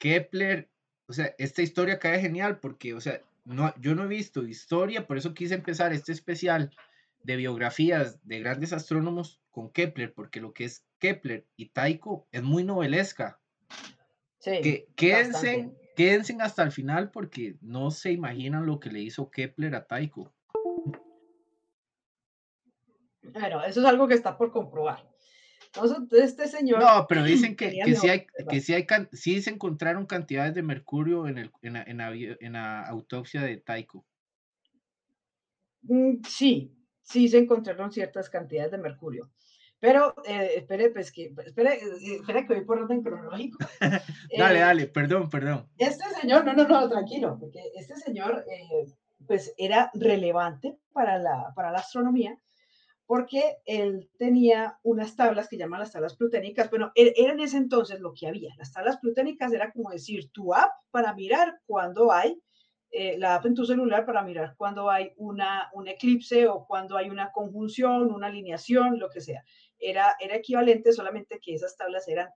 Kepler, 0.00 0.70
o 1.06 1.12
sea, 1.12 1.34
esta 1.38 1.62
historia 1.62 2.00
cae 2.00 2.20
genial 2.20 2.58
porque, 2.58 2.94
o 2.94 3.00
sea, 3.00 3.20
no, 3.44 3.72
yo 3.78 3.94
no 3.94 4.04
he 4.04 4.08
visto 4.08 4.42
historia, 4.42 5.06
por 5.06 5.18
eso 5.18 5.34
quise 5.34 5.54
empezar 5.54 5.92
este 5.92 6.10
especial 6.10 6.74
de 7.22 7.36
biografías 7.36 8.18
de 8.26 8.40
grandes 8.40 8.72
astrónomos 8.72 9.40
con 9.50 9.70
Kepler, 9.70 10.14
porque 10.14 10.40
lo 10.40 10.52
que 10.54 10.64
es 10.64 10.86
Kepler 10.98 11.46
y 11.54 11.68
Taiko 11.68 12.26
es 12.32 12.42
muy 12.42 12.64
novelesca. 12.64 13.38
Sí, 14.38 14.60
que, 14.62 14.88
quédense, 14.96 15.70
quédense 15.94 16.34
hasta 16.40 16.62
el 16.62 16.72
final 16.72 17.10
porque 17.10 17.56
no 17.60 17.90
se 17.90 18.10
imaginan 18.10 18.64
lo 18.64 18.80
que 18.80 18.90
le 18.90 19.00
hizo 19.00 19.30
Kepler 19.30 19.74
a 19.74 19.86
Taiko. 19.86 20.32
Bueno, 23.22 23.62
eso 23.64 23.80
es 23.80 23.86
algo 23.86 24.08
que 24.08 24.14
está 24.14 24.38
por 24.38 24.50
comprobar. 24.50 25.09
Entonces, 25.72 26.30
este 26.30 26.48
señor. 26.48 26.80
No, 26.80 27.06
pero 27.08 27.22
dicen 27.22 27.54
que, 27.54 27.70
que, 27.84 27.94
sí, 27.94 28.08
hay, 28.08 28.26
que 28.48 28.60
sí, 28.60 28.74
hay, 28.74 28.86
sí 29.12 29.40
se 29.40 29.50
encontraron 29.50 30.04
cantidades 30.04 30.54
de 30.54 30.62
mercurio 30.62 31.28
en, 31.28 31.38
el, 31.38 31.52
en, 31.62 31.74
la, 31.74 32.12
en, 32.12 32.52
la, 32.52 32.82
autopsia 32.82 33.42
de 33.42 33.58
Taiko. 33.58 34.04
Mm, 35.82 36.22
sí, 36.28 36.74
sí 37.02 37.28
se 37.28 37.38
encontraron 37.38 37.92
ciertas 37.92 38.28
cantidades 38.28 38.72
de 38.72 38.78
mercurio. 38.78 39.30
Pero, 39.78 40.14
eh, 40.26 40.54
espere, 40.56 40.90
pues 40.90 41.12
que, 41.12 41.32
espere, 41.46 41.74
eh, 41.74 42.16
espere 42.20 42.46
que 42.46 42.54
voy 42.54 42.64
por 42.64 42.80
orden 42.80 43.02
cronológico. 43.02 43.58
dale, 44.36 44.58
eh, 44.58 44.60
dale, 44.60 44.86
perdón, 44.88 45.30
perdón. 45.30 45.68
Este 45.78 46.04
señor, 46.20 46.44
no, 46.44 46.52
no, 46.52 46.66
no, 46.66 46.88
tranquilo, 46.88 47.36
porque 47.38 47.62
este 47.76 47.94
señor, 47.96 48.44
pues 49.26 49.54
era 49.56 49.90
relevante 49.94 50.76
para 50.92 51.16
la, 51.18 51.52
para 51.54 51.70
la 51.70 51.78
astronomía, 51.78 52.36
porque 53.10 53.56
él 53.64 54.08
tenía 54.18 54.78
unas 54.84 55.16
tablas 55.16 55.48
que 55.48 55.56
llaman 55.56 55.80
las 55.80 55.90
tablas 55.90 56.14
pluténicas. 56.14 56.70
Bueno, 56.70 56.92
e, 56.94 57.12
era 57.16 57.32
en 57.32 57.40
ese 57.40 57.56
entonces 57.56 57.98
lo 57.98 58.12
que 58.14 58.28
había. 58.28 58.54
Las 58.56 58.72
tablas 58.72 58.98
pluténicas 58.98 59.52
era 59.52 59.72
como 59.72 59.90
decir 59.90 60.30
tu 60.30 60.54
app 60.54 60.70
para 60.92 61.12
mirar 61.12 61.58
cuando 61.66 62.12
hay, 62.12 62.40
eh, 62.92 63.18
la 63.18 63.34
app 63.34 63.46
en 63.46 63.56
tu 63.56 63.64
celular 63.64 64.06
para 64.06 64.22
mirar 64.22 64.54
cuando 64.56 64.88
hay 64.88 65.12
una, 65.16 65.70
un 65.72 65.88
eclipse 65.88 66.46
o 66.46 66.64
cuando 66.68 66.96
hay 66.96 67.10
una 67.10 67.32
conjunción, 67.32 68.14
una 68.14 68.28
alineación, 68.28 69.00
lo 69.00 69.10
que 69.10 69.20
sea. 69.20 69.42
Era, 69.80 70.14
era 70.20 70.36
equivalente, 70.36 70.92
solamente 70.92 71.40
que 71.40 71.54
esas 71.54 71.76
tablas 71.76 72.06
eran 72.06 72.28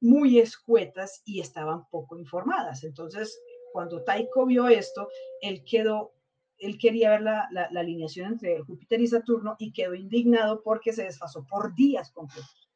muy 0.00 0.38
escuetas 0.38 1.20
y 1.26 1.40
estaban 1.40 1.86
poco 1.90 2.16
informadas. 2.16 2.84
Entonces, 2.84 3.38
cuando 3.70 4.02
Taiko 4.02 4.46
vio 4.46 4.66
esto, 4.68 5.10
él 5.42 5.62
quedó 5.62 6.13
él 6.58 6.78
quería 6.78 7.10
ver 7.10 7.22
la, 7.22 7.48
alineación 7.76 8.32
entre 8.32 8.60
Júpiter 8.62 9.00
y 9.00 9.06
Saturno 9.06 9.56
y 9.58 9.72
quedó 9.72 9.94
indignado 9.94 10.62
porque 10.62 10.92
se 10.92 11.04
desfasó 11.04 11.46
por 11.46 11.74
días 11.74 12.10
completos. 12.12 12.70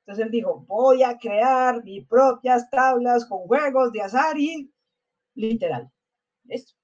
Entonces 0.00 0.26
él 0.26 0.32
dijo, 0.32 0.64
voy 0.66 1.02
a 1.02 1.18
crear 1.18 1.84
mis 1.84 2.06
propias 2.06 2.68
tablas 2.70 3.26
con 3.26 3.40
juegos 3.46 3.92
de 3.92 4.02
azar 4.02 4.38
y 4.38 4.72
literal. 5.34 5.90
¿Listo? 6.44 6.74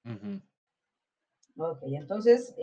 Ok, 1.57 1.79
entonces 1.85 2.55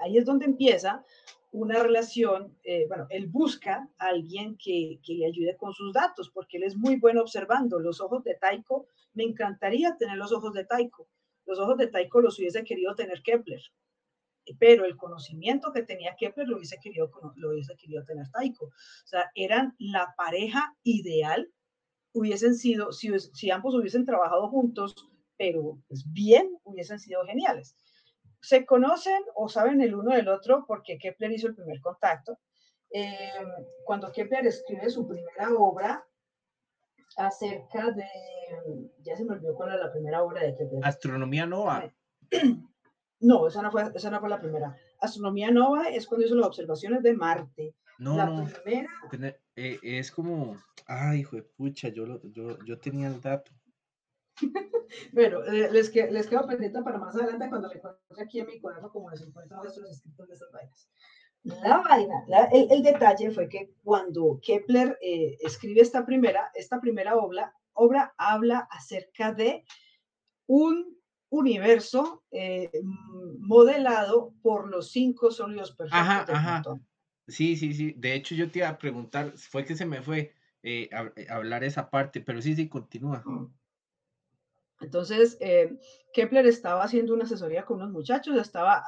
ahí 0.00 0.18
es 0.18 0.24
donde 0.24 0.46
empieza 0.46 1.04
una 1.52 1.82
relación, 1.82 2.54
eh, 2.64 2.86
bueno, 2.88 3.06
él 3.08 3.28
busca 3.28 3.88
a 3.98 4.06
alguien 4.08 4.58
que, 4.58 4.98
que, 5.02 5.14
le 5.14 5.26
ayude 5.26 5.56
con 5.56 5.72
sus 5.72 5.92
datos, 5.92 6.28
porque 6.28 6.58
él 6.58 6.64
es 6.64 6.76
muy 6.76 6.96
bueno 6.96 7.22
observando 7.22 7.78
los 7.78 8.00
ojos 8.00 8.22
de 8.24 8.34
Taiko. 8.34 8.88
Me 9.14 9.24
encantaría 9.24 9.96
tener 9.96 10.18
los 10.18 10.32
ojos 10.32 10.52
de 10.52 10.66
Taiko. 10.66 11.08
Los 11.46 11.58
ojos 11.58 11.78
de 11.78 11.86
Taiko 11.86 12.20
los 12.20 12.38
hubiese 12.38 12.64
querido 12.64 12.94
tener 12.94 13.22
Kepler, 13.22 13.62
pero 14.58 14.84
el 14.84 14.96
conocimiento 14.96 15.72
que 15.72 15.82
tenía 15.82 16.16
Kepler 16.16 16.48
lo 16.48 16.56
hubiese 16.56 16.78
querido, 16.78 17.10
lo 17.36 17.50
hubiese 17.50 17.76
querido 17.76 18.04
tener 18.04 18.28
Taiko. 18.30 18.66
O 18.66 18.72
sea, 19.06 19.30
eran 19.34 19.74
la 19.78 20.14
pareja 20.16 20.76
ideal, 20.82 21.50
hubiesen 22.12 22.54
sido, 22.54 22.92
si, 22.92 23.10
si 23.18 23.50
ambos 23.50 23.74
hubiesen 23.74 24.04
trabajado 24.04 24.48
juntos, 24.48 24.94
pero 25.36 25.78
pues 25.88 26.04
bien, 26.12 26.58
hubiesen 26.64 26.98
sido 26.98 27.24
geniales. 27.24 27.76
Se 28.40 28.64
conocen 28.64 29.22
o 29.34 29.48
saben 29.48 29.80
el 29.80 29.94
uno 29.94 30.14
del 30.14 30.28
otro 30.28 30.64
porque 30.66 30.98
Kepler 30.98 31.32
hizo 31.32 31.48
el 31.48 31.54
primer 31.54 31.80
contacto. 31.80 32.38
Eh, 32.90 33.30
cuando 33.84 34.12
Kepler 34.12 34.46
escribe 34.46 34.88
su 34.88 35.06
primera 35.06 35.52
obra, 35.56 36.06
acerca 37.16 37.90
de, 37.92 38.04
ya 39.02 39.16
se 39.16 39.24
me 39.24 39.32
olvidó 39.32 39.54
cuál 39.54 39.70
era 39.70 39.86
la 39.86 39.92
primera 39.92 40.22
obra 40.22 40.42
de 40.42 40.56
Kepler. 40.56 40.84
Astronomía 40.84 41.46
Nova. 41.46 41.92
No, 43.18 43.48
esa 43.48 43.62
no, 43.62 43.70
fue, 43.70 43.90
esa 43.94 44.10
no 44.10 44.20
fue 44.20 44.28
la 44.28 44.38
primera. 44.38 44.76
Astronomía 45.00 45.50
Nova 45.50 45.88
es 45.88 46.06
cuando 46.06 46.26
hizo 46.26 46.34
las 46.34 46.48
observaciones 46.48 47.02
de 47.02 47.14
Marte. 47.14 47.74
No, 47.98 48.14
la 48.14 48.44
primera... 48.62 48.90
Eh, 49.56 49.78
es 49.82 50.12
como, 50.12 50.54
ay, 50.86 51.20
hijo 51.20 51.36
de 51.36 51.42
pucha, 51.42 51.88
yo, 51.88 52.20
yo, 52.24 52.58
yo 52.62 52.78
tenía 52.78 53.08
el 53.08 53.20
dato. 53.22 53.52
bueno, 55.12 55.42
eh, 55.44 55.70
les, 55.72 55.88
que, 55.88 56.10
les 56.10 56.26
quedo 56.26 56.46
pendiente 56.46 56.82
para 56.82 56.98
más 56.98 57.14
adelante 57.14 57.48
cuando 57.48 57.68
le 57.68 57.76
encuentre 57.76 58.22
aquí 58.22 58.40
en 58.40 58.46
mi 58.46 58.60
cuaderno 58.60 58.90
como 58.90 59.08
les 59.08 59.22
encuentro 59.22 59.62
nuestros 59.62 59.90
escritos 59.90 60.28
de 60.28 60.34
esas 60.34 60.52
vainas. 60.52 60.90
La 61.62 61.78
vaina, 61.78 62.24
el, 62.52 62.82
detalle 62.82 63.30
fue 63.30 63.48
que 63.48 63.70
cuando 63.84 64.40
Kepler 64.42 64.98
eh, 65.00 65.38
escribe 65.40 65.80
esta 65.80 66.04
primera, 66.04 66.50
esta 66.54 66.80
primera 66.80 67.16
obra, 67.16 67.54
obra 67.72 68.12
habla 68.18 68.66
acerca 68.70 69.32
de 69.32 69.64
un 70.48 70.98
universo 71.28 72.24
eh, 72.32 72.70
modelado 73.38 74.34
por 74.42 74.68
los 74.68 74.90
cinco 74.90 75.30
sólidos 75.30 75.70
perfectos. 75.70 76.00
Ajá, 76.00 76.26
ajá. 76.28 76.62
Sí, 77.28 77.56
sí, 77.56 77.74
sí. 77.74 77.94
De 77.96 78.14
hecho, 78.14 78.34
yo 78.34 78.50
te 78.50 78.60
iba 78.60 78.68
a 78.68 78.78
preguntar, 78.78 79.32
fue 79.36 79.64
que 79.64 79.76
se 79.76 79.86
me 79.86 80.02
fue 80.02 80.32
eh, 80.64 80.88
a, 80.92 81.12
hablar 81.32 81.62
esa 81.62 81.90
parte, 81.90 82.20
pero 82.20 82.42
sí, 82.42 82.56
sí, 82.56 82.68
continúa. 82.68 83.22
Mm. 83.24 83.54
Entonces, 84.80 85.38
Kepler 86.12 86.46
estaba 86.46 86.82
haciendo 86.82 87.14
una 87.14 87.24
asesoría 87.24 87.64
con 87.64 87.76
unos 87.78 87.92
muchachos, 87.92 88.36
estaba, 88.36 88.84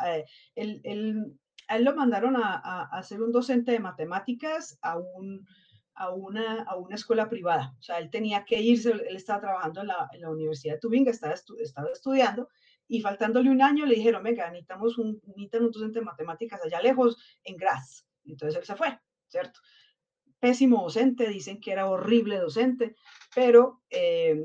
el, 0.55 0.83
el, 0.85 1.39
a 1.69 1.77
él 1.77 1.85
lo 1.85 1.95
mandaron 1.95 2.35
a, 2.37 3.03
ser 3.03 3.23
un 3.23 3.31
docente 3.31 3.73
de 3.73 3.79
matemáticas 3.79 4.79
a, 4.83 4.99
un, 4.99 5.47
a, 5.95 6.11
una, 6.11 6.63
a 6.63 6.77
una 6.77 6.95
escuela 6.95 7.29
privada. 7.29 7.75
O 7.79 7.83
sea, 7.83 7.99
él 7.99 8.11
tenía 8.11 8.45
que 8.45 8.61
irse, 8.61 8.91
él 8.91 9.17
estaba 9.17 9.41
trabajando 9.41 9.83
en 9.83 9.89
la, 9.89 10.31
Universidad 10.31 10.75
de 10.75 10.81
Tubinga, 10.81 11.11
estaba, 11.11 11.35
estaba 11.35 11.89
estudiando, 11.93 12.49
y 12.89 13.03
faltándole 13.03 13.51
un 13.51 13.61
año 13.61 13.85
le 13.85 13.97
dijeron, 13.97 14.23
venga, 14.23 14.49
necesitamos 14.51 14.97
un, 14.97 15.21
un 15.25 15.49
docente 15.71 15.99
de 15.99 16.05
matemáticas 16.05 16.65
allá 16.65 16.81
lejos, 16.81 17.19
en 17.45 17.57
Graz. 17.59 18.07
Entonces 18.25 18.59
él 18.59 18.65
se 18.65 18.75
fue, 18.75 18.99
¿cierto? 19.29 19.61
Pésimo 20.41 20.83
docente, 20.83 21.29
dicen 21.29 21.61
que 21.61 21.73
era 21.73 21.89
horrible 21.89 22.39
docente, 22.39 22.97
pero 23.35 23.83
eh, 23.91 24.43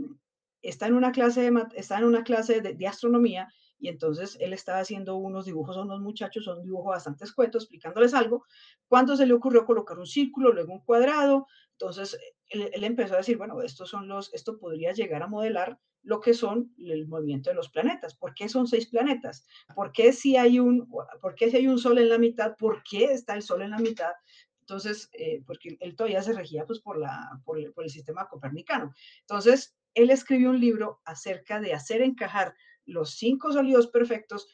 está 0.61 0.87
en 0.87 0.95
una 0.95 1.13
clase, 1.13 1.49
de, 1.49 1.67
está 1.75 1.99
en 1.99 2.05
una 2.05 2.23
clase 2.23 2.59
de 2.59 2.87
astronomía 2.87 3.47
y 3.79 3.89
entonces 3.89 4.37
él 4.39 4.53
estaba 4.53 4.79
haciendo 4.79 5.15
unos 5.15 5.45
dibujos 5.45 5.77
a 5.77 5.81
unos 5.81 5.99
muchachos, 5.99 6.47
un 6.47 6.63
dibujo 6.63 6.89
bastante 6.89 7.25
escueto, 7.25 7.57
explicándoles 7.57 8.13
algo, 8.13 8.45
cuando 8.87 9.17
se 9.17 9.25
le 9.25 9.33
ocurrió 9.33 9.65
colocar 9.65 9.99
un 9.99 10.07
círculo, 10.07 10.53
luego 10.53 10.73
un 10.73 10.83
cuadrado, 10.83 11.47
entonces 11.71 12.17
él, 12.49 12.83
empezó 12.83 13.15
a 13.15 13.17
decir, 13.17 13.37
bueno, 13.37 13.61
estos 13.61 13.89
son 13.89 14.07
los, 14.07 14.33
esto 14.33 14.57
podría 14.57 14.93
llegar 14.93 15.23
a 15.23 15.27
modelar 15.27 15.79
lo 16.03 16.19
que 16.19 16.33
son 16.33 16.73
el 16.77 17.07
movimiento 17.07 17.49
de 17.49 17.55
los 17.55 17.69
planetas. 17.69 18.15
¿Por 18.15 18.33
qué 18.33 18.49
son 18.49 18.67
seis 18.67 18.87
planetas? 18.87 19.45
¿Por 19.73 19.91
qué 19.91 20.11
si 20.11 20.35
hay 20.35 20.59
un, 20.59 20.89
por 21.21 21.35
qué 21.35 21.49
si 21.49 21.57
hay 21.57 21.67
un 21.67 21.79
sol 21.79 21.97
en 21.97 22.09
la 22.09 22.17
mitad? 22.17 22.55
¿Por 22.57 22.83
qué 22.83 23.05
está 23.05 23.35
el 23.35 23.41
sol 23.41 23.61
en 23.61 23.71
la 23.71 23.79
mitad? 23.79 24.11
Entonces, 24.59 25.09
eh, 25.13 25.41
porque 25.45 25.77
él 25.79 25.95
todavía 25.95 26.21
se 26.21 26.33
regía 26.33 26.65
pues, 26.65 26.79
por, 26.79 26.97
la, 26.97 27.41
por 27.45 27.57
el 27.57 27.89
sistema 27.89 28.27
copernicano. 28.27 28.93
Entonces, 29.21 29.75
él 29.93 30.09
escribió 30.09 30.49
un 30.49 30.59
libro 30.59 31.01
acerca 31.05 31.59
de 31.59 31.73
hacer 31.73 32.01
encajar 32.01 32.55
los 32.85 33.15
cinco 33.15 33.51
sólidos 33.51 33.87
perfectos 33.87 34.47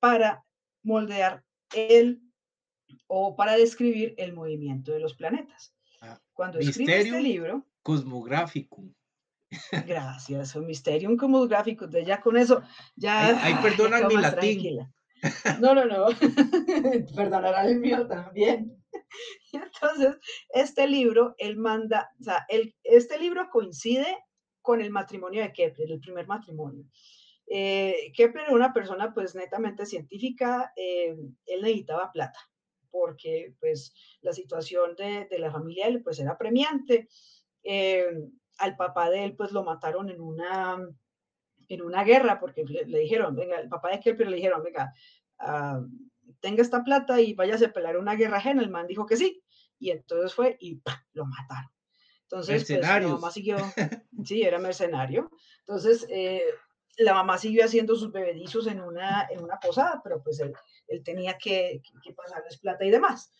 para 0.00 0.44
moldear 0.82 1.44
el 1.74 2.22
o 3.06 3.36
para 3.36 3.56
describir 3.56 4.14
el 4.18 4.32
movimiento 4.32 4.92
de 4.92 5.00
los 5.00 5.14
planetas. 5.14 5.74
Ah, 6.00 6.20
Cuando 6.32 6.58
escribe 6.58 7.00
este 7.00 7.20
libro. 7.20 7.66
Cosmográfico. 7.82 8.84
Gracias, 9.86 10.54
un 10.56 10.66
Mysterium 10.66 11.16
Cosmográfico. 11.16 11.86
De 11.86 12.04
ya 12.04 12.20
con 12.20 12.36
eso, 12.36 12.62
ya. 12.94 13.42
Ahí 13.44 13.54
perdonan 13.62 14.06
mi 14.06 14.16
latín. 14.16 14.86
No, 15.60 15.74
no, 15.74 15.86
no. 15.86 16.06
Perdonará 17.16 17.66
el 17.66 17.80
mío 17.80 18.06
también. 18.06 18.76
Entonces, 19.50 20.18
este 20.50 20.86
libro, 20.86 21.34
él 21.38 21.56
manda, 21.56 22.10
o 22.20 22.22
sea, 22.22 22.44
el, 22.48 22.76
este 22.84 23.18
libro 23.18 23.48
coincide 23.50 24.18
con 24.60 24.80
el 24.80 24.90
matrimonio 24.90 25.42
de 25.42 25.52
Kepler, 25.52 25.90
el 25.90 26.00
primer 26.00 26.26
matrimonio. 26.26 26.84
Eh, 27.48 28.12
Kepler 28.14 28.46
era 28.46 28.54
una 28.54 28.72
persona 28.72 29.14
pues 29.14 29.34
netamente 29.34 29.86
científica, 29.86 30.72
eh, 30.76 31.16
él 31.46 31.62
necesitaba 31.62 32.10
plata 32.12 32.38
porque 32.90 33.54
pues 33.60 33.92
la 34.22 34.32
situación 34.32 34.96
de, 34.96 35.26
de 35.30 35.38
la 35.38 35.52
familia 35.52 35.86
él 35.86 36.02
pues 36.02 36.18
era 36.18 36.38
premiante. 36.38 37.08
Eh, 37.62 38.06
al 38.58 38.76
papá 38.76 39.10
de 39.10 39.24
él 39.24 39.36
pues 39.36 39.52
lo 39.52 39.64
mataron 39.64 40.08
en 40.08 40.20
una, 40.20 40.78
en 41.68 41.82
una 41.82 42.04
guerra 42.04 42.40
porque 42.40 42.64
le, 42.64 42.98
dijeron, 42.98 43.36
venga, 43.36 43.60
el 43.60 43.68
papá 43.68 43.90
de 43.90 44.00
Kepler 44.00 44.28
le 44.28 44.36
dijeron, 44.36 44.62
venga, 44.62 44.94
uh, 45.40 45.86
tenga 46.40 46.62
esta 46.62 46.82
plata 46.82 47.20
y 47.20 47.34
váyase 47.34 47.66
a 47.66 47.72
pelear 47.72 47.98
una 47.98 48.14
guerra 48.14 48.38
ajena. 48.38 48.62
El 48.62 48.70
man 48.70 48.86
dijo 48.86 49.04
que 49.04 49.16
sí 49.16 49.42
y 49.78 49.90
entonces 49.90 50.34
fue 50.34 50.56
y 50.60 50.80
lo 51.12 51.26
mataron. 51.26 51.70
Entonces, 52.22 52.64
pues, 52.66 52.80
la 52.80 53.00
mamá 53.00 53.30
siguió, 53.30 53.56
sí, 54.24 54.42
era 54.42 54.58
mercenario. 54.58 55.30
Entonces, 55.60 56.06
eh, 56.10 56.42
la 56.98 57.14
mamá 57.14 57.38
siguió 57.38 57.64
haciendo 57.64 57.94
sus 57.96 58.12
bebedizos 58.12 58.66
en 58.66 58.80
una, 58.80 59.26
en 59.30 59.42
una 59.42 59.58
posada, 59.58 60.00
pero 60.02 60.22
pues 60.22 60.40
él, 60.40 60.54
él 60.88 61.02
tenía 61.02 61.36
que, 61.38 61.82
que, 62.02 62.12
pasarles 62.12 62.58
plata 62.58 62.84
y 62.84 62.90
demás. 62.90 63.32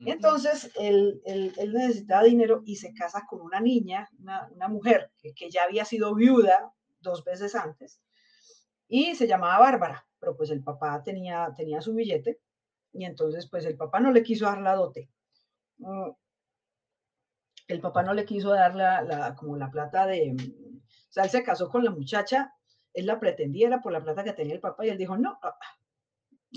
Entonces, 0.00 0.72
él, 0.80 1.20
él, 1.24 1.52
él, 1.58 1.72
necesitaba 1.72 2.24
dinero 2.24 2.62
y 2.64 2.76
se 2.76 2.92
casa 2.92 3.24
con 3.28 3.40
una 3.40 3.60
niña, 3.60 4.08
una, 4.18 4.48
una 4.50 4.66
mujer 4.66 5.12
que, 5.18 5.32
que, 5.32 5.48
ya 5.48 5.62
había 5.62 5.84
sido 5.84 6.14
viuda 6.14 6.72
dos 7.00 7.22
veces 7.22 7.54
antes, 7.54 8.00
y 8.88 9.14
se 9.14 9.28
llamaba 9.28 9.60
Bárbara, 9.60 10.06
pero 10.18 10.36
pues 10.36 10.50
el 10.50 10.62
papá 10.62 11.02
tenía, 11.04 11.52
tenía 11.56 11.80
su 11.80 11.94
billete, 11.94 12.40
y 12.92 13.04
entonces 13.04 13.48
pues 13.48 13.64
el 13.64 13.76
papá 13.76 14.00
no 14.00 14.10
le 14.10 14.22
quiso 14.22 14.46
dar 14.46 14.60
la 14.60 14.74
dote. 14.74 15.08
Mm, 15.78 16.10
el 17.68 17.80
papá 17.80 18.02
no 18.02 18.12
le 18.12 18.24
quiso 18.24 18.50
dar 18.50 18.74
la, 18.74 19.02
la, 19.02 19.34
como 19.34 19.56
la 19.56 19.70
plata 19.70 20.06
de... 20.06 20.34
O 20.34 21.12
sea, 21.12 21.24
él 21.24 21.30
se 21.30 21.42
casó 21.42 21.68
con 21.68 21.84
la 21.84 21.90
muchacha 21.90 22.54
él 22.94 23.06
la 23.06 23.18
pretendiera 23.18 23.80
por 23.80 23.92
la 23.92 24.02
plata 24.02 24.24
que 24.24 24.32
tenía 24.32 24.54
el 24.54 24.60
papá 24.60 24.86
y 24.86 24.90
él 24.90 24.98
dijo, 24.98 25.16
no, 25.16 25.38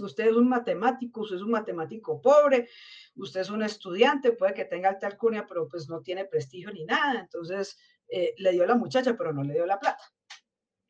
usted 0.01 0.27
es 0.27 0.35
un 0.35 0.49
matemático, 0.49 1.21
usted 1.21 1.37
es 1.37 1.41
un 1.41 1.51
matemático 1.51 2.21
pobre, 2.21 2.69
usted 3.15 3.41
es 3.41 3.49
un 3.49 3.63
estudiante, 3.63 4.33
puede 4.33 4.53
que 4.53 4.65
tenga 4.65 4.89
alta 4.89 5.07
alcurnia, 5.07 5.45
pero 5.47 5.67
pues 5.67 5.87
no 5.89 6.01
tiene 6.01 6.25
prestigio 6.25 6.71
ni 6.71 6.85
nada. 6.85 7.21
Entonces 7.21 7.77
eh, 8.07 8.33
le 8.37 8.51
dio 8.51 8.65
la 8.65 8.75
muchacha, 8.75 9.15
pero 9.17 9.33
no 9.33 9.43
le 9.43 9.53
dio 9.53 9.65
la 9.65 9.79
plata. 9.79 10.03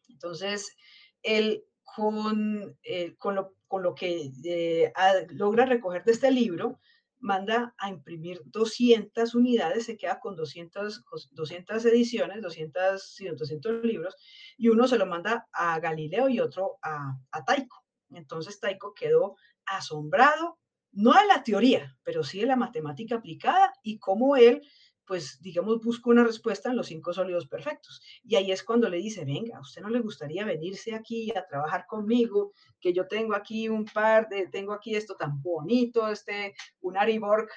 Entonces, 0.09 0.75
él, 1.21 1.65
con, 1.83 2.77
eh, 2.83 3.15
con, 3.17 3.35
lo, 3.35 3.55
con, 3.67 3.83
lo, 3.83 3.95
que 3.95 4.31
eh, 4.43 4.93
logra 5.29 5.65
recoger 5.65 6.03
de 6.03 6.11
este 6.11 6.31
libro, 6.31 6.79
manda 7.25 7.73
a 7.79 7.89
imprimir 7.89 8.41
200 8.45 9.33
unidades, 9.33 9.85
se 9.85 9.97
queda 9.97 10.19
con 10.19 10.35
200, 10.35 11.03
200 11.31 11.85
ediciones, 11.85 12.41
200, 12.41 13.15
200 13.35 13.83
libros, 13.83 14.15
y 14.57 14.69
uno 14.69 14.87
se 14.87 14.99
lo 14.99 15.07
manda 15.07 15.47
a 15.51 15.79
Galileo 15.79 16.29
y 16.29 16.39
otro 16.39 16.77
a, 16.83 17.17
a 17.31 17.43
Taiko. 17.43 17.83
Entonces 18.11 18.59
Taiko 18.59 18.93
quedó 18.93 19.35
asombrado, 19.65 20.59
no 20.91 21.13
de 21.13 21.25
la 21.25 21.43
teoría, 21.43 21.97
pero 22.03 22.23
sí 22.23 22.41
de 22.41 22.45
la 22.45 22.55
matemática 22.55 23.15
aplicada 23.15 23.73
y 23.81 23.97
cómo 23.97 24.35
él 24.35 24.61
pues 25.05 25.39
digamos, 25.41 25.83
busco 25.83 26.09
una 26.09 26.23
respuesta 26.23 26.69
en 26.69 26.75
los 26.75 26.87
cinco 26.87 27.13
sólidos 27.13 27.47
perfectos. 27.47 28.01
Y 28.23 28.35
ahí 28.35 28.51
es 28.51 28.63
cuando 28.63 28.89
le 28.89 28.97
dice, 28.97 29.25
venga, 29.25 29.57
¿a 29.57 29.61
usted 29.61 29.81
no 29.81 29.89
le 29.89 29.99
gustaría 29.99 30.45
venirse 30.45 30.95
aquí 30.95 31.31
a 31.35 31.45
trabajar 31.45 31.85
conmigo? 31.87 32.53
Que 32.79 32.93
yo 32.93 33.07
tengo 33.07 33.35
aquí 33.35 33.69
un 33.69 33.85
par 33.85 34.27
de, 34.29 34.47
tengo 34.47 34.73
aquí 34.73 34.95
esto 34.95 35.15
tan 35.15 35.41
bonito, 35.41 36.07
este, 36.09 36.55
un 36.81 36.97
Ariborg 36.97 37.49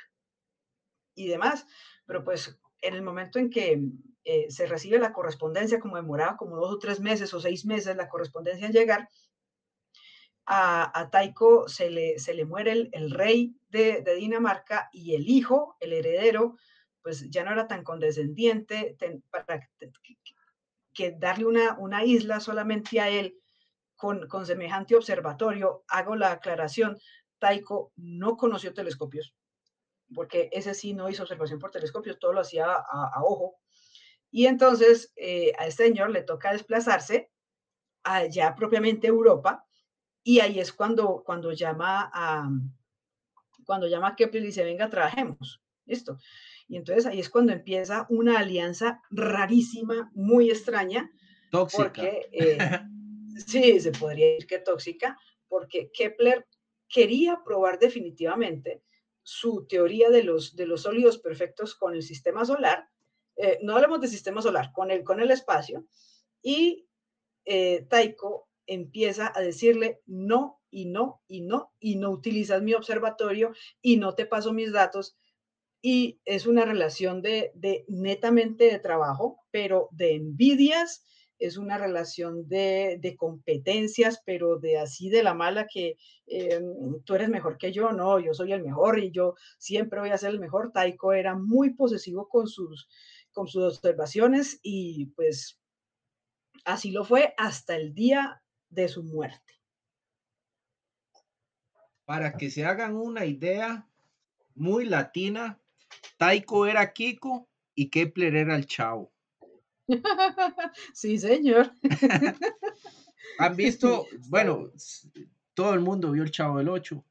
y 1.14 1.28
demás. 1.28 1.66
Pero 2.06 2.24
pues 2.24 2.58
en 2.82 2.94
el 2.94 3.02
momento 3.02 3.38
en 3.38 3.50
que 3.50 3.80
eh, 4.24 4.50
se 4.50 4.66
recibe 4.66 4.98
la 4.98 5.12
correspondencia, 5.12 5.80
como 5.80 5.96
demoraba 5.96 6.36
como 6.36 6.56
dos 6.56 6.74
o 6.74 6.78
tres 6.78 7.00
meses 7.00 7.32
o 7.34 7.40
seis 7.40 7.64
meses 7.64 7.96
la 7.96 8.08
correspondencia 8.08 8.66
en 8.66 8.72
llegar, 8.72 9.08
a, 10.50 11.08
Taiko 11.12 11.68
se 11.68 11.90
le, 11.90 12.18
se 12.18 12.32
le 12.32 12.46
muere 12.46 12.88
el, 12.92 13.10
rey 13.10 13.54
de, 13.68 14.02
Dinamarca 14.16 14.88
y 14.92 15.14
el 15.14 15.28
hijo, 15.28 15.76
el 15.80 15.92
heredero, 15.92 16.56
pues 17.08 17.30
ya 17.30 17.42
no 17.42 17.52
era 17.52 17.66
tan 17.66 17.84
condescendiente 17.84 18.94
para 19.30 19.66
que, 20.92 21.12
darle 21.12 21.46
una, 21.46 21.78
una, 21.78 22.04
isla 22.04 22.38
solamente 22.38 23.00
a 23.00 23.08
él 23.08 23.40
con, 23.96 24.28
con 24.28 24.44
semejante 24.44 24.94
observatorio. 24.94 25.84
Hago 25.88 26.16
la 26.16 26.32
aclaración, 26.32 26.98
Taiko 27.38 27.92
no 27.96 28.36
conoció 28.36 28.74
telescopios, 28.74 29.34
porque 30.14 30.50
ese 30.52 30.74
sí 30.74 30.92
no 30.92 31.08
hizo 31.08 31.22
observación 31.22 31.58
por 31.58 31.70
telescopios, 31.70 32.18
todo 32.18 32.34
lo 32.34 32.40
hacía 32.40 32.66
a, 32.66 33.22
ojo. 33.22 33.56
Y 34.30 34.44
entonces 34.44 35.10
eh, 35.16 35.54
a 35.58 35.66
este 35.66 35.84
señor 35.84 36.10
le 36.10 36.20
toca 36.20 36.52
desplazarse 36.52 37.30
allá 38.02 38.54
propiamente 38.54 39.06
Europa, 39.06 39.64
y 40.22 40.40
ahí 40.40 40.60
es 40.60 40.74
cuando, 40.74 41.22
cuando 41.24 41.52
llama 41.52 42.10
a 42.12 42.50
cuando 43.64 43.86
llama 43.86 44.08
a 44.08 44.14
Kepler 44.14 44.42
y 44.42 44.46
dice, 44.48 44.62
venga, 44.62 44.90
trabajemos. 44.90 45.62
Listo. 45.88 46.18
Y 46.68 46.76
entonces 46.76 47.06
ahí 47.06 47.18
es 47.18 47.30
cuando 47.30 47.52
empieza 47.52 48.06
una 48.10 48.38
alianza 48.38 49.02
rarísima, 49.10 50.10
muy 50.14 50.50
extraña. 50.50 51.10
Tóxica. 51.50 51.82
Porque, 51.82 52.28
eh, 52.32 52.58
sí, 53.46 53.80
se 53.80 53.92
podría 53.92 54.26
decir 54.26 54.46
que 54.46 54.58
tóxica, 54.58 55.18
porque 55.48 55.90
Kepler 55.92 56.46
quería 56.88 57.42
probar 57.44 57.78
definitivamente 57.78 58.82
su 59.22 59.66
teoría 59.66 60.10
de 60.10 60.22
los, 60.22 60.56
de 60.56 60.66
los 60.66 60.82
sólidos 60.82 61.18
perfectos 61.18 61.74
con 61.74 61.94
el 61.94 62.02
sistema 62.02 62.44
solar. 62.44 62.88
Eh, 63.36 63.58
no 63.62 63.74
hablemos 63.74 64.00
de 64.00 64.08
sistema 64.08 64.42
solar, 64.42 64.72
con 64.72 64.90
el, 64.90 65.04
con 65.04 65.20
el 65.20 65.30
espacio. 65.30 65.86
Y 66.42 66.86
eh, 67.44 67.86
Taiko 67.88 68.48
empieza 68.66 69.32
a 69.34 69.40
decirle 69.40 70.02
no 70.06 70.60
y 70.70 70.86
no 70.86 71.22
y 71.26 71.40
no, 71.40 71.72
y 71.80 71.96
no 71.96 72.10
utilizas 72.10 72.62
mi 72.62 72.74
observatorio 72.74 73.52
y 73.80 73.96
no 73.96 74.14
te 74.14 74.26
paso 74.26 74.52
mis 74.52 74.72
datos 74.72 75.16
y 75.80 76.20
es 76.24 76.46
una 76.46 76.64
relación 76.64 77.22
de, 77.22 77.52
netamente 77.88 78.64
de 78.64 78.78
trabajo, 78.78 79.40
pero 79.50 79.88
de 79.92 80.14
envidias, 80.14 81.04
es 81.38 81.56
una 81.56 81.78
relación 81.78 82.48
de, 82.48 83.14
competencias, 83.16 84.20
pero 84.26 84.58
de 84.58 84.78
así 84.78 85.08
de 85.08 85.22
la 85.22 85.34
mala 85.34 85.68
que 85.72 85.96
eh, 86.26 86.60
tú 87.04 87.14
eres 87.14 87.28
mejor 87.28 87.58
que 87.58 87.72
yo, 87.72 87.92
no, 87.92 88.18
yo 88.18 88.34
soy 88.34 88.52
el 88.52 88.64
mejor 88.64 88.98
y 88.98 89.12
yo 89.12 89.34
siempre 89.56 90.00
voy 90.00 90.10
a 90.10 90.18
ser 90.18 90.30
el 90.30 90.40
mejor. 90.40 90.72
Taiko 90.72 91.12
era 91.12 91.36
muy 91.36 91.74
posesivo 91.74 92.28
con 92.28 92.48
sus, 92.48 92.88
con 93.30 93.46
sus 93.46 93.62
observaciones 93.76 94.58
y 94.62 95.06
pues 95.14 95.60
así 96.64 96.90
lo 96.90 97.04
fue 97.04 97.34
hasta 97.36 97.76
el 97.76 97.94
día 97.94 98.42
de 98.68 98.88
su 98.88 99.04
muerte. 99.04 99.54
Para 102.04 102.32
que 102.36 102.50
se 102.50 102.64
hagan 102.64 102.96
una 102.96 103.26
idea 103.26 103.88
muy 104.56 104.86
latina, 104.86 105.60
Taiko 106.16 106.66
era 106.66 106.92
Kiko 106.92 107.48
y 107.74 107.90
Kepler 107.90 108.34
era 108.34 108.56
el 108.56 108.66
chavo. 108.66 109.12
Sí, 110.92 111.18
señor. 111.18 111.72
Han 113.38 113.56
visto, 113.56 114.06
bueno, 114.28 114.70
todo 115.54 115.74
el 115.74 115.80
mundo 115.80 116.12
vio 116.12 116.22
el 116.22 116.30
chavo 116.30 116.58
del 116.58 116.68
8. 116.68 117.04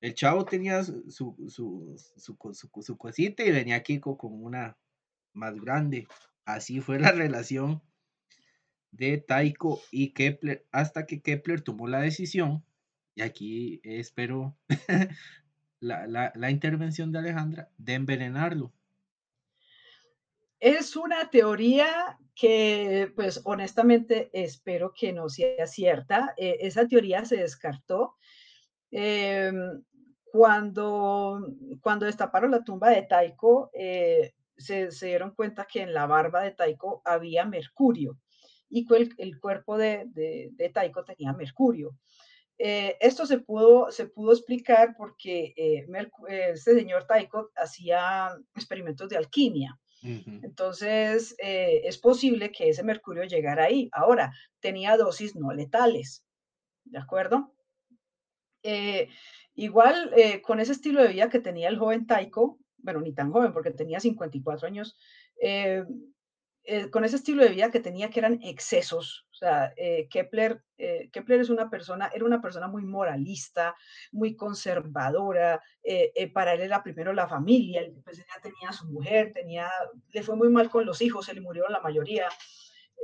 El 0.00 0.14
chavo 0.14 0.44
tenía 0.44 0.84
su, 0.84 1.10
su, 1.10 1.96
su, 2.16 2.96
cosita 2.96 3.44
y 3.44 3.50
venía 3.50 3.82
Kiko 3.82 4.16
con 4.16 4.42
una 4.42 4.76
más 5.32 5.54
grande. 5.56 6.06
Así 6.44 6.80
fue 6.80 6.98
la 6.98 7.12
relación 7.12 7.82
de 8.90 9.18
Taiko 9.18 9.80
y 9.90 10.12
Kepler 10.12 10.66
hasta 10.72 11.06
que 11.06 11.20
Kepler 11.20 11.60
tomó 11.60 11.88
la 11.88 12.00
decisión, 12.00 12.64
y 13.14 13.22
aquí 13.22 13.80
espero 13.82 14.56
la, 15.80 16.50
intervención 16.50 17.12
de 17.12 17.18
Alejandra 17.18 17.70
de 17.76 17.94
envenenarlo. 17.94 18.72
Es 20.60 20.96
una 20.96 21.30
teoría 21.30 22.18
que, 22.34 23.12
pues 23.14 23.40
honestamente, 23.44 24.28
espero 24.32 24.92
que 24.92 25.12
no 25.12 25.28
sea 25.28 25.66
cierta. 25.66 26.34
E, 26.36 26.58
esa 26.60 26.86
teoría 26.86 27.24
se 27.24 27.36
descartó 27.36 28.16
em, 28.90 29.82
cuando, 30.24 31.40
cuando 31.80 32.06
destaparon 32.06 32.50
la 32.50 32.64
tumba 32.64 32.90
de 32.90 33.02
Taiko. 33.02 33.70
Eh, 33.72 34.34
se, 34.56 34.88
dieron 34.88 35.30
cuenta 35.36 35.66
que 35.70 35.82
en 35.82 35.94
la 35.94 36.06
barba 36.06 36.42
de 36.42 36.50
Taiko 36.50 37.02
había 37.04 37.44
mercurio 37.44 38.18
y 38.68 38.84
el, 38.92 39.14
el 39.18 39.38
cuerpo 39.38 39.78
de, 39.78 40.04
de 40.12 40.70
Taiko 40.70 41.04
tenía 41.04 41.32
mercurio. 41.32 41.96
Eh, 42.58 42.96
esto 43.00 43.24
se 43.24 43.38
pudo, 43.38 43.90
se 43.92 44.06
pudo 44.06 44.32
explicar 44.32 44.96
porque 44.96 45.54
eh, 45.56 45.86
este 46.52 46.74
señor 46.74 47.06
Taiko 47.06 47.50
hacía 47.56 48.30
experimentos 48.54 49.08
de 49.08 49.16
alquimia. 49.16 49.78
Entonces, 50.00 51.34
eh, 51.42 51.80
es 51.84 51.98
posible 51.98 52.52
que 52.52 52.68
ese 52.68 52.84
mercurio 52.84 53.24
llegara 53.24 53.64
ahí. 53.64 53.88
Ahora, 53.92 54.32
tenía 54.60 54.96
dosis 54.96 55.34
no 55.34 55.52
letales, 55.52 56.24
¿de 56.84 56.98
acuerdo? 56.98 57.54
igual, 59.54 60.12
con 60.42 60.60
ese 60.60 60.72
estilo 60.72 61.02
de 61.02 61.08
vida 61.08 61.30
que 61.30 61.40
tenía 61.40 61.68
el 61.70 61.78
joven 61.78 62.06
Taiko, 62.06 62.58
bueno, 62.76 63.00
ni 63.00 63.14
tan 63.14 63.32
joven 63.32 63.52
porque 63.54 63.70
tenía 63.70 63.98
54 63.98 64.66
años, 64.66 64.94
con 66.90 67.04
ese 67.04 67.16
estilo 67.16 67.42
de 67.42 67.48
vida 67.50 67.70
que 67.70 67.80
tenía 67.80 68.10
que 68.10 68.20
eran 68.20 68.40
excesos, 68.42 69.26
eh, 69.76 70.08
Kepler, 70.10 70.62
eh, 70.76 71.08
Kepler 71.12 71.40
es 71.40 71.50
una 71.50 71.70
persona, 71.70 72.10
era 72.12 72.24
una 72.24 72.40
persona 72.40 72.68
muy 72.68 72.84
moralista, 72.84 73.74
muy 74.12 74.36
conservadora. 74.36 75.62
Eh, 75.82 76.30
para 76.32 76.54
él 76.54 76.60
era 76.60 76.82
primero 76.82 77.12
la 77.12 77.28
familia, 77.28 77.82
pues 78.04 78.24
tenía 78.42 78.68
a 78.68 78.72
su 78.72 78.86
mujer, 78.86 79.32
tenía, 79.32 79.70
le 80.12 80.22
fue 80.22 80.36
muy 80.36 80.48
mal 80.48 80.70
con 80.70 80.84
los 80.84 81.00
hijos, 81.00 81.26
se 81.26 81.34
le 81.34 81.40
murieron 81.40 81.72
la 81.72 81.80
mayoría. 81.80 82.28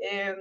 Em, 0.01 0.37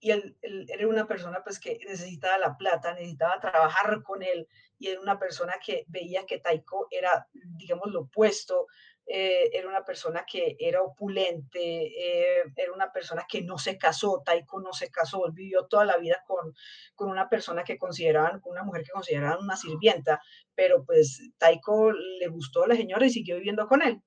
y 0.00 0.10
él, 0.12 0.36
era 0.42 0.86
una 0.86 1.06
persona 1.06 1.42
pues 1.42 1.58
que 1.58 1.78
necesitaba 1.86 2.38
la 2.38 2.56
plata, 2.56 2.94
necesitaba 2.94 3.40
trabajar 3.40 4.02
con 4.02 4.22
él 4.22 4.46
y 4.78 4.88
era 4.88 5.00
una 5.00 5.18
persona 5.18 5.54
que 5.64 5.84
veía 5.88 6.24
que 6.24 6.38
Taiko 6.38 6.86
era, 6.90 7.26
digamos, 7.32 7.90
lo 7.90 8.02
opuesto, 8.02 8.68
eh, 9.10 9.48
era 9.54 9.66
una 9.66 9.86
persona 9.86 10.26
que 10.30 10.54
era 10.58 10.82
opulente, 10.82 11.60
eh, 11.60 12.42
era 12.54 12.72
una 12.74 12.92
persona 12.92 13.24
que 13.26 13.40
no 13.40 13.56
se 13.56 13.78
casó, 13.78 14.22
Taiko 14.22 14.60
no 14.60 14.74
se 14.74 14.90
casó, 14.90 15.26
él 15.26 15.32
vivió 15.32 15.66
toda 15.66 15.86
la 15.86 15.96
vida 15.96 16.22
con, 16.26 16.52
con 16.94 17.08
una 17.08 17.26
persona 17.26 17.64
que 17.64 17.78
consideraban, 17.78 18.42
una 18.44 18.64
mujer 18.64 18.82
que 18.82 18.92
consideraban 18.92 19.42
una 19.42 19.56
sirvienta, 19.56 20.20
pero 20.54 20.84
pues 20.84 21.22
Taiko 21.38 21.92
le 21.92 22.28
gustó 22.28 22.64
a 22.64 22.68
la 22.68 22.76
señora 22.76 23.06
y 23.06 23.10
siguió 23.10 23.36
viviendo 23.36 23.66
con 23.66 23.80
él. 23.80 24.02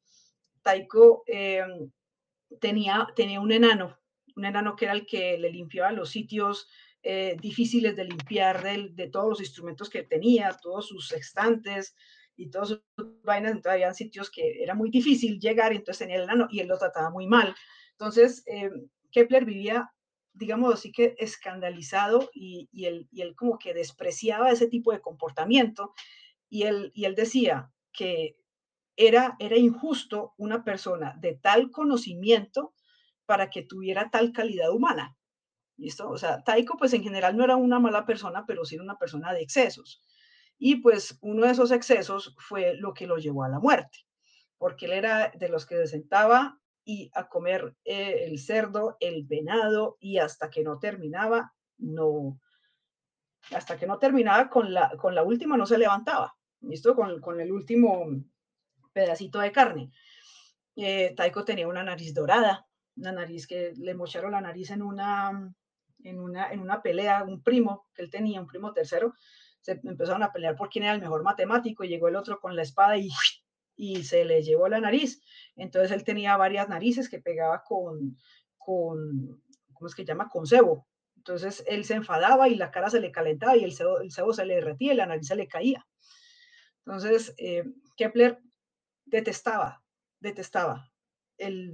Taiko 0.62 1.24
eh, 1.26 1.66
tenía, 2.60 3.08
tenía 3.16 3.42
un 3.42 3.52
enano, 3.52 3.98
un 4.36 4.46
enano 4.46 4.76
que 4.76 4.86
era 4.86 4.94
el 4.94 5.08
que 5.08 5.36
le 5.40 5.50
limpiaba 5.50 5.92
los 5.92 6.12
sitios 6.12 6.70
difíciles 7.40 7.96
de 7.96 8.04
limpiar 8.04 8.62
de, 8.62 8.90
de 8.92 9.10
todos 9.10 9.28
los 9.28 9.40
instrumentos 9.40 9.90
que 9.90 10.04
tenía, 10.04 10.56
todos 10.62 10.88
sus 10.88 11.12
estantes, 11.14 11.96
y 12.42 12.50
todas 12.50 12.70
sus 12.70 12.82
vainas, 13.24 13.52
entonces 13.52 13.74
había 13.74 13.94
sitios 13.94 14.32
que 14.32 14.64
era 14.64 14.74
muy 14.74 14.90
difícil 14.90 15.40
llegar, 15.40 15.72
entonces 15.72 16.00
tenía 16.00 16.16
el 16.16 16.24
enano 16.24 16.48
y 16.50 16.60
él 16.60 16.68
lo 16.68 16.78
trataba 16.78 17.12
muy 17.12 17.28
mal. 17.28 17.56
Entonces, 17.92 18.44
eh, 18.48 18.72
Kepler 19.12 19.46
vivía, 19.46 19.94
digamos 20.34 20.74
así 20.74 20.92
que 20.92 21.16
escandalizado 21.20 22.32
y, 22.34 22.68
y, 22.72 22.86
él, 22.86 23.08
y 23.12 23.22
él 23.22 23.36
como 23.36 23.60
que 23.60 23.76
despreciaba 23.76 24.50
ese 24.50 24.68
tipo 24.68 24.92
de 24.92 25.02
comportamiento 25.02 25.94
y 26.50 26.64
él, 26.64 26.92
y 26.96 27.06
él 27.06 27.14
decía 27.14 27.72
que 27.94 28.38
era, 28.96 29.36
era 29.40 29.58
injusto 29.58 30.34
una 30.38 30.64
persona 30.64 31.16
de 31.20 31.36
tal 31.36 31.70
conocimiento 31.70 32.74
para 33.26 33.50
que 33.50 33.62
tuviera 33.62 34.10
tal 34.10 34.32
calidad 34.32 34.72
humana. 34.72 35.16
¿Listo? 35.78 36.10
O 36.10 36.18
sea, 36.18 36.44
Taiko 36.44 36.78
pues 36.78 36.94
en 36.94 37.04
general 37.04 37.38
no 37.38 37.44
era 37.44 37.56
una 37.56 37.80
mala 37.80 38.06
persona, 38.06 38.46
pero 38.46 38.66
sí 38.66 38.76
era 38.76 38.84
una 38.84 38.98
persona 38.98 39.32
de 39.32 39.42
excesos. 39.42 40.02
Y 40.64 40.76
pues 40.76 41.18
uno 41.22 41.48
de 41.48 41.54
esos 41.54 41.72
excesos 41.72 42.36
fue 42.38 42.76
lo 42.76 42.94
que 42.94 43.08
lo 43.08 43.18
llevó 43.18 43.44
a 43.44 43.50
la 43.50 43.58
muerte, 43.58 44.06
porque 44.60 44.86
él 44.86 44.92
era 44.92 45.32
de 45.32 45.50
los 45.50 45.66
que 45.66 45.76
se 45.76 45.88
sentaba 45.88 46.60
y 46.86 47.10
a 47.16 47.28
comer 47.28 47.76
eh, 47.84 48.26
el 48.28 48.38
cerdo, 48.38 48.96
el 49.00 49.26
venado 49.26 49.98
y 50.00 50.20
hasta 50.20 50.52
que 50.52 50.62
no 50.62 50.78
terminaba, 50.78 51.52
no, 51.80 52.40
hasta 53.50 53.76
que 53.80 53.88
no 53.88 53.98
terminaba 53.98 54.52
con 54.52 54.72
la, 54.72 54.96
con 54.98 55.16
la 55.16 55.24
última 55.24 55.58
no 55.58 55.66
se 55.66 55.80
levantaba, 55.80 56.36
¿listo? 56.60 56.96
Con, 56.96 57.20
con 57.22 57.42
el 57.42 57.52
último 57.52 58.06
pedacito 58.94 59.40
de 59.40 59.52
carne. 59.52 59.92
Eh, 60.76 61.16
Taiko 61.18 61.44
tenía 61.44 61.68
una 61.68 61.82
nariz 61.82 62.14
dorada, 62.14 62.68
una 62.98 63.12
nariz 63.14 63.48
que 63.48 63.74
le 63.78 63.96
mocharon 63.96 64.34
la 64.34 64.42
nariz 64.42 64.70
en 64.70 64.84
una, 64.84 65.56
en 66.04 66.20
una, 66.20 66.52
en 66.52 66.60
una 66.60 66.84
pelea, 66.84 67.24
un 67.24 67.42
primo 67.42 67.88
que 67.96 68.04
él 68.04 68.12
tenía, 68.12 68.40
un 68.40 68.46
primo 68.46 68.72
tercero, 68.74 69.16
se 69.62 69.80
empezaron 69.84 70.24
a 70.24 70.32
pelear 70.32 70.56
por 70.56 70.70
quién 70.70 70.84
era 70.84 70.94
el 70.94 71.02
mejor 71.02 71.24
matemático 71.24 71.84
y 71.84 71.90
llegó 71.90 72.08
el 72.08 72.16
otro 72.16 72.40
con 72.40 72.56
la 72.56 72.64
espada 72.64 72.98
y, 72.98 73.10
y 73.76 74.04
se 74.04 74.26
le 74.26 74.42
llevó 74.44 74.68
la 74.68 74.80
nariz. 74.80 75.22
Entonces 75.56 75.92
él 75.92 76.04
tenía 76.04 76.38
varias 76.38 76.68
narices 76.68 77.10
que 77.10 77.20
pegaba 77.20 77.64
con, 77.64 78.18
con 78.58 79.42
¿cómo 79.74 79.88
es 79.88 79.96
que 79.96 80.06
llama? 80.06 80.30
Con 80.30 80.46
cebo. 80.46 80.88
Entonces 81.16 81.64
él 81.68 81.86
se 81.86 81.94
enfadaba 81.94 82.50
y 82.50 82.56
la 82.56 82.72
cara 82.72 82.90
se 82.90 83.00
le 83.00 83.12
calentaba 83.12 83.56
y 83.56 83.64
el 83.64 83.74
cebo, 83.74 84.00
el 84.00 84.12
cebo 84.12 84.34
se 84.34 84.46
le 84.46 84.56
derretía 84.56 84.94
y 84.94 84.98
la 84.98 85.06
nariz 85.06 85.28
se 85.28 85.36
le 85.36 85.48
caía. 85.48 85.86
Entonces 86.86 87.34
eh, 87.38 87.64
Kepler 87.96 88.40
detestaba, 89.06 89.84
detestaba 90.20 90.92
el, 91.38 91.74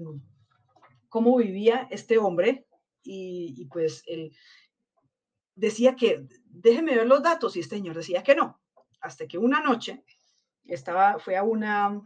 cómo 1.07 1.37
vivía 1.37 1.87
este 1.91 2.17
hombre 2.17 2.67
y, 3.03 3.55
y 3.57 3.65
pues 3.65 4.03
él 4.07 4.35
decía 5.55 5.95
que 5.95 6.27
déjeme 6.61 6.95
ver 6.95 7.07
los 7.07 7.23
datos 7.23 7.55
y 7.55 7.59
este 7.59 7.77
señor 7.77 7.95
decía 7.95 8.23
que 8.23 8.35
no, 8.35 8.61
hasta 9.01 9.27
que 9.27 9.37
una 9.37 9.61
noche 9.61 10.03
estaba, 10.65 11.19
fue 11.19 11.37
a 11.37 11.43
una, 11.43 12.01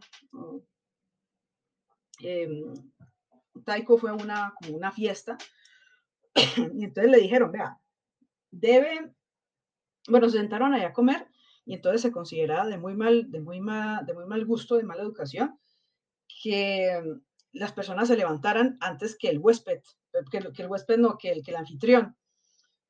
eh, 2.21 2.63
Taiko 3.65 3.97
fue 3.97 4.11
a 4.11 4.13
una, 4.13 4.53
una 4.69 4.91
fiesta 4.91 5.37
y 6.57 6.83
entonces 6.83 7.11
le 7.11 7.19
dijeron, 7.19 7.51
vea, 7.51 7.79
debe, 8.51 9.13
bueno, 10.07 10.29
se 10.29 10.37
sentaron 10.37 10.73
allá 10.73 10.87
a 10.87 10.93
comer 10.93 11.27
y 11.65 11.75
entonces 11.75 12.01
se 12.01 12.11
consideraba 12.11 12.67
de 12.67 12.77
muy 12.77 12.95
mal, 12.95 13.31
de 13.31 13.39
muy 13.39 13.59
mal, 13.59 14.05
de 14.05 14.13
muy 14.13 14.25
mal 14.25 14.45
gusto, 14.45 14.75
de 14.75 14.83
mala 14.83 15.03
educación, 15.03 15.59
que 16.43 17.01
las 17.53 17.71
personas 17.73 18.07
se 18.07 18.17
levantaran 18.17 18.77
antes 18.81 19.17
que 19.17 19.29
el 19.29 19.39
huésped, 19.39 19.81
que, 20.31 20.39
que 20.51 20.61
el 20.63 20.69
huésped 20.69 20.97
no, 20.97 21.17
que 21.17 21.31
el, 21.31 21.43
que 21.43 21.51
el 21.51 21.57
anfitrión. 21.57 22.17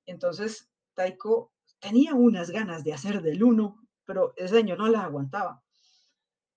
Entonces, 0.05 0.70
Taiko 0.93 1.51
tenía 1.79 2.13
unas 2.13 2.49
ganas 2.49 2.83
de 2.83 2.93
hacer 2.93 3.21
del 3.21 3.43
uno, 3.43 3.87
pero 4.05 4.33
ese 4.37 4.55
señor 4.55 4.77
no 4.79 4.87
las 4.87 5.03
aguantaba. 5.03 5.63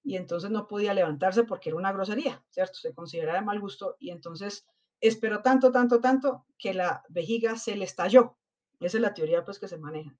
Y 0.02 0.16
entonces 0.16 0.50
no 0.50 0.68
podía 0.68 0.92
levantarse 0.92 1.44
porque 1.44 1.70
era 1.70 1.78
una 1.78 1.92
grosería, 1.92 2.44
¿cierto? 2.50 2.74
Se 2.74 2.94
consideraba 2.94 3.38
de 3.38 3.44
mal 3.44 3.60
gusto 3.60 3.96
y 3.98 4.10
entonces 4.10 4.66
esperó 5.00 5.40
tanto, 5.40 5.72
tanto, 5.72 6.00
tanto 6.00 6.44
que 6.58 6.74
la 6.74 7.02
vejiga 7.08 7.56
se 7.56 7.74
le 7.76 7.84
estalló. 7.84 8.36
Esa 8.80 8.98
es 8.98 9.02
la 9.02 9.14
teoría 9.14 9.44
pues 9.44 9.58
que 9.58 9.68
se 9.68 9.78
maneja. 9.78 10.14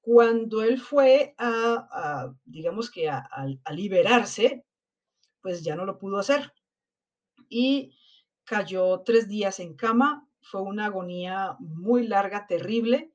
Cuando 0.00 0.62
él 0.62 0.80
fue 0.80 1.34
a, 1.38 2.32
digamos 2.44 2.90
que 2.90 3.08
a, 3.08 3.28
a 3.64 3.72
liberarse, 3.72 4.64
pues 5.40 5.62
ya 5.62 5.76
no 5.76 5.84
lo 5.84 5.98
pudo 5.98 6.18
hacer. 6.18 6.52
Y 7.48 7.96
cayó 8.44 9.00
tres 9.00 9.28
días 9.28 9.60
en 9.60 9.74
cama, 9.74 10.28
fue 10.40 10.62
una 10.62 10.86
agonía 10.86 11.56
muy 11.58 12.06
larga, 12.06 12.46
terrible, 12.46 13.13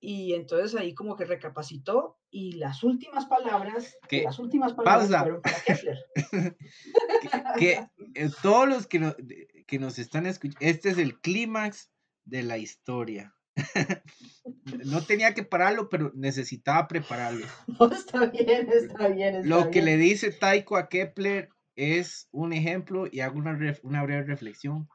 y 0.00 0.34
entonces 0.34 0.78
ahí 0.78 0.94
como 0.94 1.16
que 1.16 1.24
recapacitó 1.24 2.18
y 2.30 2.52
las 2.52 2.84
últimas 2.84 3.26
palabras, 3.26 3.96
las 4.10 4.38
últimas 4.38 4.74
palabras 4.74 5.08
fueron 5.08 5.42
para 5.42 5.60
Kepler. 5.60 5.98
que, 7.58 7.88
eh, 8.14 8.30
todos 8.42 8.68
los 8.68 8.86
que, 8.86 9.64
que 9.66 9.78
nos 9.78 9.98
están 9.98 10.26
escuchando, 10.26 10.58
este 10.60 10.90
es 10.90 10.98
el 10.98 11.20
clímax 11.20 11.90
de 12.24 12.42
la 12.42 12.58
historia. 12.58 13.34
no 14.84 15.02
tenía 15.02 15.34
que 15.34 15.42
pararlo, 15.42 15.88
pero 15.88 16.12
necesitaba 16.14 16.86
prepararlo. 16.86 17.46
No, 17.80 17.90
está 17.90 18.26
bien, 18.26 18.68
está 18.72 19.08
bien. 19.08 19.48
Lo 19.48 19.70
que 19.70 19.82
le 19.82 19.96
dice 19.96 20.30
Taiko 20.30 20.76
a 20.76 20.88
Kepler 20.88 21.48
es 21.74 22.28
un 22.30 22.52
ejemplo 22.52 23.06
y 23.10 23.20
hago 23.20 23.38
una, 23.38 23.58
una 23.82 24.02
breve 24.04 24.22
reflexión 24.22 24.88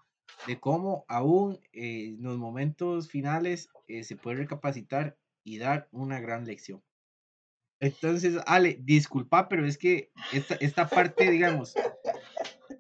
de 0.48 0.60
cómo 0.60 1.06
aún 1.08 1.60
eh, 1.72 2.16
en 2.18 2.24
los 2.24 2.38
momentos 2.38 3.10
finales 3.10 3.70
eh, 3.88 4.04
se 4.04 4.16
puede 4.16 4.38
recapacitar 4.38 5.18
y 5.44 5.58
dar 5.58 5.88
una 5.92 6.20
gran 6.20 6.46
lección. 6.46 6.82
Entonces, 7.80 8.40
Ale, 8.46 8.78
disculpa, 8.82 9.50
pero 9.50 9.66
es 9.66 9.78
que 9.78 10.12
esta, 10.32 10.56
esta 10.56 10.88
parte, 10.88 11.30
digamos, 11.30 11.76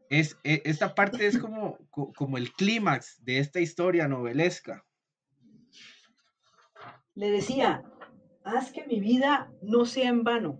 es, 0.10 0.38
e, 0.43 0.62
esta 0.66 0.95
parte 0.95 1.28
es 1.28 1.38
como, 1.38 1.78
como 1.89 2.38
el 2.38 2.54
clímax 2.54 3.24
de 3.24 3.39
esta 3.39 3.60
historia 3.60 4.08
novelesca. 4.08 4.86
Le 7.16 7.32
decía, 7.32 7.84
haz 8.43 8.72
que 8.72 8.86
mi 8.86 8.99
vida 8.99 9.51
no 9.62 9.86
sea 9.86 10.10
en 10.10 10.24
vano. 10.24 10.60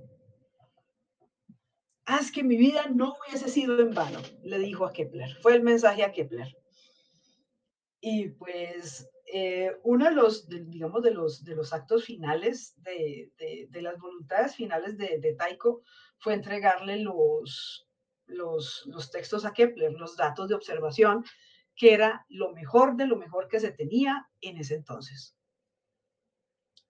Haz 2.06 2.32
que 2.32 2.44
mi 2.44 2.58
vida 2.58 2.88
no 2.94 3.14
hubiese 3.14 3.48
sido 3.48 3.80
en 3.80 3.94
vano, 3.94 4.20
le 4.44 4.60
dijo 4.60 4.86
a 4.86 4.92
Kepler. 4.92 5.38
Fue 5.42 5.56
el 5.56 5.64
mensaje 5.64 6.04
a 6.04 6.12
Kepler. 6.12 6.58
Y 8.06 8.28
pues 8.28 9.10
eh, 9.26 9.80
uno 9.84 10.04
de 10.04 10.12
los, 10.12 10.50
digamos, 10.50 11.02
de 11.04 11.12
los, 11.12 11.42
de 11.46 11.56
los 11.56 11.72
actos 11.72 12.04
finales, 12.04 12.74
de, 12.82 13.32
de, 13.70 13.82
las 13.82 13.98
voluntades 13.98 14.58
finales 14.58 14.98
de, 14.98 15.20
de, 15.20 15.34
Taiko, 15.36 15.84
fue 16.18 16.34
entregarle 16.34 16.98
los, 16.98 17.88
los, 18.26 18.84
los 18.88 19.10
textos 19.10 19.46
a 19.46 19.54
Kepler, 19.54 19.94
los 19.94 20.18
datos 20.18 20.50
de 20.50 20.56
observación, 20.56 21.24
que 21.78 21.94
era 21.94 22.26
lo 22.28 22.52
mejor 22.52 22.98
de 22.98 23.08
lo 23.08 23.16
mejor 23.16 23.48
que 23.48 23.62
se 23.62 23.72
tenía 23.72 24.30
en 24.42 24.58
ese 24.58 24.76
entonces. 24.76 25.38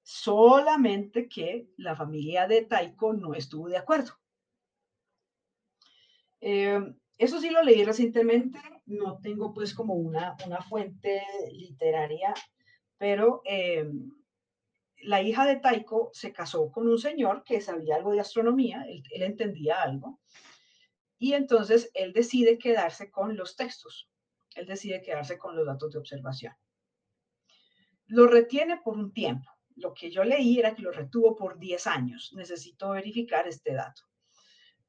Solamente 0.02 1.30
que 1.30 1.70
la 1.78 1.96
familia 1.96 2.48
de 2.48 2.64
Taiko 2.64 3.14
no 3.14 3.36
estuvo 3.36 3.70
de 3.70 3.78
acuerdo. 3.78 4.14
Eh, 6.42 6.82
eso 7.18 7.40
sí 7.40 7.50
lo 7.50 7.64
leí 7.64 7.84
recientemente, 7.84 8.60
no 8.86 9.20
tengo 9.20 9.54
pues 9.54 9.74
como 9.74 9.94
una, 9.94 10.36
una 10.46 10.62
fuente 10.62 11.22
literaria, 11.52 12.34
pero 12.98 13.42
em, 13.46 14.12
la 15.02 15.22
hija 15.22 15.46
de 15.46 15.58
Taiko 15.58 16.10
se 16.14 16.34
casó 16.34 16.72
con 16.72 16.88
un 16.88 16.98
señor 16.98 17.44
que 17.44 17.62
sabía 17.62 17.96
algo 17.96 18.12
de 18.12 18.22
astronomía, 18.22 18.86
él, 18.88 19.04
él 19.12 19.24
entendía 19.24 19.82
algo, 19.82 20.20
y 21.18 21.34
entonces 21.34 21.92
él 21.94 22.14
decide 22.14 22.58
quedarse 22.58 23.12
con 23.12 23.38
los 23.38 23.56
textos, 23.56 24.10
él 24.56 24.66
decide 24.66 25.02
quedarse 25.02 25.38
con 25.38 25.56
los 25.56 25.66
datos 25.66 25.92
de 25.92 26.00
observación. 26.00 26.54
Lo 28.08 28.28
retiene 28.28 28.82
por 28.84 28.98
un 28.98 29.14
tiempo. 29.14 29.50
Lo 29.76 29.94
que 29.94 30.12
yo 30.12 30.24
leí 30.24 30.60
era 30.60 30.76
que 30.76 30.84
lo 30.84 30.92
retuvo 30.92 31.36
por 31.36 31.58
10 31.58 31.88
años. 31.88 32.32
Necesito 32.36 32.92
verificar 32.92 33.48
este 33.48 33.74
dato 33.74 34.04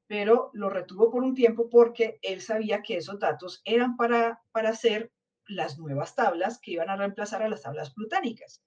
pero 0.07 0.51
lo 0.53 0.69
retuvo 0.69 1.11
por 1.11 1.23
un 1.23 1.33
tiempo 1.33 1.69
porque 1.69 2.19
él 2.21 2.41
sabía 2.41 2.81
que 2.81 2.97
esos 2.97 3.19
datos 3.19 3.61
eran 3.65 3.95
para, 3.97 4.41
para 4.51 4.69
hacer 4.69 5.11
las 5.47 5.77
nuevas 5.77 6.15
tablas 6.15 6.59
que 6.59 6.71
iban 6.71 6.89
a 6.89 6.95
reemplazar 6.95 7.43
a 7.43 7.49
las 7.49 7.61
tablas 7.61 7.91
plutónicas. 7.91 8.63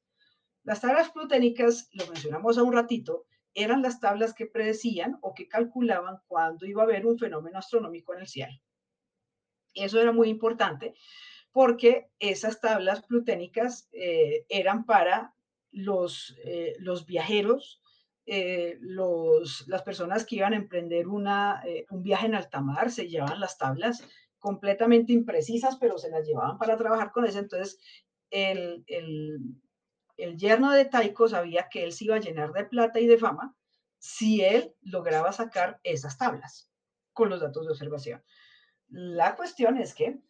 Las 0.65 0.81
tablas 0.81 1.11
plutónicas, 1.11 1.89
lo 1.93 2.07
mencionamos 2.07 2.59
a 2.59 2.63
un 2.63 2.73
ratito, 2.73 3.27
eran 3.55 3.83
las 3.83 4.01
tablas 4.01 4.35
que 4.35 4.47
predecían 4.47 5.19
o 5.21 5.35
que 5.35 5.49
calculaban 5.49 6.21
cuándo 6.27 6.67
iba 6.67 6.83
a 6.83 6.85
haber 6.85 7.07
un 7.07 7.19
fenómeno 7.19 7.59
astronómico 7.59 8.15
en 8.15 8.21
el 8.21 8.27
cielo. 8.29 8.61
Eso 9.75 10.01
era 10.01 10.13
muy 10.13 10.29
importante 10.29 10.95
porque 11.53 12.11
esas 12.19 12.61
tablas 12.61 13.05
plutónicas 13.05 13.89
eh, 13.93 14.45
eran 14.49 14.85
para 14.85 15.35
los, 15.71 16.37
eh, 16.45 16.77
los 16.79 17.07
viajeros 17.07 17.83
eh, 18.31 18.79
las 19.67 19.83
personas 19.83 20.27
que 20.27 20.37
iban 20.37 20.53
a 20.53 20.57
emprender 20.57 21.09
una, 21.09 21.63
eh, 21.65 21.87
un 21.91 22.03
viaje 22.03 22.27
en 22.27 22.35
alta 22.35 22.61
mar 22.61 22.91
se 22.91 23.09
llevaban 23.09 23.41
las 23.41 23.57
tablas 23.57 24.05
completamente 24.39 25.13
imprecisas, 25.13 25.77
pero 25.77 25.97
se 25.97 26.11
las 26.11 26.27
llevaban 26.27 26.59
para 26.59 26.77
trabajar 26.77 27.11
con 27.11 27.25
eso. 27.25 27.39
Entonces, 27.39 27.81
el, 28.31 28.85
el, 28.87 29.39
el 30.19 30.37
yerno 30.37 30.73
de 30.73 30.85
Taiko 30.85 31.29
sabía 31.29 31.69
que 31.71 31.85
él 31.85 31.93
se 31.93 32.05
iba 32.05 32.17
a 32.17 32.21
llenar 32.21 32.53
de 32.53 32.65
plata 32.65 33.01
y 33.01 33.07
de 33.07 33.17
fama 33.17 33.57
si 33.99 34.43
él 34.43 34.75
lograba 34.83 35.33
sacar 35.33 35.81
esas 35.83 36.19
tablas 36.19 36.71
con 37.13 37.31
los 37.31 37.41
datos 37.41 37.65
de 37.65 37.73
observación. 37.73 38.23
La 38.89 39.37
cuestión 39.37 39.79
es 39.79 39.95
que 39.95 40.21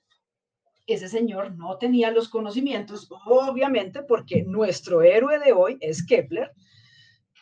ese 0.87 1.09
señor 1.09 1.55
no 1.57 1.79
tenía 1.79 2.11
los 2.11 2.29
conocimientos, 2.29 3.09
obviamente, 3.27 4.03
porque 4.03 4.45
nuestro 4.45 5.03
héroe 5.03 5.39
de 5.39 5.53
hoy 5.53 5.77
es 5.81 6.07
Kepler, 6.07 6.53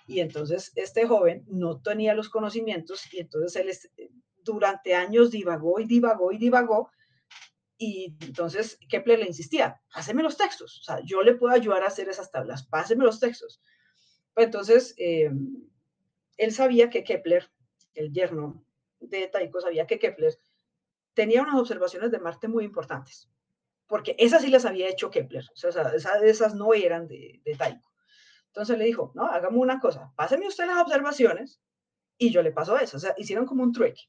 y 0.07 0.21
entonces 0.21 0.73
este 0.77 1.07
joven 1.07 1.45
no 1.49 1.81
tenía 1.81 2.15
los 2.15 2.29
conocimientos 2.29 3.13
y 3.13 3.19
entonces 3.21 3.57
él 3.57 4.11
durante 4.45 4.95
años 4.95 5.31
divagó 5.31 5.81
y 5.81 5.87
divagó 5.87 6.33
y 6.33 6.39
divagó 6.39 6.91
Y 7.77 8.17
entonces 8.21 8.79
Kepler 8.89 9.19
le 9.19 9.27
insistía, 9.27 9.83
páseme 9.93 10.23
los 10.23 10.37
textos, 10.37 10.79
o 10.81 10.83
sea, 10.85 11.01
yo 11.05 11.23
le 11.23 11.35
puedo 11.35 11.53
ayudar 11.53 11.83
a 11.83 11.89
hacer 11.89 12.09
esas 12.09 12.31
tablas, 12.31 12.67
páseme 12.67 13.05
los 13.05 13.21
textos. 13.21 13.61
Pues 14.33 14.47
entonces, 14.47 14.95
eh, 14.99 15.31
él 16.39 16.53
sabía 16.53 16.89
que 16.89 17.05
Kepler, 17.05 17.51
el 17.95 18.13
yerno 18.13 18.65
de 19.01 19.29
Taiko, 19.29 19.61
sabía 19.61 19.87
que 19.87 19.99
Kepler 19.99 20.39
tenía 21.15 21.43
unas 21.43 21.57
observaciones 21.57 22.11
de 22.11 22.19
Marte 22.19 22.49
muy 22.49 22.65
importantes, 22.65 23.29
porque 23.87 24.15
esas 24.19 24.43
sí 24.43 24.51
las 24.51 24.65
había 24.65 24.89
hecho 24.89 25.11
Kepler, 25.11 25.45
o 25.53 25.57
sea, 25.57 25.93
esas, 26.25 26.55
no 26.55 26.73
eran 26.75 27.09
de, 27.09 27.41
de 27.45 27.57
Taiko. 27.57 27.96
Entonces 28.57 28.79
le 28.79 28.87
dijo, 28.87 29.13
no, 29.15 29.27
hagamos 29.27 29.61
una 29.61 29.79
cosa, 29.79 30.11
páseme 30.17 30.49
usted 30.49 30.65
las 30.65 30.79
observaciones 30.79 31.61
y 32.17 32.31
yo 32.31 32.41
le 32.41 32.53
paso 32.53 32.79
eso. 32.79 32.97
O 32.97 33.01
sea, 33.01 33.13
hicieron 33.19 33.45
como 33.45 33.63
un 33.63 33.71
trueque. 33.71 34.05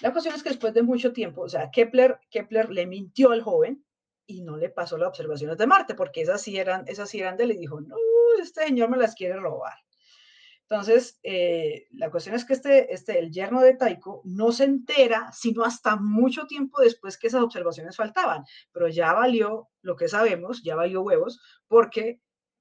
La 0.00 0.10
cuestión 0.10 0.34
es 0.34 0.42
que 0.42 0.48
después 0.48 0.74
de 0.74 0.82
mucho 0.82 1.12
tiempo, 1.12 1.42
o 1.42 1.48
sea, 1.48 1.70
Kepler, 1.70 2.18
Kepler 2.28 2.70
le 2.70 2.88
mintió 2.88 3.30
al 3.30 3.42
joven 3.42 3.86
y 4.26 4.42
no 4.42 4.56
le 4.56 4.68
pasó 4.68 4.98
las 4.98 5.10
observaciones 5.10 5.58
de 5.58 5.66
Marte, 5.68 5.94
porque 5.94 6.22
esas 6.22 6.42
sí 6.42 6.58
eran, 6.58 6.82
esas 6.88 7.08
sí 7.08 7.20
eran 7.20 7.36
de 7.36 7.44
él 7.44 7.52
y 7.52 7.58
dijo, 7.58 7.80
no, 7.80 7.94
este 8.42 8.64
señor 8.64 8.90
me 8.90 8.96
las 8.96 9.14
quiere 9.14 9.36
robar. 9.36 9.74
Entonces, 10.62 11.20
eh, 11.22 11.86
la 11.92 12.10
cuestión 12.10 12.34
es 12.34 12.44
que 12.44 12.54
este, 12.54 12.92
este, 12.92 13.20
el 13.20 13.30
yerno 13.30 13.60
de 13.60 13.76
Taiko 13.76 14.22
no 14.24 14.50
se 14.50 14.64
entera, 14.64 15.30
sino 15.32 15.62
hasta 15.62 15.94
mucho 15.94 16.48
tiempo 16.48 16.80
después 16.80 17.16
que 17.16 17.28
esas 17.28 17.42
observaciones 17.42 17.96
faltaban, 17.96 18.44
pero 18.72 18.88
ya 18.88 19.12
valió 19.12 19.68
lo 19.82 19.94
que 19.94 20.08
sabemos, 20.08 20.64
ya 20.64 20.74
valió 20.74 21.02
huevos, 21.02 21.40
porque 21.68 22.20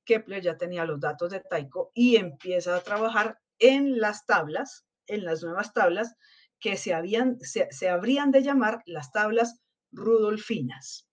Kepler 0.10 0.42
ya 0.42 0.58
tenía 0.58 0.86
los 0.86 1.00
datos 1.00 1.30
de 1.30 1.40
Taiko 1.40 1.92
y 1.94 2.16
empieza 2.16 2.76
a 2.76 2.82
trabajar 2.82 3.38
en 3.60 4.00
las 4.00 4.26
tablas, 4.26 4.88
en 5.06 5.24
las 5.24 5.44
nuevas 5.44 5.72
tablas 5.72 6.16
que 6.60 6.78
se, 6.78 6.96
habían, 6.96 7.38
se, 7.42 7.90
habrían 7.90 8.32
de 8.32 8.42
llamar 8.42 8.82
las 8.88 9.12
tablas 9.12 9.62
rudolfinas. 9.92 11.08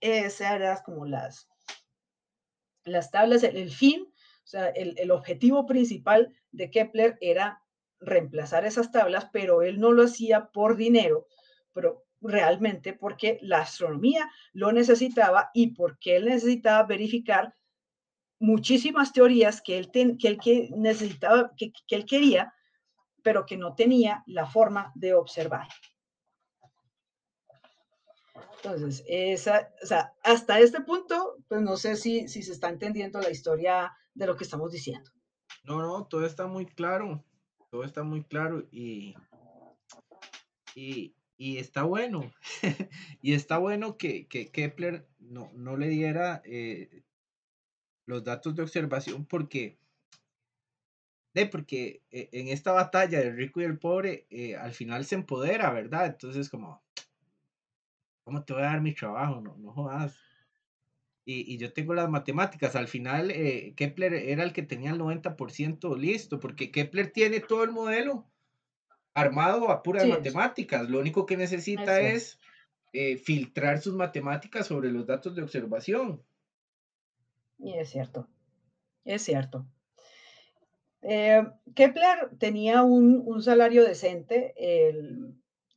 Esas 0.00 0.52
eran 0.52 0.78
como 0.86 1.04
las, 1.04 1.50
las 2.84 3.10
tablas, 3.10 3.42
el, 3.42 3.70
fin, 3.70 4.06
o 4.08 4.46
sea, 4.46 4.68
el, 4.68 4.94
el 4.98 5.10
objetivo 5.10 5.66
principal 5.66 6.34
de 6.50 6.70
Kepler 6.70 7.18
era 7.20 7.62
reemplazar 8.00 8.64
esas 8.64 8.90
tablas, 8.90 9.28
pero 9.34 9.60
él 9.60 9.80
no 9.80 9.92
lo 9.92 10.04
hacía 10.04 10.46
por 10.46 10.76
dinero, 10.76 11.26
pero 11.74 12.06
realmente 12.22 12.94
porque 12.94 13.38
la 13.42 13.58
astronomía 13.58 14.30
lo 14.54 14.72
necesitaba 14.72 15.50
y 15.52 15.74
porque 15.74 16.16
él 16.16 16.24
necesitaba 16.24 16.84
verificar 16.84 17.54
muchísimas 18.38 19.12
teorías 19.12 19.60
que 19.60 19.78
él, 19.78 19.90
que 19.90 20.28
él 20.28 20.38
que 20.38 20.70
necesitaba, 20.76 21.52
que, 21.56 21.72
él 21.88 22.04
quería 22.04 22.54
pero 23.22 23.44
que 23.44 23.56
no 23.56 23.74
tenía 23.74 24.22
la 24.26 24.46
forma 24.46 24.92
de 24.94 25.12
observar. 25.12 25.68
Entonces, 28.56 29.04
esa, 29.06 29.68
o 29.82 29.86
sea, 29.86 30.14
hasta 30.22 30.58
este 30.60 30.80
punto, 30.80 31.36
pues 31.48 31.60
no 31.60 31.76
sé 31.76 31.96
si, 31.96 32.26
si 32.28 32.42
se 32.42 32.52
está 32.52 32.68
entendiendo 32.68 33.20
la 33.20 33.30
historia 33.30 33.92
de 34.14 34.26
lo 34.26 34.36
que 34.36 34.44
estamos 34.44 34.72
diciendo. 34.72 35.10
No, 35.64 35.82
no, 35.82 36.06
todo 36.06 36.24
está 36.24 36.46
muy 36.46 36.66
claro, 36.66 37.24
todo 37.70 37.84
está 37.84 38.02
muy 38.02 38.24
claro 38.24 38.66
y, 38.70 39.14
y, 40.74 41.14
y 41.36 41.58
está 41.58 41.82
bueno, 41.82 42.32
y 43.20 43.34
está 43.34 43.58
bueno 43.58 43.96
que, 43.96 44.26
que 44.26 44.50
Kepler 44.50 45.06
no, 45.18 45.50
no 45.54 45.76
le 45.76 45.88
diera 45.88 46.40
eh, 46.44 47.02
los 48.08 48.24
datos 48.24 48.56
de 48.56 48.62
observación 48.62 49.24
porque 49.24 49.78
porque 51.46 52.02
eh, 52.10 52.28
en 52.32 52.48
esta 52.48 52.72
batalla 52.72 53.20
del 53.20 53.36
rico 53.36 53.60
y 53.60 53.64
el 53.64 53.78
pobre, 53.78 54.26
eh, 54.30 54.56
al 54.56 54.72
final 54.72 55.04
se 55.04 55.14
empodera, 55.14 55.70
¿verdad? 55.70 56.06
Entonces, 56.06 56.48
como, 56.48 56.82
¿cómo 58.24 58.44
te 58.44 58.52
voy 58.52 58.62
a 58.62 58.66
dar 58.66 58.80
mi 58.80 58.94
trabajo? 58.94 59.40
No, 59.40 59.56
no 59.56 59.72
jodas. 59.72 60.18
Y, 61.24 61.52
y 61.52 61.58
yo 61.58 61.72
tengo 61.72 61.94
las 61.94 62.08
matemáticas. 62.08 62.74
Al 62.74 62.88
final, 62.88 63.30
eh, 63.30 63.74
Kepler 63.76 64.14
era 64.14 64.42
el 64.42 64.52
que 64.52 64.62
tenía 64.62 64.90
el 64.90 64.98
90% 64.98 65.96
listo, 65.96 66.40
porque 66.40 66.70
Kepler 66.70 67.12
tiene 67.12 67.40
todo 67.40 67.64
el 67.64 67.70
modelo 67.70 68.26
armado 69.14 69.70
a 69.70 69.82
puras 69.82 70.06
matemáticas. 70.06 70.88
Lo 70.88 71.00
único 71.00 71.26
que 71.26 71.36
necesita 71.36 72.00
es 72.00 72.38
filtrar 73.22 73.80
sus 73.80 73.94
matemáticas 73.94 74.66
sobre 74.66 74.90
los 74.90 75.06
datos 75.06 75.34
de 75.36 75.42
observación. 75.42 76.22
Y 77.58 77.74
es 77.74 77.90
cierto, 77.90 78.28
es 79.04 79.22
cierto. 79.22 79.66
Eh, 81.02 81.44
Kepler 81.74 82.30
tenía 82.38 82.82
un, 82.82 83.42
salario 83.42 83.84
decente 83.84 84.54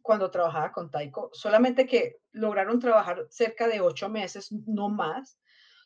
cuando 0.02 0.32
trabajaba 0.32 0.72
con 0.72 0.90
Taiko, 0.90 1.30
solamente 1.34 1.86
que 1.86 2.18
lograron 2.32 2.80
trabajar 2.80 3.28
cerca 3.30 3.68
de 3.68 3.82
ocho 3.82 4.10
meses, 4.10 4.52
no 4.52 4.90
más. 4.90 5.38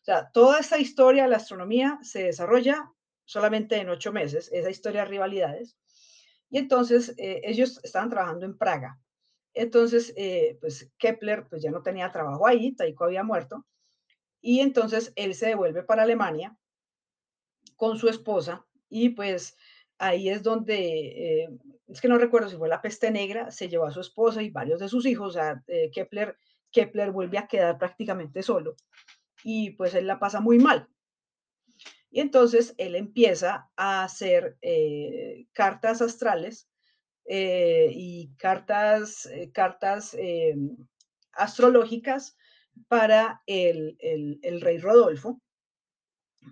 O 0.02 0.06
sea, 0.06 0.30
toda 0.32 0.60
esa 0.60 0.78
historia 0.78 1.24
de 1.24 1.30
la 1.30 1.38
astronomía 1.38 2.00
se 2.02 2.24
desarrolla 2.24 2.92
solamente 3.26 3.78
en 3.78 3.90
ocho 3.90 4.14
meses, 4.14 4.50
esa 4.54 4.70
historia 4.70 5.02
de 5.02 5.08
rivalidades. 5.08 5.78
Y 6.50 6.60
entonces 6.60 7.14
eh, 7.18 7.42
ellos 7.44 7.80
estaban 7.84 8.10
trabajando 8.10 8.46
en 8.46 8.58
Praga. 8.58 9.00
Entonces, 9.54 10.14
eh, 10.16 10.58
pues 10.62 10.92
Kepler 10.98 11.48
pues 11.50 11.62
ya 11.62 11.72
no 11.72 11.82
tenía 11.82 12.12
trabajo 12.12 12.46
ahí, 12.46 12.76
Taiko 12.76 13.06
había 13.06 13.24
muerto. 13.24 13.66
Y 14.46 14.60
entonces 14.60 15.12
él 15.16 15.34
se 15.34 15.48
devuelve 15.48 15.82
para 15.82 16.04
Alemania 16.04 16.56
con 17.76 17.98
su 17.98 18.08
esposa 18.10 18.64
y 18.90 19.10
pues 19.10 19.58
ahí 19.98 20.30
es 20.30 20.44
donde, 20.44 21.46
eh, 21.46 21.50
es 21.88 22.00
que 22.00 22.08
no 22.08 22.20
recuerdo 22.20 22.48
si 22.48 22.56
fue 22.56 22.70
la 22.70 22.80
peste 22.80 23.10
negra, 23.10 23.50
se 23.50 23.70
llevó 23.70 23.88
a 23.88 23.92
su 23.92 24.02
esposa 24.02 24.44
y 24.44 24.52
varios 24.52 24.80
de 24.80 24.88
sus 24.88 25.08
hijos, 25.08 25.30
o 25.30 25.32
sea, 25.32 25.64
eh, 25.66 25.90
Kepler, 25.92 26.38
Kepler 26.70 27.10
vuelve 27.10 27.40
a 27.40 27.48
quedar 27.48 27.80
prácticamente 27.80 28.44
solo 28.44 28.76
y 29.44 29.72
pues 29.72 29.96
él 29.96 30.06
la 30.06 30.20
pasa 30.20 30.40
muy 30.40 30.60
mal. 30.60 30.90
Y 32.12 32.20
entonces 32.20 32.76
él 32.78 32.94
empieza 32.94 33.72
a 33.76 34.04
hacer 34.04 34.60
eh, 34.62 35.48
cartas 35.54 36.04
astrales 36.04 36.70
y 37.28 38.32
cartas, 38.38 39.28
cartas 39.54 40.16
astrológicas 41.32 42.38
para 42.88 43.42
el, 43.46 43.98
el 44.00 44.62
rey 44.62 44.78
Rodolfo 44.78 45.42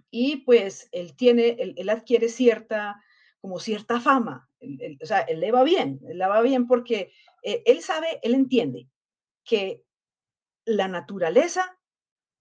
y 0.10 0.38
pues 0.38 0.90
él 0.92 1.16
tiene, 1.16 1.56
él, 1.60 1.90
adquiere 1.90 2.30
cierta, 2.30 3.02
como 3.42 3.60
cierta 3.60 4.00
fama, 4.00 4.50
o 5.02 5.06
sea, 5.06 5.22
él 5.22 5.40
le 5.40 5.52
va 5.52 5.64
bien, 5.64 6.00
él 6.08 6.18
le 6.18 6.28
va 6.28 6.42
bien 6.42 6.68
porque 6.68 7.12
eh, 7.44 7.64
él 7.66 7.82
sabe, 7.82 8.20
él 8.22 8.34
entiende 8.34 8.90
que 9.44 9.84
la 10.66 10.88
naturaleza 10.88 11.78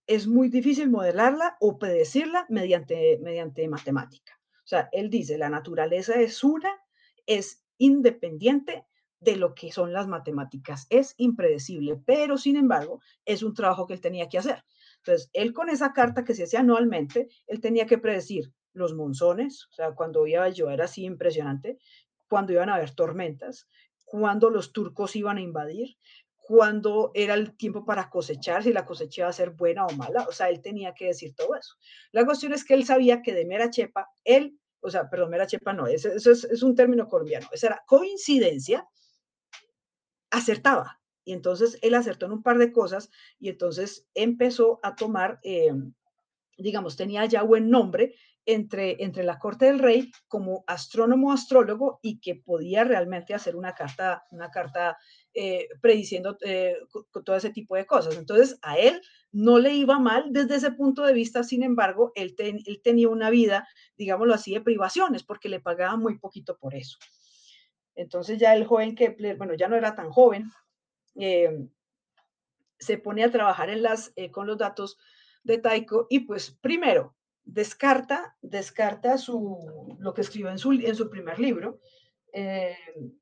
es 0.07 0.27
muy 0.27 0.49
difícil 0.49 0.91
modelarla 0.91 1.57
o 1.61 1.79
predecirla 1.79 2.47
mediante, 2.49 3.19
mediante 3.23 3.67
matemática. 3.69 4.39
O 4.59 4.67
sea, 4.67 4.89
él 4.93 5.11
dice, 5.11 5.39
la 5.39 5.49
naturaleza 5.49 6.21
es 6.21 6.45
una, 6.45 6.71
es 7.27 7.65
independiente 7.79 8.85
de 9.23 9.37
lo 9.37 9.55
que 9.55 9.71
son 9.71 9.93
las 9.93 10.09
matemáticas, 10.09 10.87
es 10.91 11.15
impredecible, 11.17 11.97
pero 12.05 12.37
sin 12.37 12.57
embargo, 12.57 13.01
es 13.25 13.43
un 13.43 13.55
trabajo 13.55 13.87
que 13.87 13.95
él 13.95 14.01
tenía 14.01 14.29
que 14.29 14.39
hacer. 14.39 14.65
Entonces, 14.99 15.31
él 15.33 15.53
con 15.53 15.69
esa 15.69 15.93
carta 15.93 16.25
que 16.25 16.35
se 16.35 16.45
hacía 16.45 16.61
anualmente, 16.61 17.29
él 17.47 17.61
tenía 17.61 17.87
que 17.87 17.99
predecir 17.99 18.53
los 18.73 18.95
monzones, 18.95 19.67
o 19.71 19.75
sea, 19.75 19.93
cuando 19.93 20.27
iba 20.27 20.45
a 20.45 20.49
llover 20.49 20.83
así 20.83 21.05
impresionante, 21.05 21.79
cuando 22.29 22.53
iban 22.53 22.69
a 22.69 22.77
haber 22.77 22.95
tormentas, 22.95 23.69
cuando 24.05 24.51
los 24.51 24.73
turcos 24.73 25.15
iban 25.15 25.37
a 25.37 25.43
invadir, 25.43 25.97
cuando 26.37 27.13
era 27.15 27.35
el 27.35 27.57
tiempo 27.57 27.85
para 27.85 28.11
cosechar, 28.11 28.65
si 28.65 28.73
la 28.73 28.85
cosecha 28.85 29.23
iba 29.23 29.29
a 29.29 29.33
ser 29.33 29.51
buena 29.51 29.87
o 29.87 29.93
mala, 29.93 30.27
o 30.29 30.33
sea, 30.33 30.49
él 30.49 30.61
tenía 30.61 30.95
que 30.95 31.07
decir 31.07 31.35
todo 31.37 31.55
eso. 31.55 31.77
La 32.11 32.25
cuestión 32.25 32.53
es 32.53 32.65
que 32.65 32.75
él 32.75 32.85
sabía 32.85 33.23
que 33.23 33.33
de 33.33 33.45
mera 33.45 33.71
chepa, 33.71 34.09
él, 34.25 34.59
o 34.81 34.91
sea, 34.91 35.09
perdón, 35.09 35.31
mera 35.31 35.47
chepa 35.47 35.73
no, 35.73 35.87
eso, 35.87 36.09
es, 36.09 36.27
es 36.27 36.63
un 36.63 36.75
término 36.75 37.07
colombiano, 37.07 37.47
esa 37.53 37.69
era 37.69 37.83
coincidencia, 37.87 38.85
acertaba, 40.33 41.01
y 41.25 41.33
entonces 41.33 41.79
él 41.83 41.95
acertó 41.95 42.27
en 42.27 42.33
un 42.33 42.43
par 42.43 42.59
de 42.59 42.73
cosas 42.73 43.11
y 43.39 43.49
entonces 43.49 44.09
empezó 44.15 44.81
a 44.83 44.97
tomar, 44.97 45.39
eh, 45.45 45.73
digamos, 46.59 46.97
tenía 46.97 47.25
ya 47.27 47.43
buen 47.43 47.71
nombre 47.71 48.15
entre, 48.45 49.03
entre 49.05 49.23
la 49.23 49.39
corte 49.39 49.67
del 49.67 49.79
rey 49.79 50.11
como 50.27 50.65
astrónomo 50.67 51.33
astrólogo 51.33 52.01
y 52.03 52.19
que 52.19 52.35
podía 52.35 52.83
realmente 52.83 53.35
hacer 53.35 53.55
una 53.55 53.73
carta, 53.75 54.25
una 54.33 54.51
carta 54.51 54.99
eh, 55.33 55.69
prediciendo 55.81 56.37
eh, 56.45 56.77
todo 57.25 57.37
ese 57.37 57.51
tipo 57.51 57.77
de 57.77 57.87
cosas. 57.87 58.17
Entonces 58.17 58.59
a 58.63 58.79
él 58.79 59.01
no 59.31 59.59
le 59.59 59.75
iba 59.75 60.01
mal 60.01 60.25
desde 60.31 60.57
ese 60.57 60.73
punto 60.73 61.05
de 61.05 61.13
vista, 61.13 61.45
sin 61.45 61.63
embargo, 61.63 62.13
él, 62.17 62.35
él 62.39 62.81
tenía 62.83 63.09
una 63.09 63.31
vida, 63.31 63.69
digámoslo 63.97 64.35
así, 64.35 64.53
de 64.53 64.61
privaciones 64.61 65.23
porque 65.23 65.49
le 65.49 65.61
pagaba 65.61 65.97
muy 65.97 66.19
poquito 66.19 66.59
por 66.59 66.75
eso. 66.75 66.99
Entonces 67.95 68.39
ya 68.39 68.55
el 68.55 68.65
joven 68.65 68.95
Kepler, 68.95 69.37
bueno, 69.37 69.55
ya 69.55 69.69
no 69.69 69.77
era 69.77 69.95
tan 69.95 70.11
joven, 70.11 70.51
Em, 71.15 71.69
se 72.79 72.99
pone 72.99 73.23
a 73.23 73.31
trabajar 73.31 73.71
en 73.71 73.83
las, 73.83 74.13
eh, 74.17 74.31
con 74.31 74.47
los 74.47 74.59
datos 74.59 74.99
de 75.45 75.59
Taiko 75.59 76.07
y 76.11 76.21
pues 76.21 76.51
primero 76.51 77.15
descarta, 77.45 78.37
descarta 78.41 79.19
su, 79.19 79.97
lo 79.99 80.15
que 80.15 80.23
escribió 80.23 80.51
en 80.51 80.59
su, 80.59 80.73
en 80.73 80.97
su 80.97 81.11
primer 81.11 81.39
libro, 81.39 81.81
em, 82.33 83.13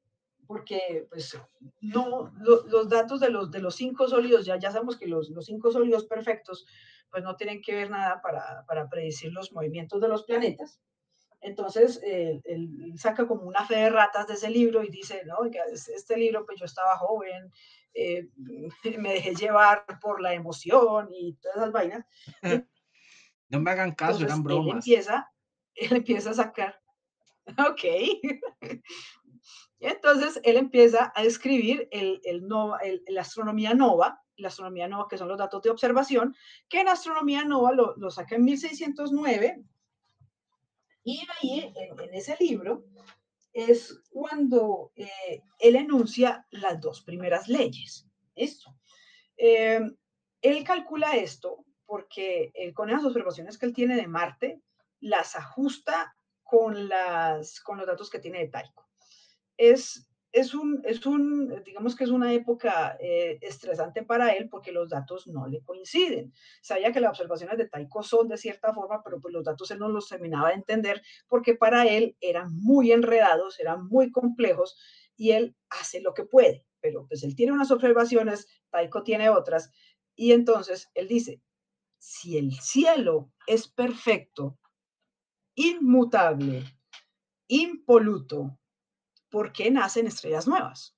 porque 0.47 1.07
pues 1.11 1.39
no, 1.81 2.33
los 2.41 2.89
datos 2.89 3.21
de 3.21 3.31
los, 3.31 3.51
de 3.51 3.61
los 3.61 3.77
cinco 3.77 4.09
sólidos, 4.09 4.45
ya, 4.47 4.59
ya 4.59 4.73
sabemos 4.73 4.97
que 4.97 5.07
los, 5.07 5.31
los 5.31 5.47
cinco 5.47 5.71
sólidos 5.71 6.07
perfectos, 6.07 6.67
pues 7.11 7.23
no 7.23 7.37
tienen 7.37 7.63
que 7.63 7.75
ver 7.75 7.91
nada 7.91 8.21
para, 8.23 8.65
para 8.67 8.89
predecir 8.89 9.33
los 9.33 9.53
movimientos 9.53 10.01
de 10.01 10.09
los 10.09 10.25
planetas. 10.25 10.81
Entonces, 11.41 12.01
él, 12.05 12.43
saca 12.97 13.27
como 13.27 13.43
una 13.43 13.65
fe 13.67 13.77
de 13.77 13.91
ratas 13.91 14.27
de 14.27 14.35
ese 14.35 14.51
libro 14.51 14.83
y 14.83 14.91
dice, 14.91 15.23
no, 15.25 15.39
este 15.73 16.17
libro, 16.17 16.45
pues 16.45 16.59
yo 16.59 16.67
estaba 16.67 16.97
joven, 16.99 17.51
eh, 17.95 18.29
me 18.99 19.15
dejé 19.15 19.35
llevar 19.35 19.85
por 20.01 20.21
la 20.21 20.35
emoción 20.35 21.09
y 21.13 21.35
todas 21.35 21.57
esas 21.59 21.73
vainas. 21.73 22.05
No 23.53 23.59
me 23.59 23.73
hagan 23.73 23.97
caso, 23.97 24.23
eran 24.23 24.45
bromas. 24.45 24.69
Él 24.69 24.77
empieza, 24.77 25.33
él 25.75 25.97
empieza 25.97 26.31
a 26.31 26.35
sacar, 26.35 26.81
ok. 27.59 27.83
entonces 29.81 30.41
él 30.45 30.57
empieza 30.57 31.13
a 31.17 31.25
escribir 31.25 31.89
el, 31.91 32.21
el, 32.23 32.47
la 33.09 33.23
astronomía 33.23 33.75
nova, 33.75 34.23
la 34.37 34.47
astronomía 34.47 34.87
nova, 34.87 35.09
que 35.09 35.19
son 35.19 35.27
los 35.27 35.37
datos 35.37 35.63
de 35.63 35.71
observación, 35.71 36.37
que 36.69 36.83
en 36.83 36.87
astronomía 36.91 37.45
nova 37.45 37.73
lo, 37.73 37.97
lo 37.97 38.13
saca 38.13 38.37
en 38.37 38.45
1609 38.45 39.65
y 41.05 41.27
ahí, 41.41 41.73
en, 41.77 42.15
ese 42.15 42.37
libro, 42.39 42.85
es 43.53 44.03
cuando 44.11 44.93
eh, 44.95 45.43
él 45.59 45.77
enuncia 45.77 46.47
las 46.51 46.81
dos 46.81 47.03
primeras 47.03 47.49
leyes. 47.49 48.07
Esto. 48.35 48.75
Eh, 49.37 49.81
él 50.43 50.65
calcula 50.65 51.17
esto 51.17 51.65
porque 51.87 52.53
con 52.75 52.91
las 52.91 53.05
observaciones 53.05 53.59
que 53.59 53.67
él 53.67 53.75
tiene 53.75 53.97
de 53.97 54.07
Marte, 54.07 54.63
las 55.01 55.35
ajusta 55.35 56.15
con, 56.45 56.89
las, 56.89 57.61
con 57.61 57.79
los 57.79 57.87
datos 57.87 58.11
que 58.11 58.21
tiene 58.21 58.39
de 58.39 58.49
Taiko. 58.49 58.89
Es 59.57 60.10
es 60.33 60.55
un, 60.55 60.81
es 60.85 61.05
un, 61.07 61.63
digamos 61.65 61.97
que 61.97 62.05
es 62.05 62.11
una 62.11 62.33
época 62.33 62.97
eh, 63.01 63.39
estresante 63.41 64.03
para 64.05 64.33
él 64.33 64.49
porque 64.49 64.73
los 64.73 64.89
datos 64.89 65.27
no 65.27 65.47
le 65.47 65.63
coinciden. 65.63 66.33
Sabía 66.61 66.93
que 66.93 67.01
las 67.01 67.11
observaciones 67.11 67.59
de 67.59 67.69
Taiko 67.69 68.03
son 68.03 68.29
de 68.29 68.37
cierta 68.37 68.73
forma, 68.73 69.03
pero 69.03 69.21
pues 69.21 69.35
los 69.35 69.45
datos 69.45 69.71
él 69.71 69.79
no 69.79 69.89
los 69.89 70.09
terminaba 70.09 70.49
de 70.49 70.55
entender 70.55 71.03
porque 71.29 71.55
para 71.55 71.87
él 71.87 72.17
eran 72.21 72.55
muy 72.55 72.93
enredados, 72.93 73.59
eran 73.59 73.87
muy 73.89 74.13
complejos 74.13 74.77
y 75.17 75.33
él 75.33 75.57
hace 75.69 76.01
lo 76.01 76.15
que 76.15 76.25
puede, 76.25 76.65
pero 76.81 77.07
pues 77.09 77.25
él 77.25 77.35
tiene 77.35 77.53
unas 77.53 77.71
observaciones, 77.71 78.47
Taiko 78.71 79.03
tiene 79.03 79.31
otras 79.31 79.73
y 80.15 80.33
entonces 80.33 80.91
él 80.95 81.09
dice, 81.09 81.43
si 81.99 82.39
el 82.39 82.53
cielo 82.53 83.33
es 83.47 83.69
perfecto, 83.69 84.59
inmutable, 85.55 86.65
impoluto, 87.49 88.60
por 89.31 89.53
qué 89.53 89.71
nacen 89.71 90.07
estrellas 90.07 90.47
nuevas. 90.47 90.97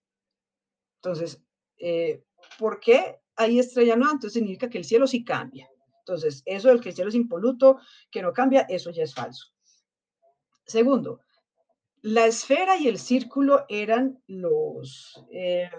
Entonces, 0.97 1.43
eh, 1.78 2.24
¿por 2.59 2.80
qué 2.80 3.20
hay 3.37 3.59
estrella 3.59 3.97
nueva? 3.97 4.12
Entonces 4.12 4.35
significa 4.35 4.68
que 4.68 4.78
el 4.78 4.85
cielo 4.85 5.07
sí 5.07 5.24
cambia. 5.24 5.68
Entonces, 5.99 6.43
eso 6.47 6.68
del 6.68 6.80
que 6.80 6.89
el 6.89 6.95
cielo 6.95 7.09
es 7.11 7.14
impoluto, 7.14 7.78
que 8.11 8.22
no 8.22 8.33
cambia, 8.33 8.62
eso 8.62 8.91
ya 8.91 9.05
es 9.05 9.14
falso. 9.14 9.53
Segundo, 10.66 11.20
la 12.03 12.26
esfera 12.26 12.76
y 12.76 12.89
el 12.89 12.99
círculo 12.99 13.64
eran 13.68 14.20
los, 14.26 15.24
eh, 15.30 15.70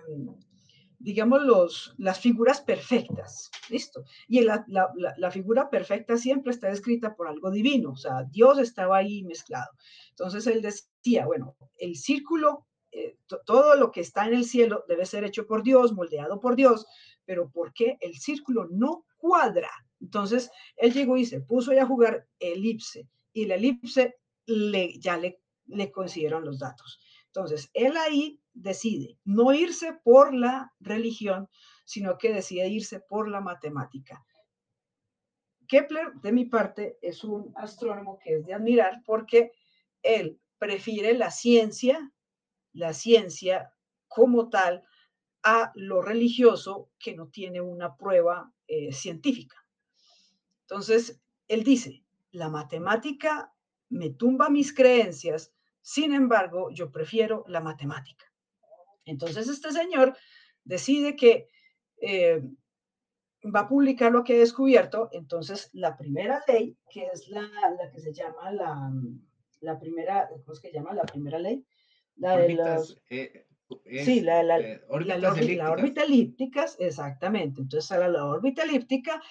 digamos, 1.03 1.43
los, 1.43 1.93
las 1.97 2.19
figuras 2.19 2.61
perfectas, 2.61 3.51
¿listo? 3.69 4.05
Y 4.27 4.39
la, 4.41 4.65
la, 4.67 5.31
figura 5.31 5.69
perfecta 5.69 6.15
siempre 6.15 6.51
está 6.51 6.69
descrita 6.69 7.13
por 7.13 7.27
algo 7.27 7.51
divino, 7.51 7.91
o 7.91 7.95
sea, 7.97 8.23
Dios 8.31 8.57
estaba 8.57 8.97
ahí 8.97 9.21
mezclado. 9.23 9.69
Entonces 10.11 10.47
él 10.47 10.61
decía, 10.61 11.25
bueno, 11.25 11.57
el 11.77 11.97
círculo, 11.97 12.67
eh, 12.91 13.17
todo 13.45 13.75
lo 13.75 13.91
que 13.91 13.99
está 13.99 14.27
en 14.27 14.35
el 14.35 14.45
cielo 14.45 14.85
debe 14.87 15.05
ser 15.05 15.25
hecho 15.25 15.45
por 15.45 15.61
Dios, 15.61 15.91
moldeado 15.91 16.39
por 16.39 16.55
Dios, 16.55 16.85
pero 17.25 17.51
¿por 17.51 17.73
qué 17.73 17.97
el 17.99 18.17
círculo 18.17 18.67
no 18.71 19.05
cuadra? 19.17 19.71
Entonces 19.99 20.51
él 20.77 20.93
llegó 20.93 21.17
y 21.17 21.25
se 21.25 21.41
puso 21.41 21.73
a 21.73 21.85
jugar 21.85 22.27
elipse, 22.39 23.09
y 23.33 23.45
la 23.45 23.55
elipse 23.55 24.15
le, 24.45 24.97
ya 24.99 25.17
le, 25.17 25.41
le 25.67 25.91
los 26.43 26.59
datos. 26.59 27.01
Entonces, 27.35 27.71
él 27.73 27.97
ahí 27.97 28.39
decide 28.53 29.17
no 29.23 29.53
irse 29.53 29.93
por 30.03 30.35
la 30.35 30.71
religión, 30.79 31.49
sino 31.83 32.19
que 32.19 32.31
decide 32.31 32.67
irse 32.67 32.99
por 32.99 33.27
la 33.27 33.41
matemática. 33.41 34.23
Kepler, 35.67 36.13
de 36.21 36.31
mi 36.31 36.45
parte, 36.45 36.99
es 37.01 37.23
un 37.23 37.51
astrónomo 37.55 38.19
que 38.19 38.35
es 38.35 38.45
de 38.45 38.53
admirar 38.53 39.01
porque 39.03 39.51
él 40.03 40.39
prefiere 40.59 41.15
la 41.15 41.31
ciencia, 41.31 42.11
la 42.71 42.93
ciencia 42.93 43.73
como 44.07 44.49
tal, 44.49 44.83
a 45.41 45.71
lo 45.73 46.03
religioso 46.03 46.91
que 46.99 47.15
no 47.15 47.29
tiene 47.29 47.61
una 47.61 47.97
prueba 47.97 48.53
eh, 48.67 48.93
científica. 48.93 49.57
Entonces, 50.61 51.19
él 51.47 51.63
dice, 51.63 52.05
la 52.31 52.49
matemática 52.49 53.53
me 53.89 54.11
tumba 54.11 54.49
mis 54.49 54.73
creencias, 54.73 55.51
sin 55.83 56.13
embargo, 56.13 56.69
yo 56.71 56.91
prefiero 56.91 57.43
la 57.49 57.59
matemática. 57.59 58.25
Entonces 59.03 59.49
este 59.49 59.69
señor 59.73 60.15
decide 60.63 61.17
que 61.17 61.49
eh, 62.01 62.41
va 63.53 63.61
a 63.61 63.67
publicar 63.67 64.09
lo 64.13 64.23
que 64.23 64.33
ha 64.33 64.39
descubierto. 64.39 65.09
Entonces 65.11 65.69
la 65.73 65.97
primera 65.97 66.41
ley, 66.47 66.77
que 66.89 67.07
es 67.07 67.27
la, 67.27 67.49
que 67.91 67.99
se 67.99 68.13
llama 68.13 68.49
la, 68.53 68.93
la 69.59 69.77
primera, 69.77 70.29
¿cómo 70.29 70.53
es 70.53 70.61
que 70.61 70.71
llama? 70.71 70.93
La 70.93 71.03
primera 71.03 71.37
ley. 71.37 71.65
La 72.15 72.37
de 72.37 72.53
las... 72.53 72.95
Eh, 73.09 73.45
sí, 74.05 74.21
la 74.21 74.41
la, 74.41 74.59
eh, 74.59 74.81
la, 74.87 75.69
órbita 75.69 76.03
elípticas, 76.03 76.77
exactamente. 76.79 77.59
Entonces 77.59 77.89
sale 77.89 78.07
la 78.09 78.25
órbita 78.25 78.63
elíptica 78.63 79.21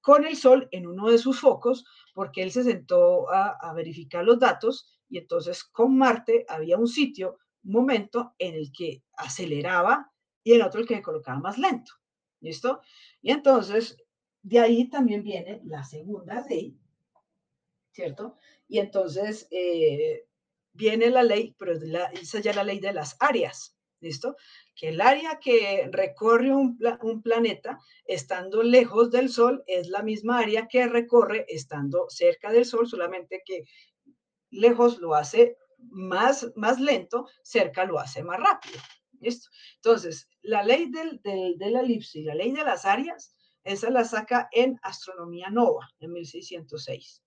con 0.00 0.24
el 0.24 0.36
Sol 0.36 0.66
en 0.72 0.88
uno 0.88 1.08
de 1.08 1.18
sus 1.18 1.38
focos, 1.38 1.84
porque 2.14 2.42
él 2.42 2.50
se 2.50 2.64
sentó 2.64 3.30
a, 3.30 3.50
a 3.50 3.72
verificar 3.74 4.24
los 4.24 4.40
datos 4.40 4.99
y 5.10 5.18
entonces 5.18 5.64
con 5.64 5.98
Marte 5.98 6.46
había 6.48 6.78
un 6.78 6.88
sitio 6.88 7.38
un 7.64 7.72
momento 7.72 8.34
en 8.38 8.54
el 8.54 8.72
que 8.72 9.02
aceleraba 9.14 10.10
y 10.42 10.54
en 10.54 10.62
otro 10.62 10.80
el 10.80 10.86
que 10.86 10.96
me 10.96 11.02
colocaba 11.02 11.38
más 11.38 11.58
lento. 11.58 11.92
¿Listo? 12.40 12.80
Y 13.20 13.32
entonces, 13.32 13.98
de 14.42 14.60
ahí 14.60 14.88
también 14.88 15.22
viene 15.22 15.60
la 15.64 15.84
segunda 15.84 16.42
ley, 16.48 16.74
¿cierto? 17.92 18.36
Y 18.66 18.78
entonces 18.78 19.46
eh, 19.50 20.26
viene 20.72 21.10
la 21.10 21.22
ley, 21.22 21.54
pero 21.58 21.74
la, 21.74 22.06
esa 22.06 22.40
ya 22.40 22.54
la 22.54 22.64
ley 22.64 22.80
de 22.80 22.94
las 22.94 23.16
áreas, 23.20 23.76
¿listo? 24.00 24.36
Que 24.74 24.88
el 24.88 25.02
área 25.02 25.38
que 25.38 25.90
recorre 25.92 26.50
un, 26.54 26.78
un, 27.02 27.20
planeta 27.20 27.78
estando 28.06 28.62
lejos 28.62 29.10
del 29.10 29.28
Sol 29.28 29.62
es 29.66 29.88
la 29.88 30.02
misma 30.02 30.38
área 30.38 30.66
que 30.66 30.86
recorre 30.86 31.44
estando 31.48 32.06
cerca 32.08 32.50
del 32.50 32.64
Sol, 32.64 32.88
solamente 32.88 33.42
que 33.44 33.64
lejos 34.50 34.98
lo 34.98 35.14
hace 35.14 35.56
más, 35.78 36.50
más 36.56 36.80
lento, 36.80 37.26
cerca 37.42 37.84
lo 37.84 37.98
hace 37.98 38.22
más 38.22 38.38
rápido. 38.38 38.78
¿Listo? 39.20 39.50
Entonces, 39.76 40.28
la 40.42 40.62
ley 40.62 40.90
del, 40.90 41.20
del, 41.22 41.58
de 41.58 41.70
la 41.70 41.80
elipse 41.80 42.20
y 42.20 42.24
la 42.24 42.34
ley 42.34 42.52
de 42.52 42.64
las 42.64 42.84
áreas, 42.84 43.34
esa 43.64 43.90
la 43.90 44.04
saca 44.04 44.48
en 44.52 44.78
Astronomía 44.82 45.50
Nova, 45.50 45.88
en 45.98 46.12
1606. 46.12 47.22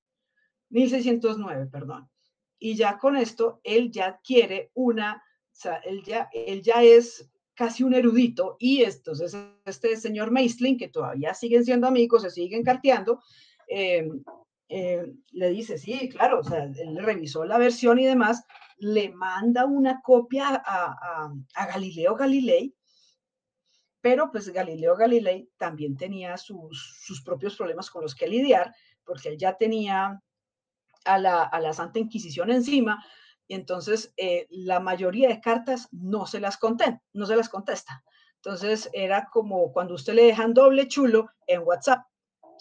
1609, 0.69 1.67
perdón. 1.67 2.09
Y 2.57 2.75
ya 2.75 2.97
con 2.97 3.15
esto, 3.15 3.59
él 3.63 3.91
ya 3.91 4.07
adquiere 4.07 4.71
una, 4.73 5.17
o 5.17 5.55
sea, 5.55 5.75
él 5.77 6.03
ya, 6.03 6.29
él 6.33 6.61
ya 6.63 6.81
es 6.81 7.29
casi 7.53 7.83
un 7.83 7.93
erudito 7.93 8.55
y 8.59 8.83
entonces 8.83 9.37
este 9.65 9.95
señor 9.95 10.31
Meisling, 10.31 10.77
que 10.77 10.87
todavía 10.87 11.33
siguen 11.33 11.63
siendo 11.63 11.87
amigos, 11.87 12.23
se 12.23 12.31
siguen 12.31 12.63
carteando, 12.63 13.21
eh, 13.67 14.09
eh, 14.75 15.13
le 15.33 15.49
dice, 15.51 15.77
sí, 15.77 16.09
claro, 16.09 16.39
o 16.39 16.43
sea, 16.43 16.63
él 16.63 16.97
revisó 16.97 17.45
la 17.45 17.59
versión 17.59 17.99
y 17.99 18.05
demás, 18.05 18.43
le 18.77 19.11
manda 19.11 19.67
una 19.67 20.01
copia 20.01 20.63
a, 20.65 21.31
Galileo 21.67 22.15
Galilei, 22.15 22.73
pero 24.01 24.31
pues 24.31 24.49
Galileo 24.49 24.95
Galilei 24.95 25.47
también 25.57 25.95
tenía 25.95 26.37
sus, 26.37 27.21
propios 27.23 27.55
problemas 27.55 27.91
con 27.91 28.01
los 28.01 28.15
que 28.15 28.27
lidiar, 28.27 28.73
porque 29.03 29.29
él 29.29 29.37
ya 29.37 29.55
tenía 29.57 30.19
a 31.05 31.19
la, 31.19 31.73
Santa 31.73 31.99
Inquisición 31.99 32.49
encima, 32.49 33.05
y 33.47 33.53
entonces 33.53 34.11
eh, 34.17 34.47
la 34.49 34.79
mayoría 34.79 35.27
de 35.27 35.39
cartas 35.39 35.87
no 35.91 36.25
se 36.25 36.39
las 36.39 36.57
contesta, 36.57 36.99
no 37.13 37.27
se 37.27 37.35
las 37.35 37.49
contesta. 37.49 38.03
Entonces 38.37 38.89
era 38.91 39.29
como 39.31 39.71
cuando 39.71 39.93
usted 39.93 40.15
le 40.15 40.23
dejan 40.23 40.55
doble 40.55 40.87
chulo 40.87 41.29
en 41.45 41.61
WhatsApp. 41.61 42.07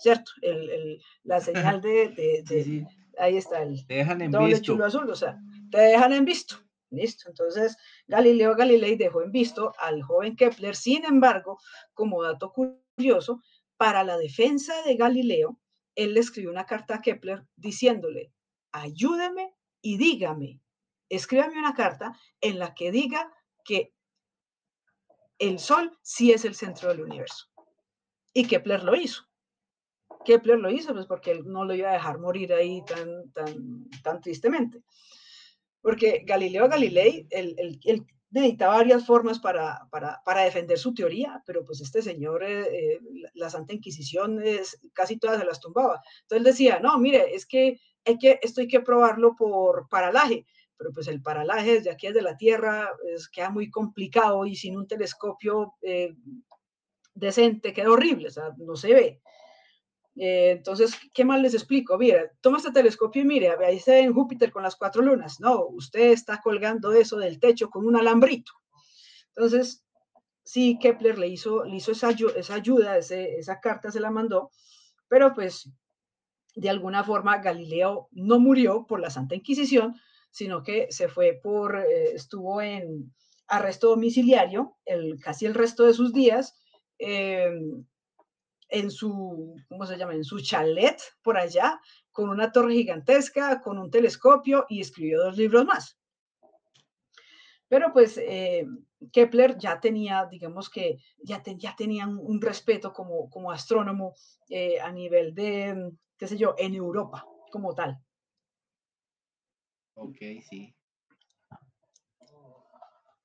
¿Cierto? 0.03 0.33
El, 0.43 1.01
la 1.23 1.41
señal 1.41 1.81
de, 1.81 2.87
ahí 3.19 3.37
está 3.37 3.63
el 3.63 3.87
te 3.87 3.95
dejan 3.95 4.21
en 4.21 4.33
doble 4.33 4.61
chulo 4.61 4.85
azul, 4.85 5.09
o 5.09 5.15
sea, 5.15 5.39
te 5.71 5.79
dejan 5.79 6.13
en 6.13 6.25
visto. 6.25 6.57
Listo. 6.91 7.31
Entonces, 7.31 7.79
Galileo 8.07 8.55
Galilei 8.55 8.97
dejó 8.97 9.23
en 9.23 9.33
visto 9.33 9.73
al 9.79 10.03
joven 10.03 10.37
Kepler. 10.37 10.77
Sin 10.77 11.07
embargo, 11.07 11.59
como 11.95 12.23
dato 12.23 12.53
curioso, 12.53 13.43
para 13.79 14.05
la 14.05 14.19
defensa 14.19 14.75
de 14.83 14.97
Galileo, 14.97 15.59
él 15.95 16.13
le 16.13 16.21
escribió 16.21 16.51
una 16.51 16.67
carta 16.67 16.97
a 16.97 17.01
Kepler 17.01 17.47
diciéndole, 17.57 18.31
ayúdeme 18.73 19.55
y 19.81 19.97
dígame, 19.97 20.61
escríbame 21.09 21.59
una 21.59 21.73
carta 21.73 22.15
en 22.43 22.59
la 22.59 22.75
que 22.75 22.91
diga 22.91 23.33
que 23.65 23.95
el 25.39 25.59
Sol 25.59 25.99
sí 26.03 26.31
es 26.31 26.45
el 26.45 26.55
centro 26.55 26.91
del 26.91 27.01
universo. 27.01 27.47
Y 28.35 28.47
Kepler 28.47 28.85
lo 28.85 28.95
hizo. 28.95 29.32
Kepler 30.25 30.59
lo 30.59 30.71
hizo, 30.71 30.93
pues 30.93 31.07
porque 31.07 31.33
él 31.33 31.43
no 31.45 31.65
lo 31.65 31.75
iba 31.75 31.91
a 31.91 31.95
dejar 31.95 32.19
morir 32.19 32.53
ahí 32.53 32.83
tan, 32.85 33.31
tan, 33.33 33.89
tan 34.03 34.21
tristemente. 34.21 34.83
Porque 35.81 36.23
Galileo 36.25 36.69
Galilei, 36.69 37.27
él, 37.31 37.57
él, 37.85 38.07
necesitaba 38.31 38.77
varias 38.77 39.05
formas 39.05 39.39
para, 39.39 39.87
para, 39.91 40.23
para, 40.25 40.43
defender 40.43 40.79
su 40.79 40.95
teoría, 40.95 41.43
pero 41.45 41.65
pues 41.65 41.81
este 41.83 42.01
señor, 42.01 42.43
eh, 42.43 42.95
eh, 42.95 43.01
la 43.35 43.51
Santa 43.51 43.75
Inquisición, 43.75 44.43
casi 44.95 45.19
todas 45.19 45.39
se 45.39 45.45
las 45.45 45.61
tumbaba. 45.61 46.01
Entonces 46.23 46.39
él 46.39 46.45
decía, 46.45 46.81
no, 46.81 46.99
mire, 46.99 47.35
es 47.35 47.45
que, 47.45 47.79
hay 48.05 48.19
que 48.19 48.41
esto 48.43 48.63
hay 48.63 48.69
que 48.69 48.81
probarlo 48.81 49.37
por 49.37 49.89
paralaje, 49.89 50.47
pero 50.79 50.93
pues 50.93 51.09
el 51.09 51.23
paralaje 51.23 51.75
desde 51.75 51.91
aquí, 51.91 52.09
desde 52.09 52.23
la 52.23 52.37
Tierra, 52.37 52.91
es, 53.15 53.29
queda 53.29 53.51
muy 53.51 53.71
complicado 53.71 54.47
y 54.47 54.57
sin 54.57 54.77
un 54.77 54.89
telescopio 54.89 55.75
eh, 55.83 56.15
decente 57.15 57.73
queda 57.73 57.91
horrible, 57.91 58.29
o 58.29 58.31
sea, 58.31 58.55
no 58.57 58.77
se 58.77 58.95
ve. 58.95 59.21
Eh, 60.17 60.51
entonces, 60.53 60.95
¿qué 61.15 61.25
más 61.25 61.41
les 61.41 61.55
explico? 61.55 61.97
Mira, 61.99 62.31
toma 62.41 62.59
este 62.59 62.71
telescopio 62.71 63.23
y 63.23 63.25
mire, 63.25 63.51
ahí 63.65 63.79
se 63.79 63.93
ve 63.93 64.01
en 64.01 64.13
Júpiter 64.13 64.51
con 64.53 64.63
las 64.63 64.77
cuatro 64.77 65.03
lunas. 65.03 65.41
No, 65.41 65.67
usted 65.67 66.11
está 66.11 66.41
colgando 66.41 66.93
eso 66.93 67.17
del 67.17 67.41
techo 67.41 67.71
con 67.71 67.87
un 67.87 67.97
alambrito. 67.97 68.53
Entonces, 69.35 69.85
sí, 70.45 70.79
Kepler 70.81 71.19
le 71.19 71.29
hizo, 71.29 71.65
le 71.65 71.77
hizo 71.77 71.93
esa, 71.93 72.11
esa 72.11 72.55
ayuda, 72.55 72.99
esa 72.99 73.61
carta 73.61 73.91
se 73.91 74.01
la 74.01 74.11
mandó, 74.11 74.51
pero 75.09 75.35
pues 75.35 75.71
de 76.55 76.69
alguna 76.69 77.03
forma 77.03 77.39
Galileo 77.39 78.09
no 78.13 78.39
murió 78.39 78.87
por 78.87 79.01
la 79.01 79.11
Santa 79.11 79.35
Inquisición, 79.35 79.97
sino 80.31 80.63
que 80.63 80.89
se 80.91 81.09
fue 81.09 81.41
por, 81.43 81.77
eh, 81.77 82.13
estuvo 82.15 82.61
en 82.61 83.13
arresto 83.49 83.89
domiciliario 83.89 84.77
el, 84.85 85.19
casi 85.21 85.47
el 85.47 85.55
resto 85.55 85.85
de 85.85 85.95
sus 85.95 86.13
días. 86.13 86.55
Eh, 86.99 87.51
en 88.73 88.91
su, 88.91 89.55
¿cómo 89.69 89.87
se 89.87 89.97
llama? 89.97 90.15
En 90.15 90.25
su 90.25 90.41
chalet 90.41 91.01
por 91.23 91.37
allá, 91.37 91.81
con 92.11 92.31
una 92.31 92.51
torre 92.51 92.73
gigantesca, 92.75 93.61
con 93.61 93.79
un 93.79 93.91
telescopio 93.91 94.67
y 94.69 94.81
escribió 94.81 95.23
dos 95.23 95.37
libros 95.37 95.65
más. 95.65 95.99
Pero 97.69 97.93
pues 97.93 98.19
eh, 98.19 98.67
Kepler 99.13 99.57
ya 99.59 99.81
tenía, 99.81 100.27
digamos 100.31 100.69
que 100.69 100.99
ya, 101.19 101.43
ya 101.57 101.77
tenía 101.77 102.07
un, 102.07 102.41
respeto 102.41 102.93
como, 102.93 103.31
como 103.31 103.51
astrónomo 103.51 104.15
eh, 104.49 104.81
a 104.81 104.91
nivel 104.91 105.35
de, 105.35 105.93
qué 106.19 106.27
sé 106.27 106.37
yo, 106.37 106.55
en 106.59 106.75
Europa 106.75 107.27
como 107.51 107.75
tal. 107.75 107.99
Ok, 109.95 110.19
sí. 110.49 110.75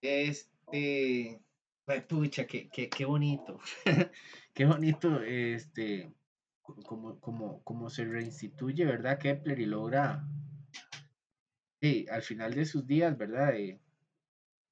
Este, 0.01 1.41
pues, 1.85 2.03
pucha, 2.03 2.45
qué, 2.45 2.69
qué, 2.69 2.89
qué 2.89 3.05
bonito. 3.05 3.59
qué 4.57 4.65
bonito, 4.65 5.21
este, 5.21 6.11
como, 6.63 7.19
como, 7.19 7.63
como 7.63 7.91
se 7.91 8.05
reinstituye, 8.05 8.85
¿verdad? 8.85 9.19
Kepler 9.19 9.59
y 9.59 9.67
logra, 9.67 10.27
sí, 11.79 12.07
al 12.09 12.23
final 12.23 12.55
de 12.55 12.65
sus 12.65 12.87
días, 12.87 13.15
¿verdad? 13.15 13.53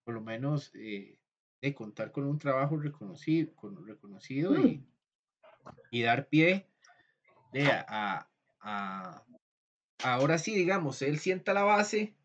por 0.03 0.15
lo 0.15 0.21
menos 0.21 0.71
eh, 0.73 1.19
de 1.61 1.75
contar 1.75 2.11
con 2.11 2.25
un 2.25 2.39
trabajo 2.39 2.77
reconocido, 2.77 3.53
con, 3.53 3.85
reconocido 3.85 4.57
y, 4.57 4.77
mm. 4.79 4.87
y, 5.91 6.01
dar 6.01 6.29
pie 6.29 6.67
de 7.53 7.67
a, 7.67 8.27
a, 8.61 9.23
ahora 10.03 10.39
sí, 10.39 10.55
digamos, 10.55 11.03
él 11.03 11.19
sienta 11.19 11.53
la 11.53 11.63
base 11.63 12.15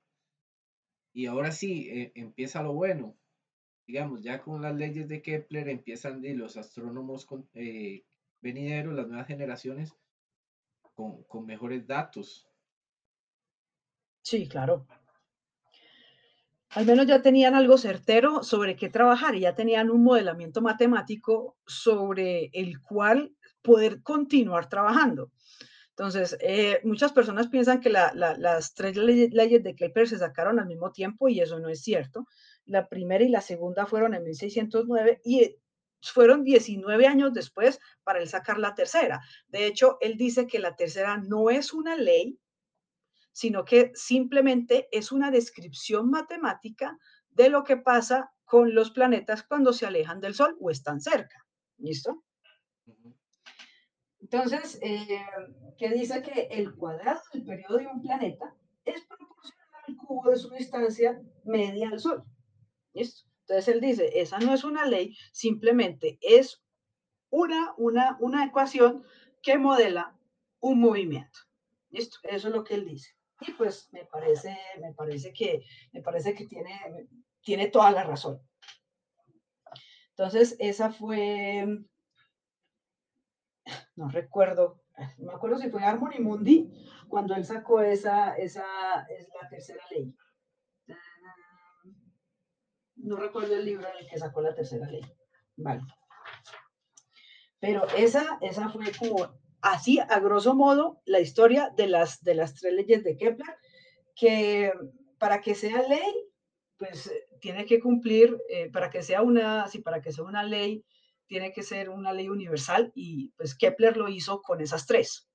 y 1.12 1.26
ahora 1.26 1.52
sí 1.52 1.90
eh, 1.90 2.12
empieza 2.14 2.62
lo 2.62 2.72
bueno 2.72 3.19
digamos, 3.90 4.22
ya 4.22 4.40
con 4.40 4.62
las 4.62 4.72
leyes 4.76 5.08
de 5.08 5.20
Kepler 5.20 5.68
empiezan 5.68 6.20
de 6.20 6.34
los 6.34 6.56
astrónomos 6.56 7.26
eh, 7.54 8.04
venideros, 8.40 8.94
las 8.94 9.08
nuevas 9.08 9.26
generaciones, 9.26 9.92
con, 10.94 11.24
con 11.24 11.44
mejores 11.44 11.88
datos. 11.88 12.46
Sí, 14.22 14.48
claro. 14.48 14.86
Al 16.68 16.86
menos 16.86 17.08
ya 17.08 17.20
tenían 17.20 17.56
algo 17.56 17.76
certero 17.76 18.44
sobre 18.44 18.76
qué 18.76 18.88
trabajar 18.88 19.34
y 19.34 19.40
ya 19.40 19.56
tenían 19.56 19.90
un 19.90 20.04
modelamiento 20.04 20.62
matemático 20.62 21.56
sobre 21.66 22.50
el 22.52 22.80
cual 22.80 23.34
poder 23.60 24.04
continuar 24.04 24.68
trabajando. 24.68 25.32
Entonces, 25.88 26.38
eh, 26.40 26.80
muchas 26.84 27.12
personas 27.12 27.48
piensan 27.48 27.80
que 27.80 27.90
las 27.90 28.74
tres 28.74 28.96
leyes 28.96 29.64
de 29.64 29.74
Kepler 29.74 30.06
se 30.06 30.18
sacaron 30.18 30.60
al 30.60 30.68
mismo 30.68 30.92
tiempo 30.92 31.28
y 31.28 31.40
eso 31.40 31.58
no 31.58 31.68
es 31.68 31.82
cierto 31.82 32.24
la 32.70 32.88
primera 32.88 33.24
y 33.24 33.28
la 33.28 33.40
segunda 33.40 33.84
fueron 33.84 34.14
en 34.14 34.22
1609 34.22 35.20
y 35.24 35.56
fueron 36.02 36.44
19 36.44 37.06
años 37.06 37.32
después 37.34 37.80
para 38.04 38.20
él 38.20 38.28
sacar 38.28 38.58
la 38.58 38.74
tercera. 38.74 39.20
De 39.48 39.66
hecho, 39.66 39.98
él 40.00 40.16
dice 40.16 40.46
que 40.46 40.60
la 40.60 40.76
tercera 40.76 41.18
no 41.18 41.50
es 41.50 41.72
una 41.72 41.96
ley, 41.96 42.38
sino 43.32 43.64
que 43.64 43.90
simplemente 43.94 44.88
es 44.92 45.10
una 45.10 45.30
descripción 45.30 46.10
matemática 46.10 46.96
de 47.30 47.48
lo 47.48 47.64
que 47.64 47.76
pasa 47.76 48.32
con 48.44 48.74
los 48.74 48.92
planetas 48.92 49.42
cuando 49.42 49.72
se 49.72 49.86
alejan 49.86 50.20
del 50.20 50.34
Sol 50.34 50.56
o 50.60 50.70
están 50.70 51.00
cerca. 51.00 51.44
¿Listo? 51.78 52.24
Entonces, 54.20 54.78
eh, 54.80 55.06
que 55.76 55.88
dice 55.90 56.22
que 56.22 56.42
el 56.52 56.74
cuadrado 56.76 57.20
del 57.32 57.44
periodo 57.44 57.78
de 57.78 57.86
un 57.88 58.00
planeta 58.00 58.54
es 58.84 59.04
proporcional 59.06 59.66
al 59.88 59.96
cubo 59.96 60.30
de 60.30 60.36
su 60.36 60.50
distancia 60.50 61.20
media 61.44 61.88
al 61.88 61.98
Sol. 61.98 62.24
Entonces 62.94 63.74
él 63.74 63.80
dice, 63.80 64.20
esa 64.20 64.38
no 64.38 64.54
es 64.54 64.64
una 64.64 64.86
ley, 64.86 65.16
simplemente 65.32 66.18
es 66.20 66.62
una, 67.30 67.74
una, 67.76 68.16
una 68.20 68.44
ecuación 68.44 69.04
que 69.42 69.58
modela 69.58 70.16
un 70.60 70.80
movimiento. 70.80 71.38
¿Listo? 71.90 72.18
Eso 72.24 72.48
es 72.48 72.54
lo 72.54 72.64
que 72.64 72.74
él 72.74 72.84
dice. 72.84 73.10
Y 73.40 73.52
pues 73.52 73.88
me 73.92 74.04
parece, 74.04 74.56
me 74.80 74.92
parece 74.92 75.32
que, 75.32 75.64
me 75.92 76.02
parece 76.02 76.34
que 76.34 76.46
tiene, 76.46 77.08
tiene 77.40 77.68
toda 77.68 77.90
la 77.90 78.04
razón. 78.04 78.40
Entonces, 80.10 80.56
esa 80.58 80.92
fue, 80.92 81.66
no 83.96 84.08
recuerdo, 84.10 84.82
no 85.18 85.32
me 85.32 85.34
acuerdo 85.34 85.58
si 85.58 85.70
fue 85.70 85.82
Harmony 85.82 86.20
Mundi 86.20 86.70
cuando 87.08 87.34
él 87.34 87.44
sacó 87.44 87.80
esa, 87.80 88.36
esa 88.36 89.06
es 89.08 89.28
la 89.40 89.48
tercera 89.48 89.82
ley 89.90 90.14
no 93.02 93.16
recuerdo 93.16 93.56
el 93.56 93.64
libro 93.64 93.86
en 93.88 94.04
el 94.04 94.10
que 94.10 94.18
sacó 94.18 94.40
la 94.40 94.54
tercera 94.54 94.88
ley. 94.88 95.02
Vale. 95.56 95.82
Pero 97.58 97.86
esa, 97.96 98.38
esa 98.40 98.70
fue 98.70 98.86
como 98.98 99.38
así, 99.60 99.98
a 99.98 100.18
grosso 100.20 100.54
modo, 100.54 101.02
la 101.04 101.20
historia 101.20 101.70
de 101.76 101.86
las, 101.86 102.22
de 102.22 102.34
las 102.34 102.54
tres 102.54 102.72
leyes 102.72 103.04
de 103.04 103.16
Kepler, 103.16 103.56
que 104.14 104.72
para 105.18 105.40
que 105.40 105.54
sea 105.54 105.82
ley, 105.86 106.14
pues 106.78 107.12
tiene 107.40 107.66
que 107.66 107.80
cumplir, 107.80 108.38
eh, 108.48 108.70
para 108.70 108.88
que 108.88 109.02
sea 109.02 109.22
una, 109.22 109.68
sí, 109.68 109.80
para 109.80 110.00
que 110.00 110.12
sea 110.12 110.24
una 110.24 110.42
ley, 110.42 110.84
tiene 111.26 111.52
que 111.52 111.62
ser 111.62 111.90
una 111.90 112.12
ley 112.12 112.28
universal 112.28 112.90
y 112.94 113.28
pues 113.36 113.54
Kepler 113.54 113.96
lo 113.96 114.08
hizo 114.08 114.40
con 114.40 114.60
esas 114.60 114.86
tres. 114.86 115.28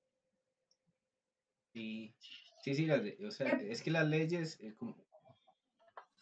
Sí, 1.72 2.14
sí, 2.62 2.74
sí, 2.74 2.90
o 2.90 3.30
sea, 3.30 3.60
es 3.62 3.82
que 3.82 3.90
las 3.90 4.06
leyes, 4.06 4.58
eh, 4.60 4.74
como, 4.76 5.05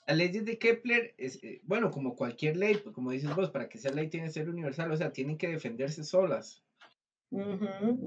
las 0.07 0.17
leyes 0.17 0.45
de 0.45 0.59
Kepler, 0.59 1.15
es, 1.17 1.43
eh, 1.43 1.61
bueno, 1.65 1.91
como 1.91 2.15
cualquier 2.15 2.57
ley, 2.57 2.77
pues, 2.77 2.95
como 2.95 3.11
dices 3.11 3.35
vos, 3.35 3.51
para 3.51 3.69
que 3.69 3.79
sea 3.79 3.93
ley 3.93 4.09
tiene 4.09 4.27
que 4.27 4.33
ser 4.33 4.49
universal, 4.51 4.91
o 4.93 4.97
sea, 4.97 5.13
tienen 5.13 5.39
que 5.39 5.49
defenderse 5.49 6.05
solas. 6.05 6.63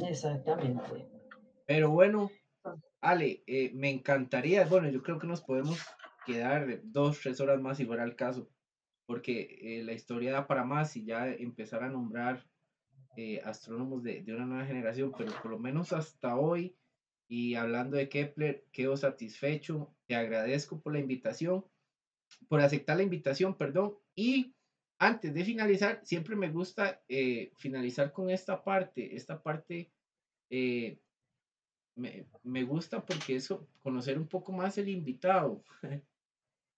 exactamente. 0.07 1.07
Pero 1.65 1.89
bueno, 1.89 2.29
ah. 2.63 2.75
Ale, 3.01 3.43
eh, 3.47 3.71
me 3.73 3.89
encantaría, 3.89 4.65
bueno, 4.65 4.89
yo 4.89 5.01
creo 5.01 5.17
que 5.17 5.27
nos 5.27 5.41
podemos 5.41 5.83
quedar 6.25 6.81
dos, 6.83 7.19
tres 7.19 7.39
horas 7.39 7.59
más 7.59 7.77
si 7.77 7.85
fuera 7.85 8.03
el 8.03 8.15
caso, 8.15 8.47
porque 9.07 9.57
eh, 9.61 9.83
la 9.83 9.93
historia 9.93 10.33
da 10.33 10.47
para 10.47 10.63
más 10.63 10.95
y 10.97 11.05
ya 11.05 11.27
empezar 11.27 11.83
a 11.83 11.89
nombrar 11.89 12.45
astrónomos 13.45 14.03
de, 14.03 14.21
de, 14.21 14.35
una 14.35 14.45
nueva 14.45 14.65
generación, 14.67 15.11
pero 15.17 15.31
por 15.41 15.49
lo 15.49 15.57
menos 15.57 15.91
hasta 15.91 16.37
hoy, 16.37 16.77
y 17.27 17.55
hablando 17.55 17.97
de 17.97 18.09
Kepler, 18.09 18.67
quedo 18.71 18.95
satisfecho, 18.95 19.91
te 20.05 20.13
agradezco 20.13 20.79
por 20.79 20.93
la 20.93 20.99
invitación 20.99 21.65
por 22.47 22.61
aceptar 22.61 22.97
la 22.97 23.03
invitación, 23.03 23.55
perdón. 23.55 23.95
Y 24.15 24.53
antes 24.99 25.33
de 25.33 25.43
finalizar, 25.43 26.01
siempre 26.03 26.35
me 26.35 26.49
gusta 26.49 27.01
eh, 27.07 27.51
finalizar 27.57 28.11
con 28.11 28.29
esta 28.29 28.63
parte. 28.63 29.15
Esta 29.15 29.41
parte 29.41 29.91
eh, 30.49 30.99
me, 31.95 32.25
me, 32.43 32.63
gusta 32.63 33.05
porque 33.05 33.35
eso, 33.35 33.67
conocer 33.81 34.17
un 34.17 34.27
poco 34.27 34.51
más 34.51 34.77
el 34.77 34.89
invitado. 34.89 35.63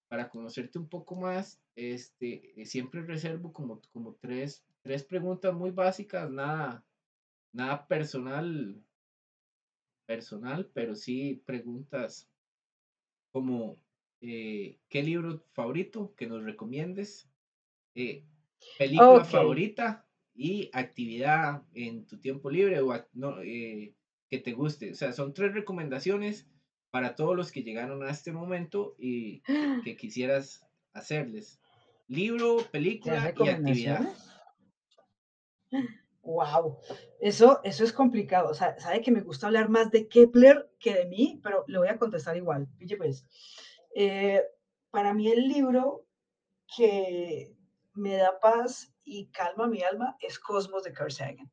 Para 0.10 0.30
conocerte 0.30 0.80
un 0.80 0.90
poco 0.90 1.16
más, 1.16 1.62
este, 1.76 2.60
eh, 2.60 2.66
siempre 2.66 3.04
reservo 3.04 3.54
como, 3.54 3.80
como 3.94 4.16
tres, 4.16 4.66
tres 4.82 5.04
preguntas 5.04 5.54
muy 5.54 5.70
básicas, 5.70 6.32
nada, 6.32 6.84
nada 7.54 7.88
personal, 7.88 8.84
personal, 10.08 10.70
pero 10.74 10.96
sí 10.96 11.44
preguntas 11.46 12.28
como 13.32 13.78
eh, 14.22 14.80
¿qué 14.90 15.04
libro 15.04 15.44
favorito 15.54 16.14
que 16.16 16.28
nos 16.28 16.44
recomiendes? 16.44 17.30
Eh, 17.96 18.26
película 18.78 19.24
favorita 19.24 20.06
y 20.36 20.70
actividad 20.74 21.64
en 21.74 22.06
tu 22.06 22.20
tiempo 22.20 22.50
libre 22.50 22.80
o 22.82 22.94
no, 23.14 23.42
eh, 23.42 23.94
que 24.30 24.40
te 24.40 24.54
guste. 24.54 24.92
O 24.92 24.96
sea, 24.96 25.14
son 25.14 25.34
tres 25.34 25.54
recomendaciones 25.54 26.48
para 26.92 27.16
todos 27.16 27.36
los 27.36 27.52
que 27.52 27.64
llegaron 27.64 28.04
a 28.04 28.10
este 28.10 28.32
momento 28.32 28.96
y 28.98 29.42
que 29.86 29.96
quisieras 29.96 30.66
hacerles. 30.94 31.60
Libro, 32.08 32.58
película 32.72 33.34
y 33.38 33.48
actividad. 33.48 34.14
Wow, 36.24 36.80
eso, 37.20 37.60
eso 37.64 37.84
es 37.84 37.94
complicado. 37.94 38.50
O 38.50 38.54
sea, 38.54 38.80
sabe 38.80 39.02
que 39.02 39.12
me 39.12 39.22
gusta 39.22 39.48
hablar 39.48 39.70
más 39.70 39.90
de 39.92 40.08
Kepler 40.08 40.70
que 40.80 40.94
de 40.94 41.06
mí, 41.06 41.40
pero 41.44 41.64
le 41.68 41.78
voy 41.78 41.88
a 41.88 41.98
contestar 41.98 42.36
igual. 42.38 42.68
pues, 42.98 43.26
eh, 43.96 44.44
para 44.92 45.14
mí 45.14 45.32
el 45.32 45.48
libro 45.48 46.06
que 46.76 47.56
me 47.94 48.16
da 48.18 48.40
paz 48.40 48.94
y 49.04 49.28
calma 49.32 49.68
mi 49.68 49.82
alma 49.82 50.16
es 50.20 50.40
Cosmos 50.40 50.84
de 50.84 50.94
Carl 50.94 51.12
Sagan. 51.12 51.52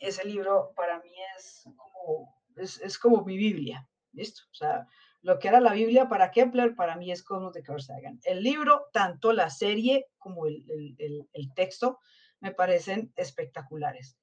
Ese 0.00 0.24
libro 0.24 0.72
para 0.76 1.00
mí 1.00 1.12
es 1.36 1.64
como, 1.76 2.42
es, 2.56 2.98
como 2.98 3.24
mi 3.24 3.36
Biblia, 3.36 3.88
¿listo? 4.12 4.42
O 4.50 4.54
sea, 4.54 4.86
lo 5.22 5.38
que 5.38 5.48
era 5.48 5.60
la 5.60 5.72
Biblia 5.72 6.08
para 6.08 6.30
Kepler, 6.30 6.74
para 6.74 6.96
mí 6.96 7.10
es 7.10 7.22
Cosmos 7.22 7.52
de 7.52 7.62
Carl 7.62 7.82
Sagan. 7.82 8.20
El 8.24 8.42
libro, 8.42 8.86
tanto 8.92 9.32
la 9.32 9.50
serie 9.50 10.06
como 10.18 10.46
el, 10.46 10.64
el, 10.98 11.28
el, 11.32 11.54
texto, 11.54 11.98
me 12.40 12.52
parecen 12.52 13.12
espectaculares. 13.16 14.16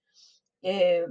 Eh, 0.61 1.05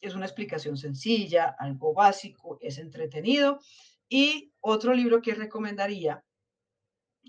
es 0.00 0.14
una 0.14 0.26
explicación 0.26 0.76
sencilla, 0.76 1.54
algo 1.58 1.94
básico, 1.94 2.58
es 2.60 2.78
entretenido. 2.78 3.60
Y 4.12 4.52
otro 4.60 4.92
libro 4.92 5.22
que 5.22 5.34
recomendaría 5.34 6.22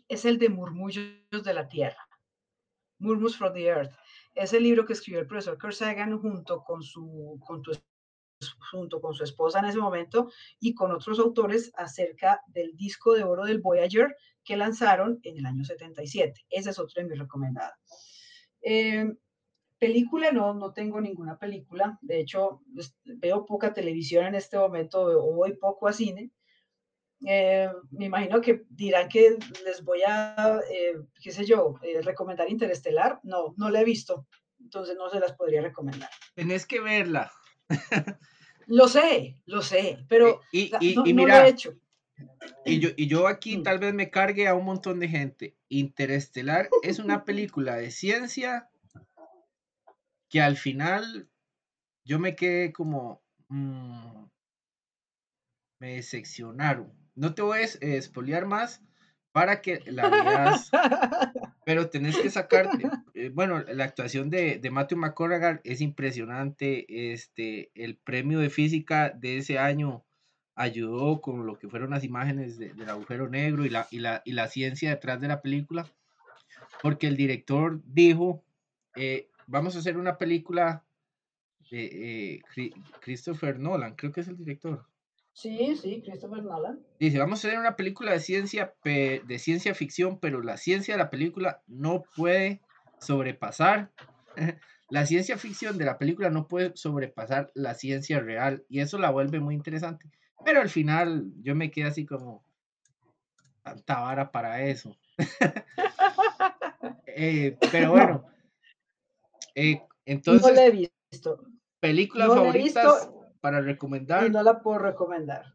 es 0.09 0.25
el 0.25 0.37
de 0.37 0.49
Murmullos 0.49 1.05
de 1.31 1.53
la 1.53 1.69
Tierra, 1.69 2.09
Murmurs 2.97 3.37
from 3.37 3.53
the 3.53 3.67
Earth. 3.67 3.93
Es 4.35 4.51
el 4.51 4.63
libro 4.63 4.85
que 4.85 4.91
escribió 4.91 5.21
el 5.21 5.27
profesor 5.27 5.57
Carl 5.57 5.73
Sagan 5.73 6.19
junto 6.19 6.61
con 6.61 6.83
su, 6.83 7.39
con 7.39 7.63
junto 8.69 8.99
con 8.99 9.13
su 9.13 9.23
esposa 9.23 9.59
en 9.59 9.65
ese 9.65 9.77
momento 9.77 10.29
y 10.59 10.73
con 10.73 10.91
otros 10.91 11.19
autores 11.19 11.71
acerca 11.77 12.41
del 12.47 12.75
disco 12.75 13.13
de 13.13 13.23
oro 13.23 13.45
del 13.45 13.61
Voyager 13.61 14.17
que 14.43 14.57
lanzaron 14.57 15.21
en 15.23 15.37
el 15.37 15.45
año 15.45 15.63
77. 15.63 16.41
Ese 16.49 16.71
es 16.71 16.79
otro 16.79 17.01
de 17.01 17.07
mis 17.07 17.17
recomendados. 17.17 17.77
Eh, 18.61 19.09
película, 19.79 20.33
no, 20.33 20.53
no 20.53 20.73
tengo 20.73 20.99
ninguna 20.99 21.39
película. 21.39 21.97
De 22.01 22.19
hecho, 22.19 22.61
veo 23.05 23.45
poca 23.45 23.73
televisión 23.73 24.25
en 24.25 24.35
este 24.35 24.57
momento 24.57 25.01
o 25.01 25.33
voy 25.33 25.55
poco 25.55 25.87
a 25.87 25.93
cine. 25.93 26.33
Eh, 27.25 27.69
me 27.91 28.05
imagino 28.05 28.41
que 28.41 28.63
dirán 28.69 29.07
que 29.07 29.37
les 29.63 29.83
voy 29.83 30.01
a, 30.05 30.59
eh, 30.71 30.95
qué 31.21 31.31
sé 31.31 31.45
yo, 31.45 31.75
recomendar 32.01 32.49
Interestelar. 32.49 33.19
No, 33.23 33.53
no 33.57 33.69
la 33.69 33.81
he 33.81 33.85
visto, 33.85 34.27
entonces 34.59 34.95
no 34.97 35.09
se 35.09 35.19
las 35.19 35.33
podría 35.33 35.61
recomendar. 35.61 36.09
Tenés 36.35 36.65
que 36.65 36.79
verla. 36.79 37.31
Lo 38.67 38.87
sé, 38.87 39.37
lo 39.45 39.61
sé, 39.61 40.05
pero 40.07 40.39
y, 40.51 40.71
y, 40.79 41.13
mira, 41.13 41.39
lo 41.39 41.45
he 41.45 41.49
hecho. 41.49 41.73
Y 42.65 42.79
yo, 42.79 42.89
y 42.95 43.07
yo 43.07 43.27
aquí 43.27 43.57
mm. 43.57 43.63
tal 43.63 43.79
vez 43.79 43.93
me 43.93 44.09
cargue 44.09 44.47
a 44.47 44.55
un 44.55 44.65
montón 44.65 44.99
de 44.99 45.09
gente. 45.09 45.57
Interestelar 45.69 46.69
es 46.81 46.99
una 46.99 47.25
película 47.25 47.75
de 47.75 47.91
ciencia 47.91 48.69
que 50.29 50.41
al 50.41 50.57
final 50.57 51.29
yo 52.05 52.19
me 52.19 52.35
quedé 52.35 52.71
como... 52.71 53.21
Mm, 53.49 54.25
me 55.79 55.95
decepcionaron. 55.95 57.02
No 57.15 57.33
te 57.33 57.41
voy 57.41 57.59
a 57.59 57.61
espolear 57.61 58.45
más 58.45 58.81
para 59.33 59.61
que 59.61 59.81
la 59.87 60.09
veas, 60.09 60.71
pero 61.65 61.89
tenés 61.89 62.17
que 62.17 62.29
sacarte, 62.29 62.89
eh, 63.15 63.29
bueno, 63.29 63.61
la 63.63 63.83
actuación 63.83 64.29
de, 64.29 64.59
de 64.59 64.71
Matthew 64.71 64.99
McConaughey 64.99 65.59
es 65.63 65.81
impresionante, 65.81 67.13
este, 67.13 67.71
el 67.73 67.97
premio 67.97 68.39
de 68.39 68.51
física 68.51 69.09
de 69.09 69.39
ese 69.39 69.57
año 69.57 70.05
ayudó 70.55 71.19
con 71.19 71.47
lo 71.47 71.57
que 71.57 71.67
fueron 71.67 71.89
las 71.89 72.03
imágenes 72.03 72.59
del 72.59 72.89
agujero 72.89 73.27
negro 73.27 73.65
y 73.65 73.69
la, 73.69 73.87
y, 73.89 73.99
la, 73.99 74.21
y 74.23 74.33
la 74.33 74.47
ciencia 74.47 74.91
detrás 74.91 75.19
de 75.19 75.27
la 75.27 75.41
película, 75.41 75.91
porque 76.83 77.07
el 77.07 77.17
director 77.17 77.81
dijo, 77.85 78.43
eh, 78.95 79.29
vamos 79.47 79.75
a 79.75 79.79
hacer 79.79 79.97
una 79.97 80.19
película 80.19 80.85
de 81.71 82.35
eh, 82.35 82.71
Christopher 83.01 83.59
Nolan, 83.59 83.95
creo 83.95 84.11
que 84.11 84.21
es 84.21 84.27
el 84.27 84.37
director. 84.37 84.85
Sí, 85.33 85.75
sí, 85.75 86.01
Christopher 86.05 86.43
Nolan. 86.43 86.79
Dice, 86.99 87.17
vamos 87.17 87.43
a 87.43 87.47
hacer 87.47 87.59
una 87.59 87.75
película 87.75 88.11
de 88.11 88.19
ciencia, 88.19 88.73
de 88.83 89.39
ciencia 89.39 89.73
ficción, 89.73 90.19
pero 90.19 90.41
la 90.41 90.57
ciencia 90.57 90.93
de 90.93 90.99
la 90.99 91.09
película 91.09 91.63
no 91.67 92.03
puede 92.15 92.61
sobrepasar, 92.99 93.91
la 94.89 95.05
ciencia 95.05 95.37
ficción 95.37 95.77
de 95.77 95.85
la 95.85 95.97
película 95.97 96.29
no 96.29 96.47
puede 96.47 96.71
sobrepasar 96.75 97.51
la 97.55 97.73
ciencia 97.73 98.19
real 98.19 98.63
y 98.69 98.79
eso 98.79 98.99
la 98.99 99.09
vuelve 99.09 99.39
muy 99.39 99.55
interesante. 99.55 100.09
Pero 100.45 100.61
al 100.61 100.69
final 100.69 101.31
yo 101.41 101.55
me 101.55 101.71
quedé 101.71 101.85
así 101.85 102.05
como, 102.05 102.45
tanta 103.63 104.01
vara 104.01 104.31
para 104.31 104.63
eso. 104.63 104.95
Eh, 107.15 107.55
pero 107.71 107.91
bueno, 107.91 108.25
eh, 109.53 109.83
entonces... 110.03 110.41
No 110.41 110.51
la 110.51 110.65
he 110.65 110.71
visto. 110.71 111.45
Películas 111.79 112.27
favoritas 112.29 113.11
para 113.43 113.59
recomendar. 113.59 114.25
Y 114.25 114.29
no 114.29 114.41
la 114.41 114.61
puedo 114.61 114.79
recomendar. 114.79 115.53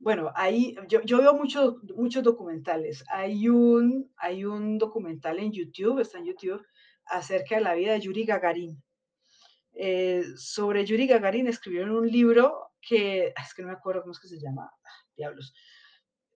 Bueno, 0.00 0.32
ahí 0.34 0.74
yo, 0.88 1.00
yo 1.02 1.18
veo 1.18 1.34
muchos 1.34 1.76
muchos 1.94 2.24
documentales. 2.24 3.04
Hay 3.08 3.48
un, 3.48 4.10
hay 4.16 4.44
un 4.44 4.76
documental 4.76 5.38
en 5.38 5.52
YouTube, 5.52 6.00
está 6.00 6.18
en 6.18 6.24
YouTube, 6.24 6.66
acerca 7.06 7.54
de 7.54 7.60
la 7.60 7.74
vida 7.74 7.92
de 7.92 8.00
Yuri 8.00 8.24
Gagarin. 8.24 8.82
Eh, 9.72 10.24
sobre 10.36 10.84
Yuri 10.84 11.06
Gagarin 11.06 11.46
escribieron 11.46 11.92
un 11.92 12.08
libro 12.08 12.72
que, 12.80 13.28
es 13.28 13.54
que 13.54 13.62
no 13.62 13.68
me 13.68 13.74
acuerdo 13.74 14.00
cómo 14.00 14.10
es 14.10 14.18
que 14.18 14.26
se 14.26 14.40
llama, 14.40 14.68
ah, 14.68 15.06
diablos, 15.16 15.54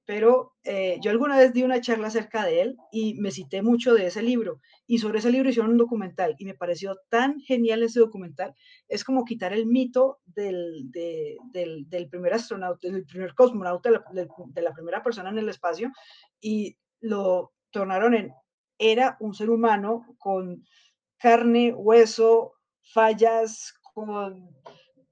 pero 0.07 0.53
eh, 0.65 0.99
yo 1.03 1.11
alguna 1.11 1.39
vez 1.39 1.53
di 1.53 1.63
una 1.63 1.81
charla 1.81 2.09
acerca 2.09 2.45
de 2.45 2.61
él 2.61 2.77
y 2.93 3.15
me 3.15 3.31
cité 3.31 3.63
mucho 3.63 3.95
de 3.95 4.07
ese 4.07 4.23
libro 4.23 4.61
y 4.87 4.99
sobre 4.99 5.19
ese 5.19 5.31
libro 5.31 5.49
hicieron 5.49 5.73
un 5.73 5.79
documental 5.79 6.35
y 6.39 6.45
me 6.45 6.55
pareció 6.55 6.97
tan 7.09 7.41
genial 7.41 7.83
ese 7.83 8.01
documental. 8.01 8.55
Es 8.89 9.05
como 9.05 9.25
quitar 9.25 9.53
el 9.53 9.67
mito 9.67 10.21
del, 10.27 10.91
del, 10.91 12.09
primer 12.11 12.35
astronauta, 12.35 12.89
del 12.89 13.07
primer 13.07 13.35
cosmonauta, 13.35 13.91
de 14.13 14.63
la 14.63 14.75
primera 14.75 15.03
persona 15.03 15.31
en 15.31 15.39
el 15.39 15.49
espacio 15.49 15.91
y 16.41 16.77
lo 17.01 17.53
tornaron 17.71 18.15
en, 18.15 18.33
era 18.79 19.17
un 19.21 19.35
ser 19.35 19.51
humano 19.51 20.05
con 20.19 20.65
carne, 21.17 21.73
hueso, 21.73 22.55
fallas, 22.83 23.75
con 23.95 24.51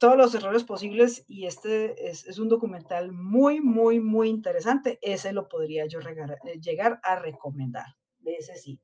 todos 0.03 0.17
los 0.17 0.35
errores 0.35 0.65
posibles 0.65 1.25
y 1.29 1.47
este 1.47 2.09
es, 2.11 2.37
un 2.41 2.49
documental 2.49 3.13
muy, 3.13 3.61
muy, 3.61 4.01
muy 4.01 4.29
interesante. 4.29 4.99
Ese 5.01 5.33
lo 5.33 5.47
podría 5.47 5.87
yo 5.87 6.01
eh, 6.01 6.59
llegar 6.61 6.99
a 7.05 7.21
recomendar, 7.21 7.87
de 8.19 8.35
ese 8.35 8.57
sí. 8.57 8.81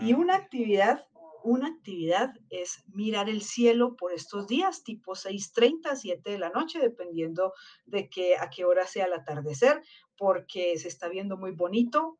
Y 0.00 0.12
ah, 0.12 0.16
una 0.16 0.34
actividad, 0.34 1.06
una 1.44 1.68
actividad 1.68 2.34
es 2.50 2.82
mirar 2.88 3.28
el 3.28 3.42
cielo 3.42 3.94
por 3.94 4.12
estos 4.12 4.48
días, 4.48 4.82
tipo 4.82 5.12
6.30, 5.12 5.94
7 5.94 6.28
de 6.28 6.38
la 6.40 6.50
noche, 6.50 6.80
dependiendo 6.80 7.52
de 7.86 8.10
que, 8.10 8.36
a 8.36 8.50
qué 8.50 8.64
hora 8.64 8.88
sea 8.88 9.04
el 9.04 9.12
atardecer, 9.12 9.80
porque 10.18 10.76
se 10.76 10.88
está 10.88 11.08
viendo 11.08 11.36
muy 11.36 11.52
bonito. 11.52 12.18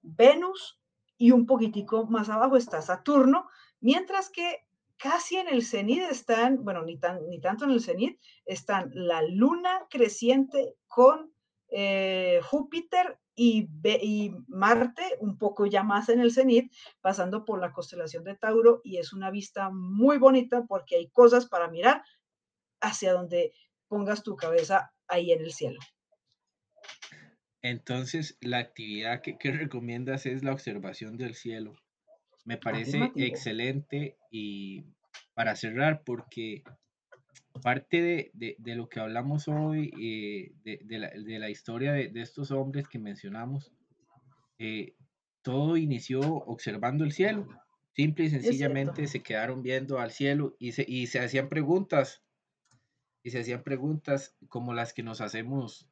Venus 0.00 0.80
y 1.18 1.32
un 1.32 1.44
poquitico 1.44 2.06
más 2.06 2.30
abajo 2.30 2.56
está 2.56 2.80
Saturno, 2.80 3.46
mientras 3.78 4.30
que 4.30 4.69
casi 5.00 5.36
en 5.36 5.48
el 5.48 5.64
cenit 5.64 6.02
están, 6.02 6.62
bueno, 6.62 6.82
ni, 6.84 6.98
tan, 6.98 7.26
ni 7.28 7.40
tanto 7.40 7.64
en 7.64 7.70
el 7.70 7.80
cenit, 7.80 8.20
están 8.44 8.90
la 8.92 9.22
luna 9.22 9.86
creciente 9.88 10.76
con 10.86 11.32
eh, 11.68 12.40
Júpiter 12.42 13.18
y, 13.34 13.68
Marte 14.48 15.02
un 15.20 15.38
poco 15.38 15.64
ya 15.64 15.82
más 15.82 16.10
en 16.10 16.20
el 16.20 16.32
cenit, 16.32 16.70
pasando 17.00 17.46
por 17.46 17.60
la 17.60 17.72
constelación 17.72 18.24
de 18.24 18.36
Tauro 18.36 18.82
y 18.84 18.98
es 18.98 19.14
una 19.14 19.30
vista 19.30 19.70
muy 19.70 20.18
bonita 20.18 20.66
porque 20.68 20.96
hay 20.96 21.08
cosas 21.08 21.46
para 21.46 21.68
mirar 21.68 22.02
hacia 22.82 23.14
donde 23.14 23.54
pongas 23.88 24.22
tu 24.22 24.36
cabeza 24.36 24.92
ahí 25.08 25.32
en 25.32 25.40
el 25.40 25.52
cielo. 25.52 25.80
Entonces, 27.62 28.36
la 28.42 28.58
actividad 28.58 29.22
que 29.22 29.52
recomiendas 29.52 30.26
es 30.26 30.44
la 30.44 30.52
observación 30.52 31.16
del 31.16 31.34
cielo. 31.34 31.74
Me 32.44 32.56
parece 32.56 33.12
excelente 33.16 34.16
y 34.30 34.84
para 35.34 35.56
cerrar, 35.56 36.02
porque 36.04 36.62
parte 37.62 38.30
de, 38.34 38.74
lo 38.74 38.88
que 38.88 39.00
hablamos 39.00 39.48
hoy, 39.48 39.92
eh, 40.00 40.52
de, 40.64 41.38
la, 41.38 41.50
historia 41.50 41.92
de, 41.92 42.10
estos 42.20 42.50
hombres 42.50 42.88
que 42.88 42.98
mencionamos, 42.98 43.72
eh, 44.58 44.94
todo 45.42 45.76
inició 45.76 46.20
observando 46.20 47.04
el 47.04 47.12
cielo. 47.12 47.46
Simple 47.94 48.26
y 48.26 48.30
sencillamente 48.30 49.06
se 49.06 49.20
quedaron 49.20 49.62
viendo 49.62 49.98
al 49.98 50.10
cielo 50.10 50.56
y 50.58 50.72
se, 50.72 50.84
y 50.86 51.06
se 51.08 51.20
hacían 51.20 51.48
preguntas. 51.48 52.22
Y 53.22 53.30
se 53.30 53.40
hacían 53.40 53.62
preguntas 53.62 54.34
como 54.48 54.72
las 54.72 54.94
que 54.94 55.02
nos 55.02 55.20
hacemos 55.20 55.89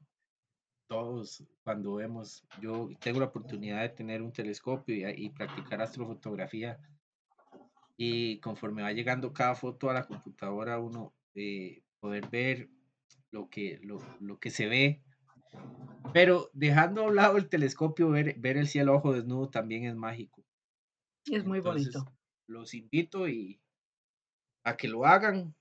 todos 0.88 1.44
cuando 1.62 1.94
vemos, 1.94 2.42
yo 2.60 2.88
tengo 3.00 3.20
la 3.20 3.26
oportunidad 3.26 3.82
de 3.82 3.90
tener 3.90 4.22
un 4.22 4.32
telescopio 4.32 5.10
y, 5.10 5.28
practicar 5.30 5.80
astrofotografía 5.80 6.80
y 7.96 8.40
conforme 8.40 8.82
va 8.82 8.92
llegando 8.92 9.32
cada 9.32 9.54
foto 9.54 9.90
a 9.90 9.94
la 9.94 10.06
computadora 10.06 10.78
uno 10.78 11.12
eh, 11.34 11.82
poder 12.00 12.28
ver 12.28 12.68
lo 13.30 13.48
que, 13.48 13.78
lo, 13.82 13.98
lo, 14.20 14.38
que 14.38 14.50
se 14.50 14.66
ve. 14.66 15.02
Pero 16.12 16.50
dejando 16.54 17.02
a 17.02 17.08
un 17.08 17.16
lado 17.16 17.36
el 17.36 17.48
telescopio, 17.48 18.08
ver, 18.08 18.38
ver 18.38 18.56
el 18.56 18.68
cielo 18.68 18.94
ojo 18.94 19.12
desnudo 19.12 19.50
también 19.50 19.84
es 19.84 19.94
mágico. 19.94 20.42
Es 21.26 21.44
muy 21.44 21.60
bonito. 21.60 22.10
Los 22.46 22.72
invito 22.72 23.28
y 23.28 23.60
a 24.64 24.76
que 24.76 24.88
lo 24.88 25.04
hagan. 25.04 25.54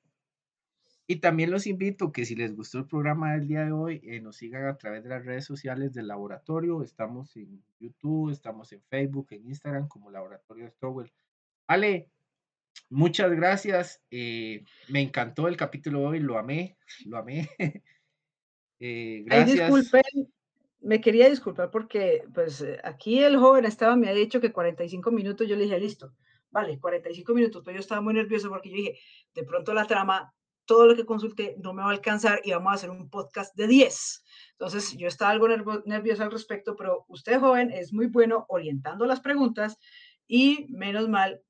Y 1.10 1.22
también 1.22 1.52
los 1.52 1.68
invito 1.68 2.12
que 2.12 2.26
si 2.26 2.36
les 2.36 2.54
gustó 2.54 2.80
el 2.80 2.86
programa 2.86 3.32
del 3.32 3.48
día 3.48 3.64
de 3.64 3.72
hoy, 3.72 4.02
eh, 4.04 4.20
nos 4.20 4.36
sigan 4.36 4.66
a 4.66 4.78
través 4.78 5.04
de 5.04 5.10
las 5.10 5.24
redes 5.26 5.46
sociales 5.46 5.94
del 5.94 6.08
laboratorio. 6.08 6.84
Estamos 6.84 7.34
en 7.38 7.64
YouTube, 7.80 8.30
estamos 8.30 8.74
en 8.74 8.82
Facebook, 8.90 9.28
en 9.32 9.48
Instagram 9.48 9.88
como 9.88 10.12
Laboratorio 10.12 10.70
Stowell. 10.70 11.10
Ale, 11.66 12.10
muchas 12.90 13.32
gracias. 13.32 14.02
Eh, 14.12 14.66
me 14.90 15.00
encantó 15.00 15.48
el 15.48 15.56
capítulo 15.56 16.02
de 16.02 16.06
hoy, 16.08 16.20
lo 16.20 16.38
amé, 16.38 16.78
lo 17.06 17.18
amé. 17.18 17.50
eh, 18.82 19.24
gracias. 19.26 19.72
me 20.82 21.00
quería 21.00 21.30
disculpar 21.30 21.72
porque 21.72 22.26
pues 22.34 22.66
aquí 22.84 23.24
el 23.24 23.38
joven 23.38 23.64
estaba, 23.64 23.96
me 23.96 24.10
ha 24.10 24.14
dicho 24.14 24.42
que 24.42 24.52
45 24.52 25.10
minutos, 25.12 25.48
yo 25.48 25.56
le 25.56 25.64
dije, 25.64 25.80
listo, 25.80 26.14
vale, 26.52 26.78
45 26.78 27.34
minutos, 27.34 27.62
pero 27.64 27.76
yo 27.76 27.80
estaba 27.80 28.02
muy 28.02 28.14
nervioso 28.14 28.50
porque 28.50 28.72
yo 28.72 28.76
dije, 28.76 29.00
de 29.34 29.44
pronto 29.46 29.74
la 29.74 29.88
trama 29.88 30.34
todo 30.68 30.86
lo 30.86 30.96
que 30.96 31.06
consulté 31.06 31.56
no 31.64 31.74
me 31.74 31.82
va 31.82 31.90
a 31.90 31.94
alcanzar 31.94 32.42
y 32.44 32.52
vamos 32.52 32.72
a 32.72 32.76
hacer 32.76 32.92
un 32.92 33.10
podcast 33.10 33.56
de 33.56 33.68
10. 33.68 34.24
Entonces, 34.52 34.96
yo 34.98 35.08
estaba 35.08 35.32
algo 35.32 35.48
nervioso 35.86 36.24
al 36.24 36.32
respecto, 36.32 36.76
pero 36.76 37.06
usted, 37.08 37.40
joven, 37.40 37.72
es 37.72 37.94
muy 37.94 38.08
bueno 38.08 38.46
orientando 38.50 39.06
las 39.06 39.22
preguntas 39.22 39.80
y 40.28 40.68
menos 40.70 41.08
mal, 41.10 41.42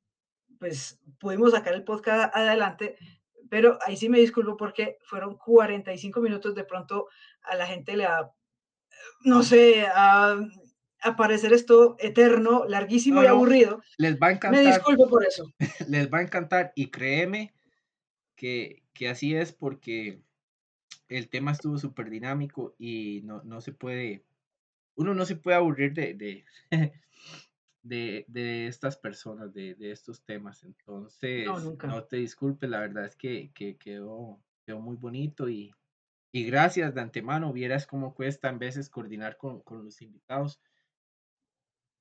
pues 0.59 0.99
pudimos 1.19 1.51
sacar 1.51 1.73
el 1.73 1.83
podcast 1.83 2.33
adelante, 2.35 2.97
pero 3.49 3.79
ahí 3.85 3.97
sí 3.97 4.07
me 4.07 4.19
disculpo 4.19 4.55
porque 4.55 4.97
fueron 5.03 5.37
45 5.37 6.21
minutos, 6.21 6.55
de 6.55 6.63
pronto 6.63 7.07
a 7.41 7.55
la 7.55 7.65
gente 7.65 7.97
le 7.97 8.05
va, 8.05 8.31
no 9.21 9.43
sé, 9.43 9.85
a, 9.93 10.37
parecer 11.15 11.53
esto 11.53 11.95
eterno, 11.99 12.65
larguísimo 12.67 13.23
y 13.23 13.27
aburrido. 13.27 13.81
Les 13.97 14.19
va 14.19 14.27
a 14.27 14.31
encantar. 14.31 14.63
Me 14.63 14.69
disculpo 14.69 15.07
por 15.07 15.25
eso. 15.25 15.49
Les 15.87 16.11
va 16.11 16.17
a 16.17 16.23
encantar 16.23 16.73
y 16.75 16.91
créeme 16.91 17.56
que, 18.37 18.83
que 18.93 19.09
así 19.09 19.35
es 19.35 19.51
porque 19.51 20.21
el 21.09 21.27
tema 21.27 21.51
estuvo 21.51 21.77
súper 21.77 22.09
dinámico 22.09 22.75
y 22.77 23.21
no, 23.25 23.41
no, 23.43 23.59
se 23.59 23.73
puede, 23.73 24.23
uno 24.95 25.13
no 25.13 25.25
se 25.25 25.35
puede 25.35 25.57
aburrir 25.57 25.93
de, 25.93 26.13
de, 26.13 26.45
de, 28.27 28.67
estas 28.67 28.95
personas, 28.95 29.53
de, 29.53 29.75
de, 29.75 29.91
estos 29.91 30.23
temas. 30.23 30.63
Entonces, 30.63 31.47
no, 31.47 32.03
te 32.05 32.17
disculpes, 32.17 32.69
la 32.69 32.79
verdad 32.79 33.05
es 33.05 33.15
que, 33.15 33.51
que 33.53 33.75
quedó, 33.77 34.39
quedó 34.65 34.79
muy 34.79 34.95
bonito 34.95 35.49
y, 35.49 35.73
y, 36.31 36.45
gracias 36.45 36.93
de 36.93 37.01
antemano. 37.01 37.51
Vieras 37.51 37.87
cómo 37.87 38.13
cuesta 38.13 38.49
en 38.49 38.59
veces 38.59 38.89
coordinar 38.89 39.37
con, 39.37 39.61
con 39.61 39.83
los 39.83 40.01
invitados 40.01 40.61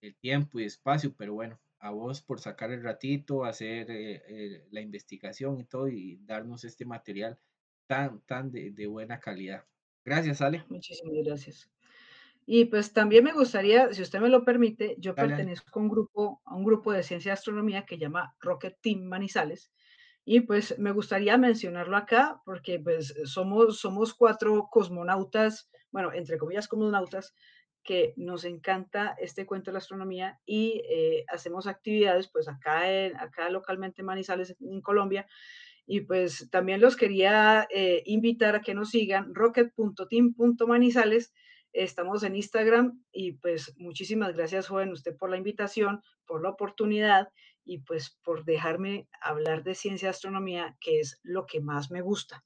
el 0.03 0.15
tiempo 0.17 0.61
y 0.61 0.65
espacio, 0.65 1.15
pero 1.17 1.33
bueno, 1.35 1.59
a 1.79 1.91
vos 1.91 2.23
por 2.23 2.41
sacar 2.41 2.71
el 2.71 2.83
ratito, 2.83 3.45
hacer 3.45 3.91
eh, 3.91 4.23
eh, 4.29 4.67
la 4.71 4.81
investigación 4.81 5.61
y 5.61 5.65
todo 5.65 5.89
y 5.89 6.19
darnos 6.25 6.65
este 6.65 6.85
material 6.85 7.39
tan, 7.87 8.21
tan 8.23 8.51
de, 8.51 8.87
buena 8.87 9.21
calidad. 9.21 9.65
Gracias, 10.05 10.41
Ale. 10.41 10.65
Muchísimas 10.69 11.25
gracias. 11.25 11.71
Y 12.49 12.67
pues 12.67 12.93
también 12.93 13.25
me 13.25 13.33
gustaría, 13.33 13.93
si 13.93 14.03
usted 14.03 14.21
me 14.21 14.29
lo 14.29 14.45
permite, 14.45 14.95
yo 14.99 15.17
pertenezco 15.17 15.79
a 15.79 15.83
un 15.83 15.89
grupo, 15.89 16.43
a 16.45 16.55
un 16.55 16.65
grupo 16.65 16.93
de 16.93 17.03
ciencia 17.03 17.31
y 17.31 17.33
astronomía 17.33 17.85
que 17.85 17.99
llama 17.99 18.37
Rocket 18.41 18.79
Team 18.81 19.03
Manizales. 19.03 19.73
Y 20.25 20.41
pues 20.41 20.79
me 20.79 20.93
gustaría 20.93 21.39
mencionarlo 21.39 21.97
acá 21.97 22.41
porque 22.45 22.79
pues 22.79 23.15
somos, 23.25 23.79
somos 23.81 24.15
cuatro 24.15 24.69
cosmonautas, 24.71 25.71
bueno, 25.91 26.13
entre 26.13 26.39
comillas 26.39 26.69
cosmonautas, 26.69 27.35
que 27.87 28.13
nos 28.17 28.45
encanta 28.45 29.17
este 29.19 29.47
cuento 29.47 29.71
de 29.71 29.75
la 29.75 29.79
astronomía 29.79 30.39
y 30.45 30.83
eh, 30.91 31.25
hacemos 31.29 31.67
actividades 31.67 32.29
pues 32.29 32.49
acá, 32.49 32.93
en, 32.93 33.17
acá 33.17 33.49
localmente 33.49 34.03
en 34.03 34.07
Manizales, 34.07 34.57
en 34.61 34.83
Colombia. 34.83 35.27
Y 35.87 36.01
pues 36.01 36.51
también 36.51 36.81
los 36.81 36.97
quería 36.97 37.67
eh, 37.71 38.03
invitar 38.05 38.57
a 38.57 38.61
que 38.61 38.75
nos 38.75 38.91
sigan 38.91 39.35
rocket.team.manizales. 39.35 41.33
Estamos 41.73 42.25
en 42.25 42.35
Instagram 42.37 43.03
y 43.13 43.33
pues 43.33 43.75
muchísimas 43.79 44.35
gracias, 44.35 44.67
joven, 44.67 44.91
usted 44.93 45.17
por 45.17 45.31
la 45.31 45.37
invitación, 45.37 46.03
por 46.27 46.43
la 46.43 46.51
oportunidad 46.51 47.29
y 47.65 47.79
pues 47.79 48.19
por 48.25 48.45
dejarme 48.45 49.09
hablar 49.21 49.63
de 49.63 49.75
ciencia 49.75 50.07
y 50.07 50.11
astronomía, 50.11 50.77
que 50.81 51.01
es 51.01 51.21
lo 51.23 51.47
que 51.47 51.61
más 51.61 51.91
me 51.91 52.01
gusta. 52.01 52.45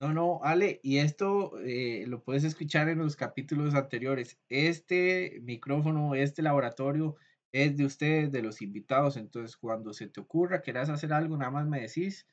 No, 0.00 0.14
no, 0.14 0.40
Ale, 0.42 0.80
y 0.82 0.96
esto 0.96 1.58
eh, 1.60 2.04
lo 2.06 2.22
puedes 2.22 2.44
escuchar 2.44 2.88
en 2.88 2.98
los 2.98 3.16
capítulos 3.16 3.74
anteriores. 3.74 4.40
Este 4.48 5.40
micrófono, 5.42 6.14
este 6.14 6.40
laboratorio 6.40 7.16
es 7.52 7.76
de 7.76 7.84
ustedes, 7.84 8.32
de 8.32 8.40
los 8.40 8.62
invitados. 8.62 9.18
Entonces, 9.18 9.58
cuando 9.58 9.92
se 9.92 10.08
te 10.08 10.20
ocurra, 10.20 10.62
quieras 10.62 10.88
hacer 10.88 11.12
algo, 11.12 11.36
nada 11.36 11.50
más 11.50 11.66
me 11.66 11.80
decís. 11.82 12.26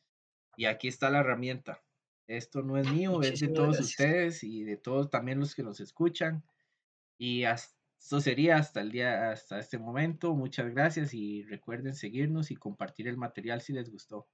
Y 0.55 0.65
aquí 0.65 0.87
está 0.87 1.09
la 1.09 1.19
herramienta. 1.19 1.83
Esto 2.27 2.63
no 2.63 2.77
es 2.77 2.87
mío, 2.89 3.21
es 3.21 3.39
de 3.41 3.49
todos 3.49 3.79
ustedes 3.81 4.43
y 4.43 4.63
de 4.63 4.77
todos 4.77 5.09
también 5.09 5.39
los 5.39 5.53
que 5.53 5.63
nos 5.63 5.81
escuchan. 5.81 6.45
Y 7.17 7.43
esto 7.43 8.21
sería 8.21 8.57
hasta 8.57 8.81
el 8.81 8.91
día, 8.91 9.31
hasta 9.31 9.59
este 9.59 9.77
momento. 9.77 10.35
Muchas 10.35 10.69
gracias 10.71 11.13
y 11.13 11.43
recuerden 11.43 11.95
seguirnos 11.95 12.51
y 12.51 12.55
compartir 12.55 13.07
el 13.09 13.17
material 13.17 13.61
si 13.61 13.73
les 13.73 13.89
gustó. 13.91 14.29